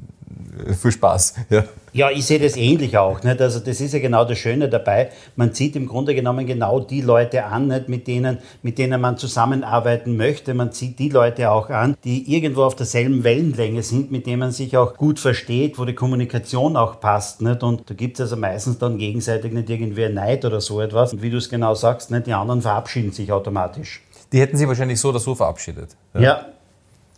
viel 0.80 0.92
Spaß. 0.92 1.34
Ja. 1.50 1.64
ja, 1.92 2.10
ich 2.10 2.26
sehe 2.26 2.38
das 2.38 2.56
ähnlich 2.56 2.96
auch. 2.98 3.22
Nicht? 3.22 3.40
Also 3.40 3.60
das 3.60 3.80
ist 3.80 3.92
ja 3.92 4.00
genau 4.00 4.24
das 4.24 4.38
Schöne 4.38 4.68
dabei. 4.68 5.10
Man 5.36 5.52
zieht 5.52 5.76
im 5.76 5.86
Grunde 5.86 6.14
genommen 6.14 6.46
genau 6.46 6.80
die 6.80 7.00
Leute 7.00 7.44
an, 7.44 7.68
nicht? 7.68 7.88
Mit, 7.88 8.06
denen, 8.06 8.38
mit 8.62 8.78
denen 8.78 9.00
man 9.00 9.16
zusammenarbeiten 9.16 10.16
möchte. 10.16 10.54
Man 10.54 10.72
zieht 10.72 10.98
die 10.98 11.08
Leute 11.08 11.50
auch 11.50 11.70
an, 11.70 11.96
die 12.04 12.34
irgendwo 12.34 12.62
auf 12.64 12.76
derselben 12.76 13.24
Wellenlänge 13.24 13.82
sind, 13.82 14.10
mit 14.10 14.26
denen 14.26 14.40
man 14.40 14.52
sich 14.52 14.76
auch 14.76 14.96
gut 14.96 15.18
versteht, 15.18 15.78
wo 15.78 15.84
die 15.84 15.94
Kommunikation 15.94 16.76
auch 16.76 17.00
passt. 17.00 17.42
Nicht? 17.42 17.62
Und 17.62 17.88
da 17.88 17.94
gibt 17.94 18.16
es 18.16 18.22
also 18.22 18.36
meistens 18.36 18.78
dann 18.78 18.98
gegenseitig 18.98 19.52
nicht 19.52 19.68
irgendwie 19.70 20.08
Neid 20.08 20.44
oder 20.44 20.60
so 20.60 20.80
etwas. 20.80 21.12
Und 21.12 21.22
wie 21.22 21.30
du 21.30 21.38
es 21.38 21.48
genau 21.48 21.74
sagst, 21.74 22.10
nicht? 22.10 22.26
die 22.26 22.34
anderen 22.34 22.62
verabschieden 22.62 23.12
sich 23.12 23.32
automatisch. 23.32 24.02
Die 24.32 24.40
hätten 24.40 24.56
sich 24.56 24.66
wahrscheinlich 24.66 24.98
so 24.98 25.10
oder 25.10 25.18
so 25.18 25.34
verabschiedet. 25.34 25.90
ja, 26.14 26.20
ja 26.20 26.46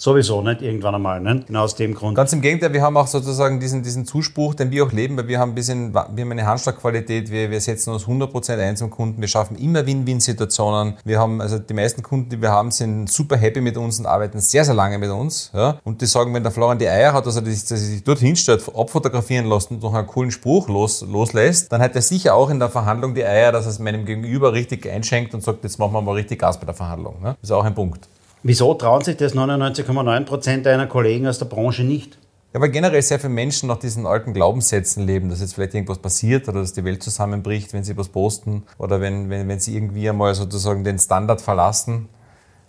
Sowieso 0.04 0.42
nicht 0.42 0.60
irgendwann 0.60 0.96
einmal, 0.96 1.18
ne? 1.18 1.44
genau 1.46 1.62
aus 1.62 1.76
dem 1.76 1.94
Grund. 1.94 2.14
Ganz 2.14 2.30
im 2.34 2.42
Gegenteil, 2.42 2.74
wir 2.74 2.82
haben 2.82 2.94
auch 2.98 3.06
sozusagen 3.06 3.58
diesen, 3.58 3.82
diesen 3.82 4.04
Zuspruch, 4.04 4.54
den 4.54 4.70
wir 4.70 4.84
auch 4.84 4.92
leben, 4.92 5.16
weil 5.16 5.28
wir 5.28 5.38
haben 5.38 5.52
ein 5.52 5.54
bisschen, 5.54 5.94
wir 5.94 6.00
haben 6.02 6.30
eine 6.30 6.44
Handschlagqualität, 6.44 7.30
wir, 7.30 7.50
wir 7.50 7.58
setzen 7.58 7.90
uns 7.90 8.04
100% 8.04 8.58
ein 8.58 8.76
zum 8.76 8.90
Kunden, 8.90 9.22
wir 9.22 9.28
schaffen 9.28 9.56
immer 9.56 9.86
Win-Win-Situationen. 9.86 10.98
Wir 11.06 11.18
haben, 11.18 11.40
also 11.40 11.58
die 11.58 11.72
meisten 11.72 12.02
Kunden, 12.02 12.28
die 12.28 12.42
wir 12.42 12.50
haben, 12.50 12.70
sind 12.70 13.08
super 13.08 13.38
happy 13.38 13.62
mit 13.62 13.78
uns 13.78 13.98
und 13.98 14.04
arbeiten 14.04 14.40
sehr, 14.40 14.66
sehr 14.66 14.74
lange 14.74 14.98
mit 14.98 15.08
uns. 15.08 15.50
Ja? 15.54 15.78
Und 15.84 16.02
die 16.02 16.06
sagen, 16.06 16.34
wenn 16.34 16.42
der 16.42 16.52
Florian 16.52 16.78
die 16.78 16.86
Eier 16.86 17.14
hat, 17.14 17.24
also 17.24 17.40
dass 17.40 17.70
er 17.70 17.76
sich 17.78 18.04
dort 18.04 18.18
hinstellt, 18.18 18.62
abfotografieren 18.76 19.46
lässt 19.46 19.70
und 19.70 19.82
noch 19.82 19.94
einen 19.94 20.06
coolen 20.06 20.30
Spruch 20.30 20.68
los, 20.68 21.00
loslässt, 21.00 21.72
dann 21.72 21.80
hat 21.80 21.94
er 21.94 22.02
sicher 22.02 22.34
auch 22.34 22.50
in 22.50 22.58
der 22.58 22.68
Verhandlung 22.68 23.14
die 23.14 23.24
Eier, 23.24 23.52
dass 23.52 23.64
er 23.64 23.70
es 23.70 23.78
meinem 23.78 24.04
Gegenüber 24.04 24.52
richtig 24.52 24.86
einschenkt 24.86 25.32
und 25.32 25.42
sagt, 25.42 25.64
jetzt 25.64 25.78
machen 25.78 25.94
wir 25.94 26.02
mal 26.02 26.12
richtig 26.12 26.40
Gas 26.40 26.60
bei 26.60 26.66
der 26.66 26.74
Verhandlung. 26.74 27.22
Ne? 27.22 27.36
Das 27.40 27.48
ist 27.48 27.52
auch 27.52 27.64
ein 27.64 27.74
Punkt. 27.74 28.06
Wieso 28.46 28.74
trauen 28.74 29.02
sich 29.02 29.16
das 29.16 29.34
99,9 29.34 30.24
Prozent 30.26 30.66
deiner 30.66 30.86
Kollegen 30.86 31.26
aus 31.26 31.38
der 31.38 31.46
Branche 31.46 31.82
nicht? 31.82 32.18
Ja, 32.52 32.60
weil 32.60 32.68
generell 32.68 33.00
sehr 33.00 33.18
viele 33.18 33.32
Menschen 33.32 33.68
nach 33.68 33.78
diesen 33.78 34.04
alten 34.04 34.34
Glaubenssätzen 34.34 35.06
leben, 35.06 35.30
dass 35.30 35.40
jetzt 35.40 35.54
vielleicht 35.54 35.72
irgendwas 35.72 35.96
passiert 35.96 36.46
oder 36.46 36.60
dass 36.60 36.74
die 36.74 36.84
Welt 36.84 37.02
zusammenbricht, 37.02 37.72
wenn 37.72 37.84
sie 37.84 37.96
was 37.96 38.10
posten 38.10 38.64
oder 38.76 39.00
wenn, 39.00 39.30
wenn, 39.30 39.48
wenn 39.48 39.60
sie 39.60 39.74
irgendwie 39.74 40.06
einmal 40.10 40.34
sozusagen 40.34 40.84
den 40.84 40.98
Standard 40.98 41.40
verlassen. 41.40 42.10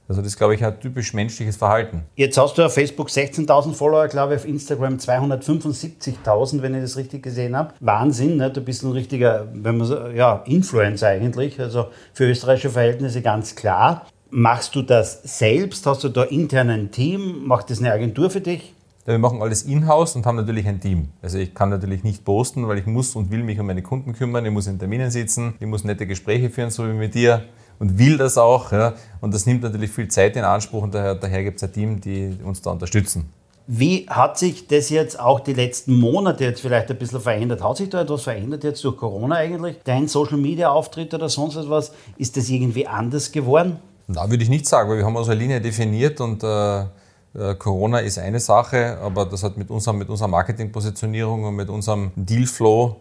Also 0.08 0.22
das 0.22 0.32
ist, 0.32 0.38
glaube 0.38 0.56
ich, 0.56 0.64
ein 0.64 0.80
typisch 0.80 1.14
menschliches 1.14 1.58
Verhalten. 1.58 2.04
Jetzt 2.16 2.38
hast 2.38 2.58
du 2.58 2.64
auf 2.64 2.74
Facebook 2.74 3.10
16.000 3.10 3.74
Follower, 3.74 4.08
glaube 4.08 4.36
ich, 4.36 4.40
auf 4.40 4.48
Instagram 4.48 4.96
275.000, 4.96 6.62
wenn 6.62 6.74
ich 6.74 6.84
das 6.84 6.96
richtig 6.96 7.22
gesehen 7.22 7.54
habe. 7.58 7.74
Wahnsinn, 7.82 8.38
ne? 8.38 8.50
du 8.50 8.62
bist 8.62 8.84
ein 8.84 8.92
richtiger, 8.92 9.50
wenn 9.52 9.76
man 9.78 9.88
so, 9.88 10.08
ja, 10.08 10.42
Influencer 10.46 11.10
eigentlich, 11.10 11.60
also 11.60 11.88
für 12.14 12.30
österreichische 12.30 12.70
Verhältnisse 12.70 13.22
ganz 13.22 13.56
klar. 13.56 14.06
Machst 14.32 14.76
du 14.76 14.82
das 14.82 15.22
selbst? 15.24 15.86
Hast 15.86 16.04
du 16.04 16.10
da 16.10 16.24
intern 16.24 16.70
ein 16.70 16.92
Team? 16.92 17.46
Macht 17.46 17.70
das 17.70 17.80
eine 17.80 17.92
Agentur 17.92 18.30
für 18.30 18.42
dich? 18.42 18.74
Ja, 19.06 19.14
wir 19.14 19.20
machen 19.20 19.40
alles 19.42 19.62
in-house 19.64 20.16
und 20.16 20.26
haben 20.26 20.36
natürlich 20.36 20.68
ein 20.68 20.80
Team. 20.80 21.10
Also 21.22 21.38
ich 21.38 21.54
kann 21.54 21.70
natürlich 21.70 22.04
nicht 22.04 22.26
posten, 22.26 22.68
weil 22.68 22.80
ich 22.80 22.88
muss 22.88 23.16
und 23.16 23.30
will 23.30 23.44
mich 23.44 23.60
um 23.60 23.68
meine 23.68 23.84
Kunden 23.84 24.14
kümmern. 24.14 24.44
Ich 24.44 24.52
muss 24.52 24.66
in 24.66 24.80
Terminen 24.80 25.12
sitzen, 25.12 25.54
ich 25.60 25.68
muss 25.68 25.84
nette 25.84 26.08
Gespräche 26.08 26.50
führen, 26.50 26.72
so 26.72 26.88
wie 26.88 26.94
mit 26.94 27.14
dir 27.14 27.44
und 27.78 28.00
will 28.00 28.18
das 28.18 28.40
auch. 28.40 28.72
Ja. 28.72 28.96
Und 29.22 29.32
das 29.34 29.46
nimmt 29.46 29.62
natürlich 29.62 29.92
viel 29.92 30.08
Zeit 30.08 30.36
in 30.36 30.44
Anspruch 30.44 30.82
und 30.82 30.96
daher, 30.96 31.14
daher 31.14 31.44
gibt 31.44 31.58
es 31.58 31.64
ein 31.64 31.74
Team, 31.74 32.02
die 32.02 32.36
uns 32.44 32.62
da 32.62 32.72
unterstützen. 32.72 33.30
Wie 33.68 34.08
hat 34.10 34.40
sich 34.40 34.68
das 34.68 34.90
jetzt 34.90 35.20
auch 35.20 35.40
die 35.40 35.54
letzten 35.54 36.00
Monate 36.00 36.44
jetzt 36.44 36.62
vielleicht 36.62 36.90
ein 36.90 36.98
bisschen 36.98 37.20
verändert? 37.20 37.64
Hat 37.64 37.78
sich 37.78 37.90
da 37.90 38.02
etwas 38.02 38.24
verändert 38.24 38.64
jetzt 38.64 38.84
durch 38.84 38.98
Corona 38.98 39.36
eigentlich? 39.36 39.78
Dein 39.84 40.08
Social 40.08 40.38
Media 40.38 40.72
Auftritt 40.72 41.14
oder 41.14 41.30
sonst 41.30 41.56
etwas? 41.56 41.92
Ist 42.18 42.38
das 42.38 42.50
irgendwie 42.50 42.88
anders 42.88 43.32
geworden? 43.32 43.78
Na, 44.08 44.30
würde 44.30 44.44
ich 44.44 44.50
nicht 44.50 44.68
sagen, 44.68 44.90
weil 44.90 44.98
wir 44.98 45.06
haben 45.06 45.16
unsere 45.16 45.36
Linie 45.36 45.62
definiert 45.62 46.22
und 46.22 46.44
äh, 46.44 46.82
äh, 46.82 47.56
Corona 47.58 48.00
ist 48.00 48.18
eine 48.18 48.40
Sache, 48.40 48.98
aber 49.02 49.26
das 49.26 49.44
hat 49.44 49.58
mit, 49.58 49.70
unserem, 49.70 49.98
mit 49.98 50.10
unserer 50.10 50.28
Marketingpositionierung 50.28 51.44
und 51.44 51.56
mit 51.56 51.70
unserem 51.70 52.12
Dealflow, 52.16 52.98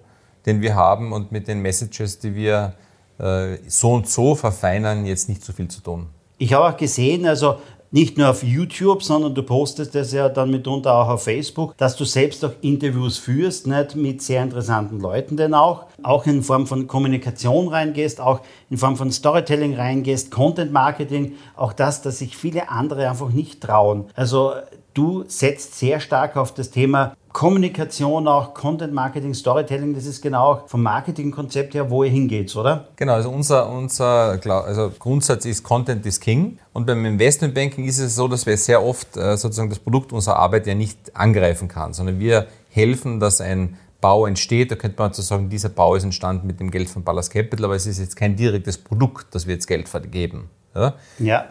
den 0.47 0.61
wir 0.61 0.75
haben 0.75 1.13
und 1.13 1.31
mit 1.31 1.47
den 1.47 1.61
Messages, 1.61 2.19
die 2.19 2.35
wir 2.35 2.75
äh, 3.19 3.59
so 3.69 3.93
und 3.93 4.09
so 4.09 4.35
verfeinern, 4.35 5.07
jetzt 5.07 5.29
nicht 5.29 5.45
so 5.45 5.53
viel 5.53 5.69
zu 5.69 5.81
tun. 5.81 6.07
Ich 6.39 6.53
habe 6.53 6.67
auch 6.67 6.77
gesehen, 6.77 7.27
also 7.27 7.59
nicht 7.95 8.19
nur 8.19 8.31
auf 8.31 8.43
YouTube, 8.43 9.05
sondern 9.05 9.37
du 9.37 9.45
postest 9.45 9.95
das 9.95 10.13
ja 10.13 10.29
dann 10.29 10.51
mitunter 10.51 10.93
auch 10.97 11.09
auf 11.11 11.23
Facebook, 11.23 11.77
dass 11.77 11.95
du 11.95 12.05
selbst 12.05 12.45
auch 12.45 12.51
Interviews 12.61 13.19
führst, 13.19 13.69
nicht 13.69 13.95
mit 13.95 14.21
sehr 14.21 14.43
interessanten 14.43 14.99
Leuten 14.99 15.37
denn 15.37 15.55
auch, 15.55 15.87
auch 16.03 16.27
in 16.27 16.43
Form 16.43 16.67
von 16.67 16.89
Kommunikation 16.89 17.69
reingehst, 17.69 18.21
auch 18.21 18.41
in 18.69 18.79
Form 18.79 18.97
von 18.97 19.13
Storytelling 19.13 19.77
reingehst, 19.77 20.33
Content 20.33 20.73
Marketing, 20.73 21.35
auch 21.55 21.73
das, 21.73 22.03
dass 22.03 22.19
sich 22.19 22.37
viele 22.37 22.69
andere 22.69 23.09
einfach 23.09 23.31
nicht 23.31 23.61
trauen. 23.61 24.07
Also 24.17 24.55
du 24.93 25.23
setzt 25.29 25.79
sehr 25.79 26.01
stark 26.01 26.37
auf 26.37 26.53
das 26.53 26.73
Thema 26.73 27.15
Kommunikation, 27.35 28.29
auch 28.29 28.55
Content 28.55 28.95
Marketing, 28.95 29.35
Storytelling, 29.35 29.93
das 29.93 30.07
ist 30.07 30.23
genau 30.23 30.63
vom 30.69 30.85
Marketingkonzept 30.85 31.75
her, 31.75 31.91
wo 31.91 32.05
ihr 32.05 32.11
hingeht, 32.11 32.55
oder? 32.55 32.87
Genau, 32.95 33.15
also 33.15 33.29
unser, 33.29 33.69
unser 33.69 34.39
also 34.47 34.93
Grundsatz 35.01 35.45
ist 35.45 35.65
Content 35.65 36.07
is 36.07 36.21
King. 36.21 36.59
Und 36.73 36.87
beim 36.87 37.05
Investmentbanking 37.05 37.87
ist 37.87 37.99
es 37.99 38.15
so, 38.15 38.29
dass 38.29 38.47
wir 38.47 38.57
sehr 38.57 38.85
oft 38.85 39.17
äh, 39.17 39.37
sozusagen 39.37 39.69
das 39.69 39.81
Produkt 39.81 40.13
unserer 40.13 40.37
Arbeit 40.37 40.69
ja 40.69 40.77
nicht 40.77 41.17
angreifen 41.17 41.67
kann, 41.67 41.93
sondern 41.93 42.21
wir 42.21 42.47
helfen, 42.71 43.19
dass 43.19 43.41
ein 43.41 43.79
Bau 44.01 44.27
entsteht. 44.27 44.71
Da 44.71 44.77
könnte 44.77 44.99
man 44.99 45.09
also 45.09 45.23
sagen, 45.23 45.49
dieser 45.49 45.71
Bau 45.71 45.97
ist 45.97 46.05
entstanden 46.05 46.47
mit 46.47 46.61
dem 46.61 46.71
Geld 46.71 46.89
von 46.89 47.03
Palace 47.03 47.31
Capital, 47.31 47.65
aber 47.65 47.75
es 47.75 47.89
ist 47.89 47.99
jetzt 47.99 48.15
kein 48.15 48.37
direktes 48.37 48.79
Produkt, 48.79 49.35
das 49.35 49.49
wir 49.49 49.55
jetzt 49.55 49.67
Geld 49.67 49.89
vergeben. 49.89 50.51
Ja? 50.75 50.95
ja. 51.19 51.49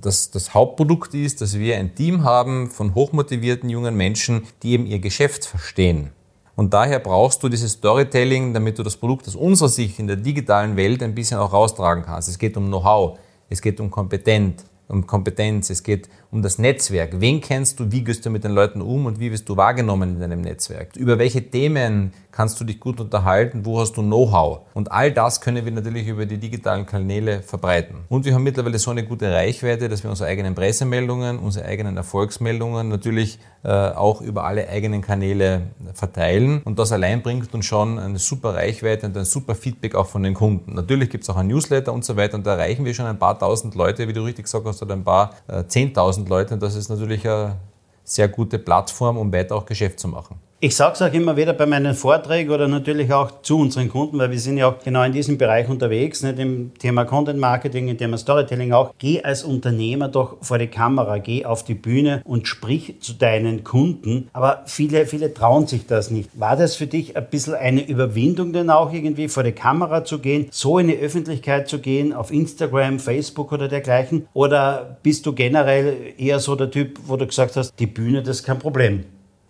Das, 0.00 0.30
das 0.30 0.54
Hauptprodukt 0.54 1.14
ist, 1.14 1.40
dass 1.40 1.58
wir 1.58 1.76
ein 1.76 1.94
Team 1.94 2.24
haben 2.24 2.70
von 2.70 2.94
hochmotivierten 2.94 3.68
jungen 3.68 3.96
Menschen, 3.96 4.46
die 4.62 4.72
eben 4.72 4.86
ihr 4.86 4.98
Geschäft 4.98 5.44
verstehen. 5.44 6.10
Und 6.54 6.72
daher 6.72 6.98
brauchst 6.98 7.42
du 7.42 7.50
dieses 7.50 7.72
Storytelling, 7.72 8.54
damit 8.54 8.78
du 8.78 8.82
das 8.82 8.96
Produkt 8.96 9.28
aus 9.28 9.36
unserer 9.36 9.68
Sicht 9.68 9.98
in 9.98 10.06
der 10.06 10.16
digitalen 10.16 10.76
Welt 10.76 11.02
ein 11.02 11.14
bisschen 11.14 11.38
auch 11.38 11.52
raustragen 11.52 12.04
kannst. 12.04 12.28
Es 12.30 12.38
geht 12.38 12.56
um 12.56 12.66
Know-how, 12.66 13.18
es 13.50 13.60
geht 13.60 13.78
um 13.78 13.90
Kompetenz, 13.90 14.64
um 14.88 15.06
Kompetenz, 15.06 15.70
es 15.70 15.82
geht 15.82 16.08
um 16.30 16.42
das 16.42 16.58
Netzwerk. 16.58 17.20
Wen 17.20 17.40
kennst 17.40 17.80
du, 17.80 17.90
wie 17.90 18.04
gehst 18.04 18.26
du 18.26 18.30
mit 18.30 18.44
den 18.44 18.52
Leuten 18.52 18.80
um 18.82 19.06
und 19.06 19.20
wie 19.20 19.32
wirst 19.32 19.48
du 19.48 19.56
wahrgenommen 19.56 20.14
in 20.14 20.20
deinem 20.20 20.40
Netzwerk? 20.40 20.96
Über 20.96 21.18
welche 21.18 21.50
Themen 21.50 22.12
kannst 22.30 22.60
du 22.60 22.64
dich 22.64 22.78
gut 22.78 23.00
unterhalten, 23.00 23.64
wo 23.64 23.80
hast 23.80 23.96
du 23.96 24.02
Know-how? 24.02 24.60
Und 24.74 24.92
all 24.92 25.10
das 25.10 25.40
können 25.40 25.64
wir 25.64 25.72
natürlich 25.72 26.06
über 26.06 26.26
die 26.26 26.38
digitalen 26.38 26.84
Kanäle 26.84 27.40
verbreiten. 27.42 27.96
Und 28.08 28.26
wir 28.26 28.34
haben 28.34 28.42
mittlerweile 28.42 28.78
so 28.78 28.90
eine 28.90 29.04
gute 29.04 29.32
Reichweite, 29.32 29.88
dass 29.88 30.02
wir 30.02 30.10
unsere 30.10 30.28
eigenen 30.28 30.54
Pressemeldungen, 30.54 31.38
unsere 31.38 31.64
eigenen 31.64 31.96
Erfolgsmeldungen 31.96 32.88
natürlich 32.88 33.38
äh, 33.64 33.70
auch 33.70 34.20
über 34.20 34.44
alle 34.44 34.68
eigenen 34.68 35.00
Kanäle 35.00 35.62
verteilen. 35.94 36.60
Und 36.62 36.78
das 36.78 36.92
allein 36.92 37.22
bringt 37.22 37.52
uns 37.54 37.64
schon 37.64 37.98
eine 37.98 38.18
super 38.18 38.54
Reichweite 38.54 39.06
und 39.06 39.16
ein 39.16 39.24
super 39.24 39.54
Feedback 39.54 39.94
auch 39.94 40.06
von 40.06 40.22
den 40.22 40.34
Kunden. 40.34 40.74
Natürlich 40.74 41.08
gibt 41.08 41.24
es 41.24 41.30
auch 41.30 41.36
ein 41.36 41.46
Newsletter 41.46 41.92
und 41.92 42.04
so 42.04 42.16
weiter 42.16 42.36
und 42.36 42.46
da 42.46 42.52
erreichen 42.52 42.84
wir 42.84 42.92
schon 42.92 43.06
ein 43.06 43.18
paar 43.18 43.38
tausend 43.38 43.74
Leute, 43.74 44.06
wie 44.08 44.12
du 44.12 44.22
richtig 44.22 44.44
gesagt 44.44 44.66
hast, 44.66 44.75
oder 44.82 44.94
ein 44.94 45.04
paar 45.04 45.34
äh, 45.48 45.64
zehntausend 45.66 46.28
Leute. 46.28 46.54
Und 46.54 46.62
das 46.62 46.74
ist 46.74 46.88
natürlich 46.88 47.26
eine 47.28 47.56
sehr 48.04 48.28
gute 48.28 48.58
Plattform, 48.58 49.18
um 49.18 49.32
weiter 49.32 49.56
auch 49.56 49.66
Geschäft 49.66 50.00
zu 50.00 50.08
machen. 50.08 50.38
Ich 50.66 50.74
sage 50.74 50.94
es 50.94 51.02
auch 51.02 51.12
immer 51.12 51.36
wieder 51.36 51.52
bei 51.52 51.64
meinen 51.64 51.94
Vorträgen 51.94 52.50
oder 52.50 52.66
natürlich 52.66 53.12
auch 53.12 53.40
zu 53.42 53.56
unseren 53.56 53.88
Kunden, 53.88 54.18
weil 54.18 54.32
wir 54.32 54.40
sind 54.40 54.58
ja 54.58 54.66
auch 54.66 54.82
genau 54.82 55.04
in 55.04 55.12
diesem 55.12 55.38
Bereich 55.38 55.68
unterwegs, 55.68 56.24
nicht 56.24 56.40
im 56.40 56.74
Thema 56.76 57.04
Content 57.04 57.38
Marketing, 57.38 57.86
im 57.86 57.96
Thema 57.96 58.18
Storytelling 58.18 58.72
auch. 58.72 58.92
Geh 58.98 59.22
als 59.22 59.44
Unternehmer 59.44 60.08
doch 60.08 60.38
vor 60.40 60.58
die 60.58 60.66
Kamera, 60.66 61.18
geh 61.18 61.44
auf 61.44 61.62
die 61.62 61.74
Bühne 61.74 62.20
und 62.24 62.48
sprich 62.48 62.96
zu 62.98 63.12
deinen 63.12 63.62
Kunden. 63.62 64.28
Aber 64.32 64.64
viele, 64.66 65.06
viele 65.06 65.32
trauen 65.32 65.68
sich 65.68 65.86
das 65.86 66.10
nicht. 66.10 66.30
War 66.34 66.56
das 66.56 66.74
für 66.74 66.88
dich 66.88 67.16
ein 67.16 67.30
bisschen 67.30 67.54
eine 67.54 67.86
Überwindung 67.86 68.52
denn 68.52 68.68
auch 68.68 68.92
irgendwie 68.92 69.28
vor 69.28 69.44
die 69.44 69.52
Kamera 69.52 70.04
zu 70.04 70.18
gehen, 70.18 70.48
so 70.50 70.80
in 70.80 70.88
die 70.88 70.98
Öffentlichkeit 70.98 71.68
zu 71.68 71.78
gehen, 71.78 72.12
auf 72.12 72.32
Instagram, 72.32 72.98
Facebook 72.98 73.52
oder 73.52 73.68
dergleichen? 73.68 74.26
Oder 74.34 74.98
bist 75.04 75.26
du 75.26 75.32
generell 75.32 75.96
eher 76.18 76.40
so 76.40 76.56
der 76.56 76.72
Typ, 76.72 76.98
wo 77.06 77.16
du 77.16 77.24
gesagt 77.24 77.54
hast, 77.54 77.72
die 77.78 77.86
Bühne, 77.86 78.24
das 78.24 78.38
ist 78.38 78.42
kein 78.42 78.58
Problem? 78.58 79.04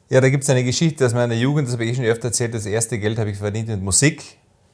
Ja, 0.08 0.20
da 0.20 0.28
gibt 0.28 0.44
es 0.44 0.50
eine 0.50 0.62
Geschichte 0.62 1.04
aus 1.04 1.14
meiner 1.14 1.34
Jugend, 1.34 1.66
das 1.66 1.74
habe 1.74 1.84
ich 1.84 1.90
eh 1.90 1.94
schon 1.96 2.04
öfter 2.04 2.28
erzählt. 2.28 2.54
Das 2.54 2.64
erste 2.64 2.98
Geld 2.98 3.18
habe 3.18 3.30
ich 3.30 3.38
verdient 3.38 3.66
mit 3.68 3.82
Musik. 3.82 4.22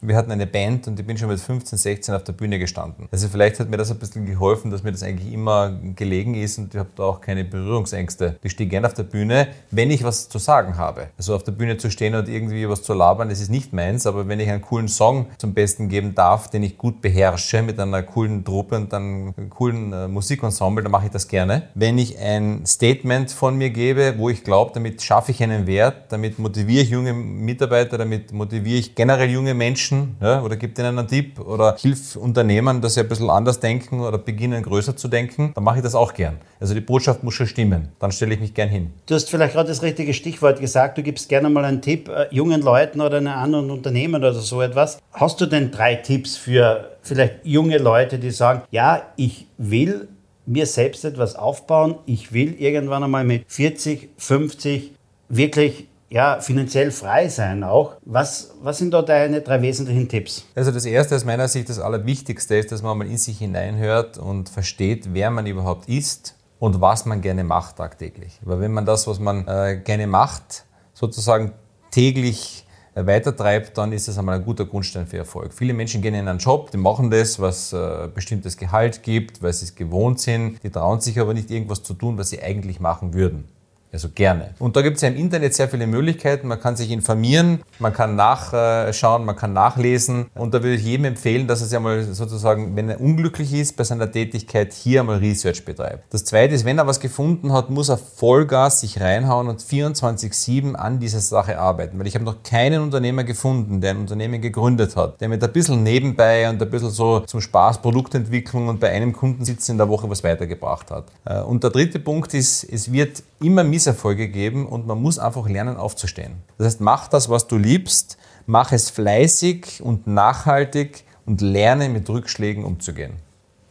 Wir 0.04 0.16
hatten 0.16 0.32
eine 0.32 0.48
Band 0.48 0.88
und 0.88 0.98
ich 0.98 1.06
bin 1.06 1.16
schon 1.16 1.28
mit 1.28 1.38
15, 1.38 1.78
16 1.78 2.14
auf 2.16 2.24
der 2.24 2.32
Bühne 2.32 2.58
gestanden. 2.58 3.06
Also 3.12 3.28
vielleicht 3.28 3.60
hat 3.60 3.70
mir 3.70 3.76
das 3.76 3.92
ein 3.92 4.00
bisschen 4.00 4.26
geholfen, 4.26 4.72
dass 4.72 4.82
mir 4.82 4.90
das 4.90 5.04
eigentlich 5.04 5.32
immer 5.32 5.78
gelegen 5.94 6.34
ist 6.34 6.58
und 6.58 6.74
ich 6.74 6.80
habe 6.80 6.90
da 6.96 7.04
auch 7.04 7.20
keine 7.20 7.44
Berührungsängste. 7.44 8.36
Ich 8.42 8.50
stehe 8.50 8.68
gerne 8.68 8.88
auf 8.88 8.94
der 8.94 9.04
Bühne, 9.04 9.46
wenn 9.70 9.92
ich 9.92 10.02
was 10.02 10.28
zu 10.28 10.40
sagen 10.40 10.76
habe. 10.76 11.10
Also 11.16 11.36
auf 11.36 11.44
der 11.44 11.52
Bühne 11.52 11.76
zu 11.76 11.88
stehen 11.88 12.16
und 12.16 12.28
irgendwie 12.28 12.68
was 12.68 12.82
zu 12.82 12.94
labern, 12.94 13.28
das 13.28 13.40
ist 13.40 13.48
nicht 13.48 13.72
meins, 13.72 14.04
aber 14.04 14.26
wenn 14.26 14.40
ich 14.40 14.50
einen 14.50 14.62
coolen 14.62 14.88
Song 14.88 15.26
zum 15.38 15.54
Besten 15.54 15.88
geben 15.88 16.16
darf, 16.16 16.50
den 16.50 16.64
ich 16.64 16.78
gut 16.78 17.00
beherrsche 17.00 17.62
mit 17.62 17.78
einer 17.78 18.02
coolen 18.02 18.44
Truppe 18.44 18.74
und 18.74 18.92
einem 18.92 19.32
coolen 19.50 19.92
äh, 19.92 20.08
Musikensemble, 20.08 20.82
dann 20.82 20.90
mache 20.90 21.06
ich 21.06 21.12
das 21.12 21.28
gerne. 21.28 21.68
Wenn 21.76 21.96
ich 21.98 22.18
ein 22.18 22.66
Statement 22.66 23.30
von 23.30 23.56
mir 23.56 23.70
gebe, 23.70 24.14
wo 24.18 24.30
ich 24.30 24.42
glaube, 24.42 24.72
damit 24.74 25.00
schaffe 25.00 25.30
ich 25.30 25.40
einen 25.44 25.68
Wert, 25.68 26.10
damit 26.10 26.40
motiviere 26.40 26.82
ich 26.82 26.90
junge 26.90 27.12
Mitarbeiter, 27.12 27.98
damit 27.98 28.32
motiviere 28.32 28.80
ich 28.80 28.96
generell 28.96 29.30
junge 29.30 29.54
Menschen, 29.54 29.91
Menschen 29.92 30.16
ja, 30.20 30.42
oder 30.42 30.56
gibt 30.56 30.78
ihnen 30.78 30.98
einen 30.98 31.08
Tipp 31.08 31.38
oder 31.38 31.76
hilf 31.78 32.16
Unternehmern, 32.16 32.80
dass 32.80 32.94
sie 32.94 33.00
ein 33.00 33.08
bisschen 33.08 33.30
anders 33.30 33.60
denken 33.60 34.00
oder 34.00 34.18
beginnen 34.18 34.62
größer 34.62 34.96
zu 34.96 35.08
denken, 35.08 35.52
dann 35.54 35.64
mache 35.64 35.78
ich 35.78 35.82
das 35.82 35.94
auch 35.94 36.14
gern. 36.14 36.38
Also 36.60 36.74
die 36.74 36.80
Botschaft 36.80 37.22
muss 37.22 37.34
schon 37.34 37.46
stimmen. 37.46 37.88
Dann 37.98 38.12
stelle 38.12 38.34
ich 38.34 38.40
mich 38.40 38.54
gern 38.54 38.68
hin. 38.68 38.92
Du 39.06 39.14
hast 39.14 39.30
vielleicht 39.30 39.54
gerade 39.54 39.68
das 39.68 39.82
richtige 39.82 40.14
Stichwort 40.14 40.60
gesagt. 40.60 40.98
Du 40.98 41.02
gibst 41.02 41.28
gerne 41.28 41.48
mal 41.50 41.64
einen 41.64 41.82
Tipp 41.82 42.08
äh, 42.08 42.26
jungen 42.30 42.62
Leuten 42.62 43.00
oder 43.00 43.18
einem 43.18 43.28
anderen 43.28 43.70
Unternehmen 43.70 44.16
oder 44.16 44.32
so 44.32 44.62
etwas. 44.62 44.98
Hast 45.12 45.40
du 45.40 45.46
denn 45.46 45.70
drei 45.70 45.96
Tipps 45.96 46.36
für 46.36 46.96
vielleicht 47.02 47.44
junge 47.44 47.78
Leute, 47.78 48.18
die 48.18 48.30
sagen, 48.30 48.62
ja, 48.70 49.02
ich 49.16 49.46
will 49.58 50.08
mir 50.44 50.66
selbst 50.66 51.04
etwas 51.04 51.36
aufbauen. 51.36 51.96
Ich 52.06 52.32
will 52.32 52.54
irgendwann 52.54 53.04
einmal 53.04 53.24
mit 53.24 53.44
40, 53.46 54.10
50 54.16 54.92
wirklich 55.28 55.86
ja, 56.12 56.40
finanziell 56.40 56.90
frei 56.90 57.28
sein 57.28 57.64
auch. 57.64 57.94
Was, 58.04 58.54
was 58.60 58.76
sind 58.76 58.92
da 58.92 59.00
deine 59.00 59.40
drei 59.40 59.62
wesentlichen 59.62 60.08
Tipps? 60.10 60.44
Also 60.54 60.70
das 60.70 60.84
Erste 60.84 61.16
aus 61.16 61.24
meiner 61.24 61.48
Sicht, 61.48 61.70
das 61.70 61.78
Allerwichtigste 61.78 62.56
ist, 62.56 62.70
dass 62.70 62.82
man 62.82 62.98
mal 62.98 63.06
in 63.06 63.16
sich 63.16 63.38
hineinhört 63.38 64.18
und 64.18 64.50
versteht, 64.50 65.14
wer 65.14 65.30
man 65.30 65.46
überhaupt 65.46 65.88
ist 65.88 66.36
und 66.58 66.82
was 66.82 67.06
man 67.06 67.22
gerne 67.22 67.44
macht 67.44 67.76
tagtäglich. 67.76 68.38
Weil 68.42 68.60
wenn 68.60 68.72
man 68.72 68.84
das, 68.84 69.06
was 69.06 69.20
man 69.20 69.48
äh, 69.48 69.80
gerne 69.82 70.06
macht, 70.06 70.66
sozusagen 70.92 71.52
täglich 71.90 72.66
äh, 72.94 73.06
weitertreibt, 73.06 73.78
dann 73.78 73.92
ist 73.92 74.06
das 74.06 74.18
einmal 74.18 74.36
ein 74.36 74.44
guter 74.44 74.66
Grundstein 74.66 75.06
für 75.06 75.16
Erfolg. 75.16 75.54
Viele 75.54 75.72
Menschen 75.72 76.02
gehen 76.02 76.12
in 76.12 76.28
einen 76.28 76.38
Job, 76.38 76.70
die 76.72 76.76
machen 76.76 77.10
das, 77.10 77.40
was 77.40 77.72
äh, 77.72 78.08
bestimmtes 78.14 78.58
Gehalt 78.58 79.02
gibt, 79.02 79.42
weil 79.42 79.54
sie 79.54 79.64
es 79.64 79.74
gewohnt 79.74 80.20
sind, 80.20 80.62
die 80.62 80.68
trauen 80.68 81.00
sich 81.00 81.18
aber 81.18 81.32
nicht 81.32 81.50
irgendwas 81.50 81.82
zu 81.82 81.94
tun, 81.94 82.18
was 82.18 82.28
sie 82.28 82.42
eigentlich 82.42 82.80
machen 82.80 83.14
würden. 83.14 83.48
Also 83.92 84.08
gerne. 84.14 84.54
Und 84.58 84.74
da 84.74 84.80
gibt 84.80 84.96
es 84.96 85.02
ja 85.02 85.08
im 85.08 85.16
Internet 85.16 85.52
sehr 85.54 85.68
viele 85.68 85.86
Möglichkeiten. 85.86 86.48
Man 86.48 86.58
kann 86.58 86.76
sich 86.76 86.90
informieren, 86.90 87.60
man 87.78 87.92
kann 87.92 88.16
nachschauen, 88.16 89.26
man 89.26 89.36
kann 89.36 89.52
nachlesen. 89.52 90.30
Und 90.34 90.54
da 90.54 90.62
würde 90.62 90.76
ich 90.76 90.84
jedem 90.84 91.04
empfehlen, 91.04 91.46
dass 91.46 91.60
er 91.60 91.66
sich 91.66 91.76
einmal 91.76 92.02
sozusagen, 92.02 92.74
wenn 92.74 92.88
er 92.88 93.00
unglücklich 93.00 93.52
ist 93.52 93.76
bei 93.76 93.84
seiner 93.84 94.10
Tätigkeit, 94.10 94.72
hier 94.72 95.00
einmal 95.00 95.18
Research 95.18 95.66
betreibt. 95.66 96.04
Das 96.10 96.24
zweite 96.24 96.54
ist, 96.54 96.64
wenn 96.64 96.78
er 96.78 96.86
was 96.86 97.00
gefunden 97.00 97.52
hat, 97.52 97.68
muss 97.68 97.90
er 97.90 97.98
Vollgas 97.98 98.80
sich 98.80 98.98
reinhauen 98.98 99.48
und 99.48 99.60
24-7 99.60 100.74
an 100.74 100.98
dieser 100.98 101.20
Sache 101.20 101.58
arbeiten. 101.58 101.98
Weil 101.98 102.06
ich 102.06 102.14
habe 102.14 102.24
noch 102.24 102.42
keinen 102.42 102.82
Unternehmer 102.82 103.24
gefunden, 103.24 103.82
der 103.82 103.90
ein 103.90 103.98
Unternehmen 103.98 104.40
gegründet 104.40 104.96
hat, 104.96 105.20
der 105.20 105.28
mit 105.28 105.44
ein 105.44 105.52
bisschen 105.52 105.82
nebenbei 105.82 106.48
und 106.48 106.62
ein 106.62 106.70
bisschen 106.70 106.90
so 106.90 107.20
zum 107.20 107.42
Spaß 107.42 107.82
Produktentwicklung 107.82 108.68
und 108.68 108.80
bei 108.80 108.90
einem 108.90 109.12
Kunden 109.12 109.44
sitzen 109.44 109.72
in 109.72 109.78
der 109.78 109.88
Woche 109.90 110.08
was 110.08 110.24
weitergebracht 110.24 110.90
hat. 110.90 111.04
Äh, 111.26 111.40
und 111.42 111.62
der 111.62 111.70
dritte 111.70 111.98
Punkt 111.98 112.32
ist, 112.32 112.64
es 112.64 112.90
wird 112.90 113.22
immer 113.42 113.64
Misserfolge 113.82 114.28
geben 114.28 114.66
und 114.66 114.86
man 114.86 115.02
muss 115.02 115.18
einfach 115.18 115.48
lernen 115.48 115.76
aufzustehen. 115.76 116.34
Das 116.56 116.68
heißt, 116.68 116.80
mach 116.80 117.08
das, 117.08 117.28
was 117.28 117.48
du 117.48 117.56
liebst, 117.56 118.16
mach 118.46 118.70
es 118.70 118.90
fleißig 118.90 119.82
und 119.82 120.06
nachhaltig 120.06 121.04
und 121.26 121.40
lerne 121.40 121.88
mit 121.88 122.08
Rückschlägen 122.08 122.64
umzugehen. 122.64 123.14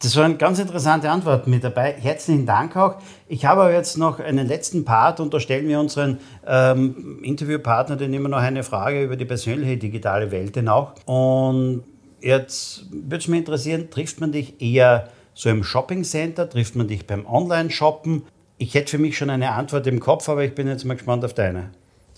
Das 0.02 0.14
war 0.16 0.24
eine 0.24 0.36
ganz 0.36 0.58
interessante 0.58 1.08
Antwort 1.08 1.46
mit 1.46 1.64
dabei. 1.64 1.94
Herzlichen 1.98 2.44
Dank 2.44 2.76
auch. 2.76 2.96
Ich 3.26 3.46
habe 3.46 3.62
aber 3.62 3.72
jetzt 3.72 3.96
noch 3.96 4.20
einen 4.20 4.46
letzten 4.46 4.84
Part 4.84 5.18
und 5.18 5.32
da 5.32 5.40
stellen 5.40 5.66
wir 5.66 5.80
unseren 5.80 6.18
ähm, 6.46 7.20
Interviewpartner 7.22 7.96
dann 7.96 8.12
immer 8.12 8.28
noch 8.28 8.38
eine 8.38 8.64
Frage 8.64 9.02
über 9.04 9.16
die 9.16 9.24
persönliche 9.24 9.78
digitale 9.78 10.30
Welt 10.30 10.58
auch. 10.68 10.92
Und 11.06 11.84
jetzt 12.20 12.84
würde 12.90 13.16
es 13.16 13.28
mich 13.28 13.38
interessieren, 13.38 13.88
trifft 13.90 14.20
man 14.20 14.32
dich 14.32 14.60
eher 14.60 15.08
so 15.32 15.48
im 15.48 15.64
Shopping-Center, 15.64 16.50
trifft 16.50 16.76
man 16.76 16.88
dich 16.88 17.06
beim 17.06 17.24
Online-Shoppen? 17.24 18.24
Ich 18.62 18.74
hätte 18.74 18.92
für 18.92 18.98
mich 18.98 19.18
schon 19.18 19.28
eine 19.28 19.50
Antwort 19.50 19.88
im 19.88 19.98
Kopf, 19.98 20.28
aber 20.28 20.44
ich 20.44 20.54
bin 20.54 20.68
jetzt 20.68 20.84
mal 20.84 20.94
gespannt 20.94 21.24
auf 21.24 21.34
deine. 21.34 21.70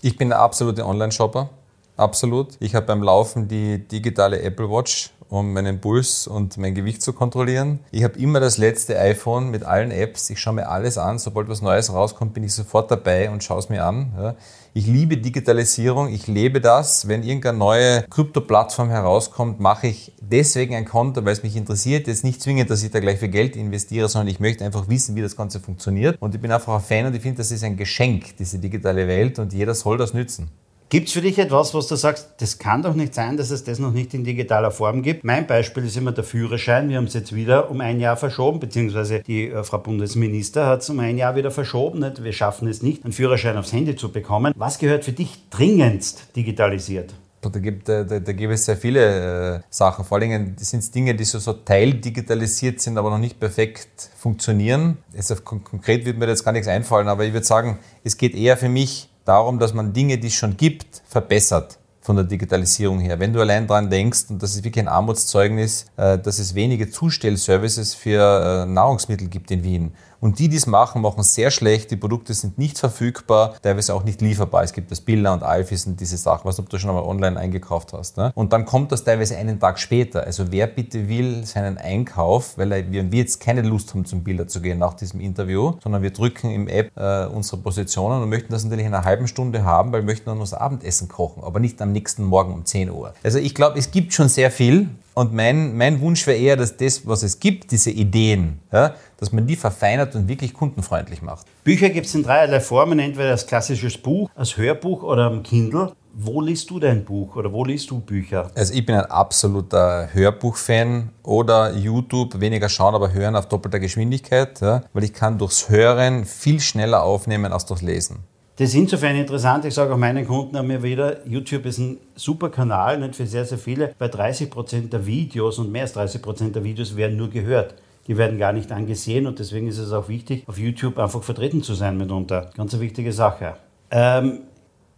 Ich 0.03 0.15
bin 0.15 0.29
der 0.29 0.37
absolute 0.41 0.85
Online-Shopper. 0.85 1.49
Absolut. 1.97 2.49
Ich 2.59 2.75
habe 2.75 2.85
beim 2.85 3.01
Laufen 3.01 3.47
die 3.47 3.79
digitale 3.79 4.39
Apple 4.43 4.69
Watch, 4.69 5.09
um 5.35 5.53
meinen 5.53 5.81
Puls 5.81 6.27
und 6.27 6.57
mein 6.57 6.73
Gewicht 6.73 7.01
zu 7.01 7.13
kontrollieren. 7.13 7.79
Ich 7.91 8.03
habe 8.03 8.17
immer 8.17 8.39
das 8.39 8.57
letzte 8.57 8.99
iPhone 8.99 9.51
mit 9.51 9.63
allen 9.63 9.91
Apps. 9.91 10.29
Ich 10.29 10.39
schaue 10.39 10.55
mir 10.55 10.69
alles 10.69 10.97
an. 10.97 11.19
Sobald 11.19 11.49
was 11.49 11.61
Neues 11.61 11.93
rauskommt, 11.93 12.33
bin 12.33 12.43
ich 12.43 12.53
sofort 12.53 12.89
dabei 12.89 13.29
und 13.29 13.43
schaue 13.43 13.59
es 13.59 13.69
mir 13.69 13.85
an. 13.85 14.35
Ich 14.73 14.87
liebe 14.87 15.15
Digitalisierung, 15.15 16.13
ich 16.13 16.27
lebe 16.27 16.59
das. 16.59 17.07
Wenn 17.07 17.23
irgendeine 17.23 17.57
neue 17.57 18.03
Krypto-Plattform 18.09 18.89
herauskommt, 18.89 19.61
mache 19.61 19.87
ich 19.87 20.11
deswegen 20.19 20.75
ein 20.75 20.83
Konto, 20.83 21.23
weil 21.23 21.31
es 21.31 21.43
mich 21.43 21.55
interessiert. 21.55 22.07
Jetzt 22.07 22.25
nicht 22.25 22.41
zwingend, 22.41 22.69
dass 22.69 22.83
ich 22.83 22.91
da 22.91 22.99
gleich 22.99 23.19
viel 23.19 23.29
Geld 23.29 23.55
investiere, 23.55 24.09
sondern 24.09 24.27
ich 24.27 24.41
möchte 24.41 24.65
einfach 24.65 24.89
wissen, 24.89 25.15
wie 25.15 25.21
das 25.21 25.37
Ganze 25.37 25.61
funktioniert. 25.61 26.21
Und 26.21 26.35
ich 26.35 26.41
bin 26.41 26.51
einfach 26.51 26.73
ein 26.75 26.81
Fan 26.81 27.05
und 27.05 27.15
ich 27.15 27.21
finde, 27.21 27.37
das 27.37 27.51
ist 27.51 27.63
ein 27.63 27.77
Geschenk, 27.77 28.35
diese 28.37 28.59
digitale 28.59 29.07
Welt 29.07 29.39
und 29.39 29.53
jeder 29.53 29.73
soll 29.73 29.97
das 29.97 30.13
nützen. 30.13 30.49
Gibt 30.95 31.09
es 31.09 31.13
für 31.13 31.19
dich 31.19 31.37
etwas, 31.39 31.73
was 31.73 31.87
du 31.87 31.97
sagst, 31.97 32.29
das 32.37 32.57
kann 32.57 32.81
doch 32.81 32.93
nicht 32.93 33.13
sein, 33.13 33.35
dass 33.35 33.51
es 33.51 33.65
das 33.65 33.79
noch 33.79 33.91
nicht 33.91 34.13
in 34.13 34.23
digitaler 34.23 34.71
Form 34.71 35.03
gibt? 35.03 35.25
Mein 35.25 35.45
Beispiel 35.45 35.83
ist 35.83 35.97
immer 35.97 36.13
der 36.13 36.23
Führerschein. 36.23 36.87
Wir 36.87 36.95
haben 36.95 37.03
es 37.03 37.13
jetzt 37.13 37.35
wieder 37.35 37.69
um 37.69 37.81
ein 37.81 37.99
Jahr 37.99 38.15
verschoben, 38.15 38.61
beziehungsweise 38.61 39.19
die 39.19 39.49
äh, 39.49 39.65
Frau 39.65 39.79
Bundesminister 39.79 40.67
hat 40.67 40.83
es 40.83 40.89
um 40.89 41.01
ein 41.01 41.17
Jahr 41.17 41.35
wieder 41.35 41.51
verschoben. 41.51 41.99
Nicht? 41.99 42.23
Wir 42.23 42.31
schaffen 42.31 42.69
es 42.69 42.81
nicht, 42.81 43.03
einen 43.03 43.11
Führerschein 43.11 43.57
aufs 43.57 43.73
Handy 43.73 43.97
zu 43.97 44.09
bekommen. 44.09 44.53
Was 44.55 44.79
gehört 44.79 45.03
für 45.03 45.11
dich 45.11 45.49
dringendst 45.49 46.33
digitalisiert? 46.33 47.13
Da 47.41 47.49
gibt, 47.59 47.89
da, 47.89 48.05
da, 48.05 48.21
da 48.21 48.31
gibt 48.31 48.53
es 48.53 48.63
sehr 48.63 48.77
viele 48.77 49.55
äh, 49.57 49.59
Sachen. 49.69 50.05
Vor 50.05 50.17
allem 50.17 50.55
sind 50.57 50.79
es 50.79 50.91
Dinge, 50.91 51.13
die 51.13 51.25
so, 51.25 51.39
so 51.39 51.51
teildigitalisiert 51.51 52.79
sind, 52.79 52.97
aber 52.97 53.09
noch 53.09 53.19
nicht 53.19 53.37
perfekt 53.37 54.11
funktionieren. 54.15 54.99
Also 55.13 55.35
konkret 55.43 56.05
wird 56.05 56.17
mir 56.17 56.29
jetzt 56.29 56.45
gar 56.45 56.53
nichts 56.53 56.69
einfallen, 56.69 57.09
aber 57.09 57.25
ich 57.25 57.33
würde 57.33 57.45
sagen, 57.45 57.79
es 58.05 58.15
geht 58.15 58.33
eher 58.33 58.55
für 58.55 58.69
mich 58.69 59.09
darum, 59.25 59.59
dass 59.59 59.73
man 59.73 59.91
Dinge, 59.91 60.17
die 60.17 60.27
es 60.27 60.33
schon 60.33 60.55
gibt, 60.55 61.01
verbessert 61.07 61.77
von 62.05 62.15
der 62.15 62.25
Digitalisierung 62.25 62.99
her. 62.99 63.19
Wenn 63.19 63.33
du 63.33 63.41
allein 63.41 63.65
daran 63.65 63.89
denkst, 63.89 64.25
und 64.29 64.41
das 64.41 64.55
ist 64.55 64.63
wirklich 64.63 64.85
ein 64.85 64.87
Armutszeugnis, 64.87 65.87
äh, 65.97 66.19
dass 66.19 66.37
es 66.37 66.53
wenige 66.53 66.89
Zustellservices 66.89 67.95
für 67.95 68.63
äh, 68.63 68.65
Nahrungsmittel 68.67 69.27
gibt 69.27 69.49
in 69.49 69.63
Wien. 69.63 69.91
Und 70.19 70.39
die, 70.39 70.49
die 70.49 70.57
es 70.57 70.67
machen, 70.67 71.01
machen 71.01 71.23
sehr 71.23 71.51
schlecht. 71.51 71.91
Die 71.91 71.95
Produkte 71.95 72.33
sind 72.33 72.57
nicht 72.57 72.77
verfügbar, 72.77 73.55
teilweise 73.61 73.93
auch 73.93 74.03
nicht 74.03 74.21
lieferbar. 74.21 74.63
Es 74.63 74.73
gibt 74.73 74.91
das 74.91 75.01
Billa 75.01 75.33
und 75.33 75.43
Alfis 75.43 75.85
und 75.85 75.99
diese 75.99 76.17
Sachen, 76.17 76.45
was 76.45 76.55
du 76.55 76.77
schon 76.77 76.89
einmal 76.89 77.03
online 77.03 77.39
eingekauft 77.39 77.93
hast. 77.93 78.17
Ne? 78.17 78.31
Und 78.35 78.53
dann 78.53 78.65
kommt 78.65 78.91
das 78.91 79.03
teilweise 79.03 79.37
einen 79.37 79.59
Tag 79.59 79.79
später. 79.79 80.23
Also 80.23 80.51
wer 80.51 80.67
bitte 80.67 81.07
will 81.07 81.45
seinen 81.45 81.77
Einkauf, 81.77 82.57
weil 82.57 82.91
wir 82.91 83.03
jetzt 83.03 83.39
keine 83.39 83.61
Lust 83.61 83.93
haben, 83.93 84.05
zum 84.05 84.23
Bilder 84.23 84.47
zu 84.47 84.61
gehen 84.61 84.79
nach 84.79 84.93
diesem 84.93 85.19
Interview, 85.19 85.73
sondern 85.83 86.01
wir 86.01 86.11
drücken 86.11 86.51
im 86.51 86.67
App 86.67 86.91
äh, 86.95 87.25
unsere 87.25 87.57
Positionen 87.57 88.23
und 88.23 88.29
möchten 88.29 88.51
das 88.51 88.63
natürlich 88.63 88.85
in 88.85 88.93
einer 88.93 89.05
halben 89.05 89.27
Stunde 89.27 89.63
haben, 89.63 89.91
weil 89.91 90.01
wir 90.01 90.05
möchten 90.05 90.25
dann 90.25 90.39
das 90.39 90.53
Abendessen 90.53 91.07
kochen, 91.07 91.43
aber 91.43 91.59
nicht 91.59 91.81
am 91.81 91.91
nächsten 91.91 92.23
Morgen 92.23 92.53
um 92.53 92.65
10 92.65 92.89
Uhr. 92.89 93.13
Also 93.23 93.39
ich 93.39 93.55
glaube, 93.55 93.77
es 93.79 93.91
gibt 93.91 94.13
schon 94.13 94.29
sehr 94.29 94.51
viel, 94.51 94.89
und 95.15 95.33
mein, 95.33 95.75
mein 95.75 96.01
Wunsch 96.01 96.27
wäre 96.27 96.37
eher, 96.37 96.57
dass 96.57 96.77
das, 96.77 97.07
was 97.07 97.23
es 97.23 97.39
gibt, 97.39 97.71
diese 97.71 97.89
Ideen, 97.89 98.59
ja, 98.71 98.93
dass 99.17 99.31
man 99.31 99.47
die 99.47 99.55
verfeinert 99.55 100.13
und 100.13 100.27
wirklich 100.27 100.53
kundenfreundlich 100.53 101.21
macht. 101.21 101.47
Bücher 101.63 101.89
gibt 101.89 102.05
es 102.05 102.15
in 102.15 102.23
dreierlei 102.23 102.59
Formen, 102.59 102.99
entweder 102.99 103.31
als 103.31 103.47
klassisches 103.47 103.97
Buch, 103.97 104.29
als 104.35 104.57
Hörbuch 104.57 105.03
oder 105.03 105.23
am 105.23 105.41
Kindle. 105.41 105.93
Wo 106.17 106.41
liest 106.41 106.69
du 106.69 106.79
dein 106.79 107.03
Buch 107.03 107.35
oder 107.35 107.51
wo 107.51 107.65
liest 107.65 107.91
du 107.91 107.99
Bücher? 107.99 108.51
Also 108.55 108.73
ich 108.73 108.85
bin 108.85 108.95
ein 108.95 109.05
absoluter 109.05 110.09
Hörbuchfan 110.13 111.09
oder 111.23 111.73
YouTube, 111.73 112.39
weniger 112.39 112.69
schauen, 112.69 112.95
aber 112.95 113.11
hören 113.11 113.35
auf 113.35 113.47
doppelter 113.47 113.79
Geschwindigkeit, 113.79 114.61
ja, 114.61 114.83
weil 114.93 115.03
ich 115.05 115.13
kann 115.13 115.37
durchs 115.37 115.69
Hören 115.69 116.25
viel 116.25 116.59
schneller 116.59 117.03
aufnehmen 117.03 117.51
als 117.51 117.65
durchs 117.65 117.81
Lesen. 117.81 118.19
Das 118.57 118.69
ist 118.69 118.75
insofern 118.75 119.17
interessant, 119.17 119.65
ich 119.65 119.73
sage 119.73 119.93
auch 119.93 119.97
meinen 119.97 120.25
Kunden 120.25 120.55
immer 120.55 120.81
wieder, 120.81 121.27
YouTube 121.27 121.65
ist 121.65 121.77
ein 121.77 121.97
super 122.15 122.49
Kanal, 122.49 122.97
nicht 122.97 123.15
für 123.15 123.27
sehr, 123.27 123.43
sehr 123.43 123.57
viele, 123.57 123.93
weil 123.99 124.07
30 124.07 124.49
Prozent 124.49 124.93
der 124.93 125.05
Videos 125.05 125.59
und 125.59 125.73
mehr 125.73 125.81
als 125.81 125.91
30 125.91 126.21
Prozent 126.21 126.55
der 126.55 126.63
Videos 126.63 126.95
werden 126.95 127.17
nur 127.17 127.29
gehört. 127.29 127.75
Die 128.07 128.17
werden 128.17 128.37
gar 128.37 128.53
nicht 128.53 128.71
angesehen 128.71 129.27
und 129.27 129.39
deswegen 129.39 129.67
ist 129.67 129.77
es 129.77 129.91
auch 129.91 130.07
wichtig, 130.07 130.47
auf 130.47 130.57
YouTube 130.57 130.97
einfach 130.99 131.21
vertreten 131.21 131.63
zu 131.63 131.73
sein 131.73 131.97
mitunter. 131.97 132.51
Ganz 132.55 132.73
eine 132.73 132.81
wichtige 132.81 133.11
Sache. 133.11 133.55
Ähm, 133.91 134.43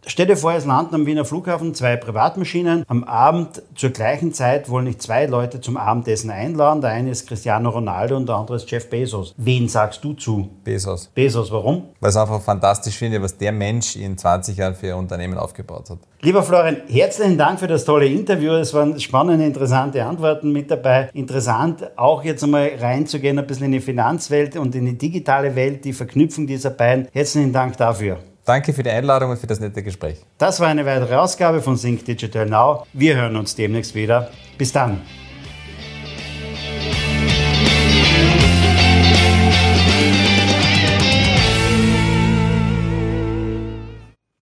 Stell 0.06 0.26
dir 0.26 0.38
vor, 0.38 0.54
es 0.54 0.66
landen 0.66 0.96
am 0.96 1.06
Wiener 1.06 1.26
Flughafen 1.26 1.74
zwei 1.74 1.98
Privatmaschinen. 1.98 2.86
Am 2.88 3.04
Abend 3.04 3.62
zur 3.76 3.90
gleichen 3.90 4.32
Zeit 4.32 4.70
wollen 4.70 4.86
nicht 4.86 5.02
zwei 5.02 5.26
Leute 5.26 5.60
zum 5.60 5.76
Abendessen 5.76 6.30
einladen. 6.30 6.80
Der 6.80 6.92
eine 6.92 7.12
ist 7.12 7.28
Cristiano 7.28 7.70
Ronaldo 7.70 8.16
und 8.16 8.30
der 8.30 8.36
andere 8.36 8.56
ist 8.56 8.72
Jeff 8.72 8.90
Bezos. 8.90 9.34
Wen 9.36 9.68
sagst 9.68 10.04
du 10.06 10.14
zu? 10.14 10.50
Bezos. 10.64 11.12
Bezos, 11.14 11.52
warum? 11.52 11.90
Weil 12.00 12.10
ich 12.10 12.16
es 12.16 12.22
einfach 12.22 12.42
fantastisch 12.42 12.96
finde, 12.96 13.22
was 13.22 13.38
der 13.38 13.52
Mensch 13.52 13.98
in 13.98 14.18
20 14.18 14.56
Jahren 14.56 14.76
für 14.76 14.88
ihr 14.88 14.98
Unternehmen 14.98 15.38
aufgebaut 15.38 15.90
hat. 15.90 16.00
Lieber 16.22 16.42
Florian, 16.42 16.78
herzlichen 16.88 17.38
Dank 17.38 17.60
für 17.60 17.68
das 17.68 17.84
tolle 17.84 18.06
Interview. 18.06 18.54
Es 18.54 18.74
waren 18.74 18.98
spannende, 19.00 19.46
interessante 19.46 20.04
Antworten 20.06 20.54
mit 20.54 20.72
dabei. 20.72 21.10
Interessant, 21.14 21.98
auch 21.98 22.24
jetzt 22.24 22.44
einmal 22.44 22.72
reinzugehen, 22.80 23.38
ein 23.38 23.46
bisschen 23.46 23.66
in 23.66 23.74
die 23.74 23.82
Finanzwelt 23.82 24.56
und 24.56 24.74
in 24.74 24.86
die 24.86 24.98
digitale 24.98 25.54
Welt, 25.56 25.84
die 25.84 25.94
Verknüpfung 25.94 26.48
dieser 26.48 26.70
beiden. 26.70 27.10
Herzlichen 27.12 27.52
Dank 27.52 27.76
dafür. 27.76 28.20
Danke 28.48 28.72
für 28.72 28.82
die 28.82 28.90
Einladung 28.90 29.32
und 29.32 29.38
für 29.38 29.46
das 29.46 29.60
nette 29.60 29.84
Gespräch. 29.84 30.20
Das 30.38 30.62
war 30.62 30.70
eine 30.70 30.86
weitere 30.86 31.16
Ausgabe 31.16 31.62
von 31.62 31.76
Sync 31.76 32.06
Digital 32.06 32.46
Now. 32.46 32.88
Wir 32.94 33.18
hören 33.18 33.36
uns 33.36 33.56
demnächst 33.56 33.94
wieder. 33.94 34.32
Bis 34.58 34.72
dann. 34.72 35.02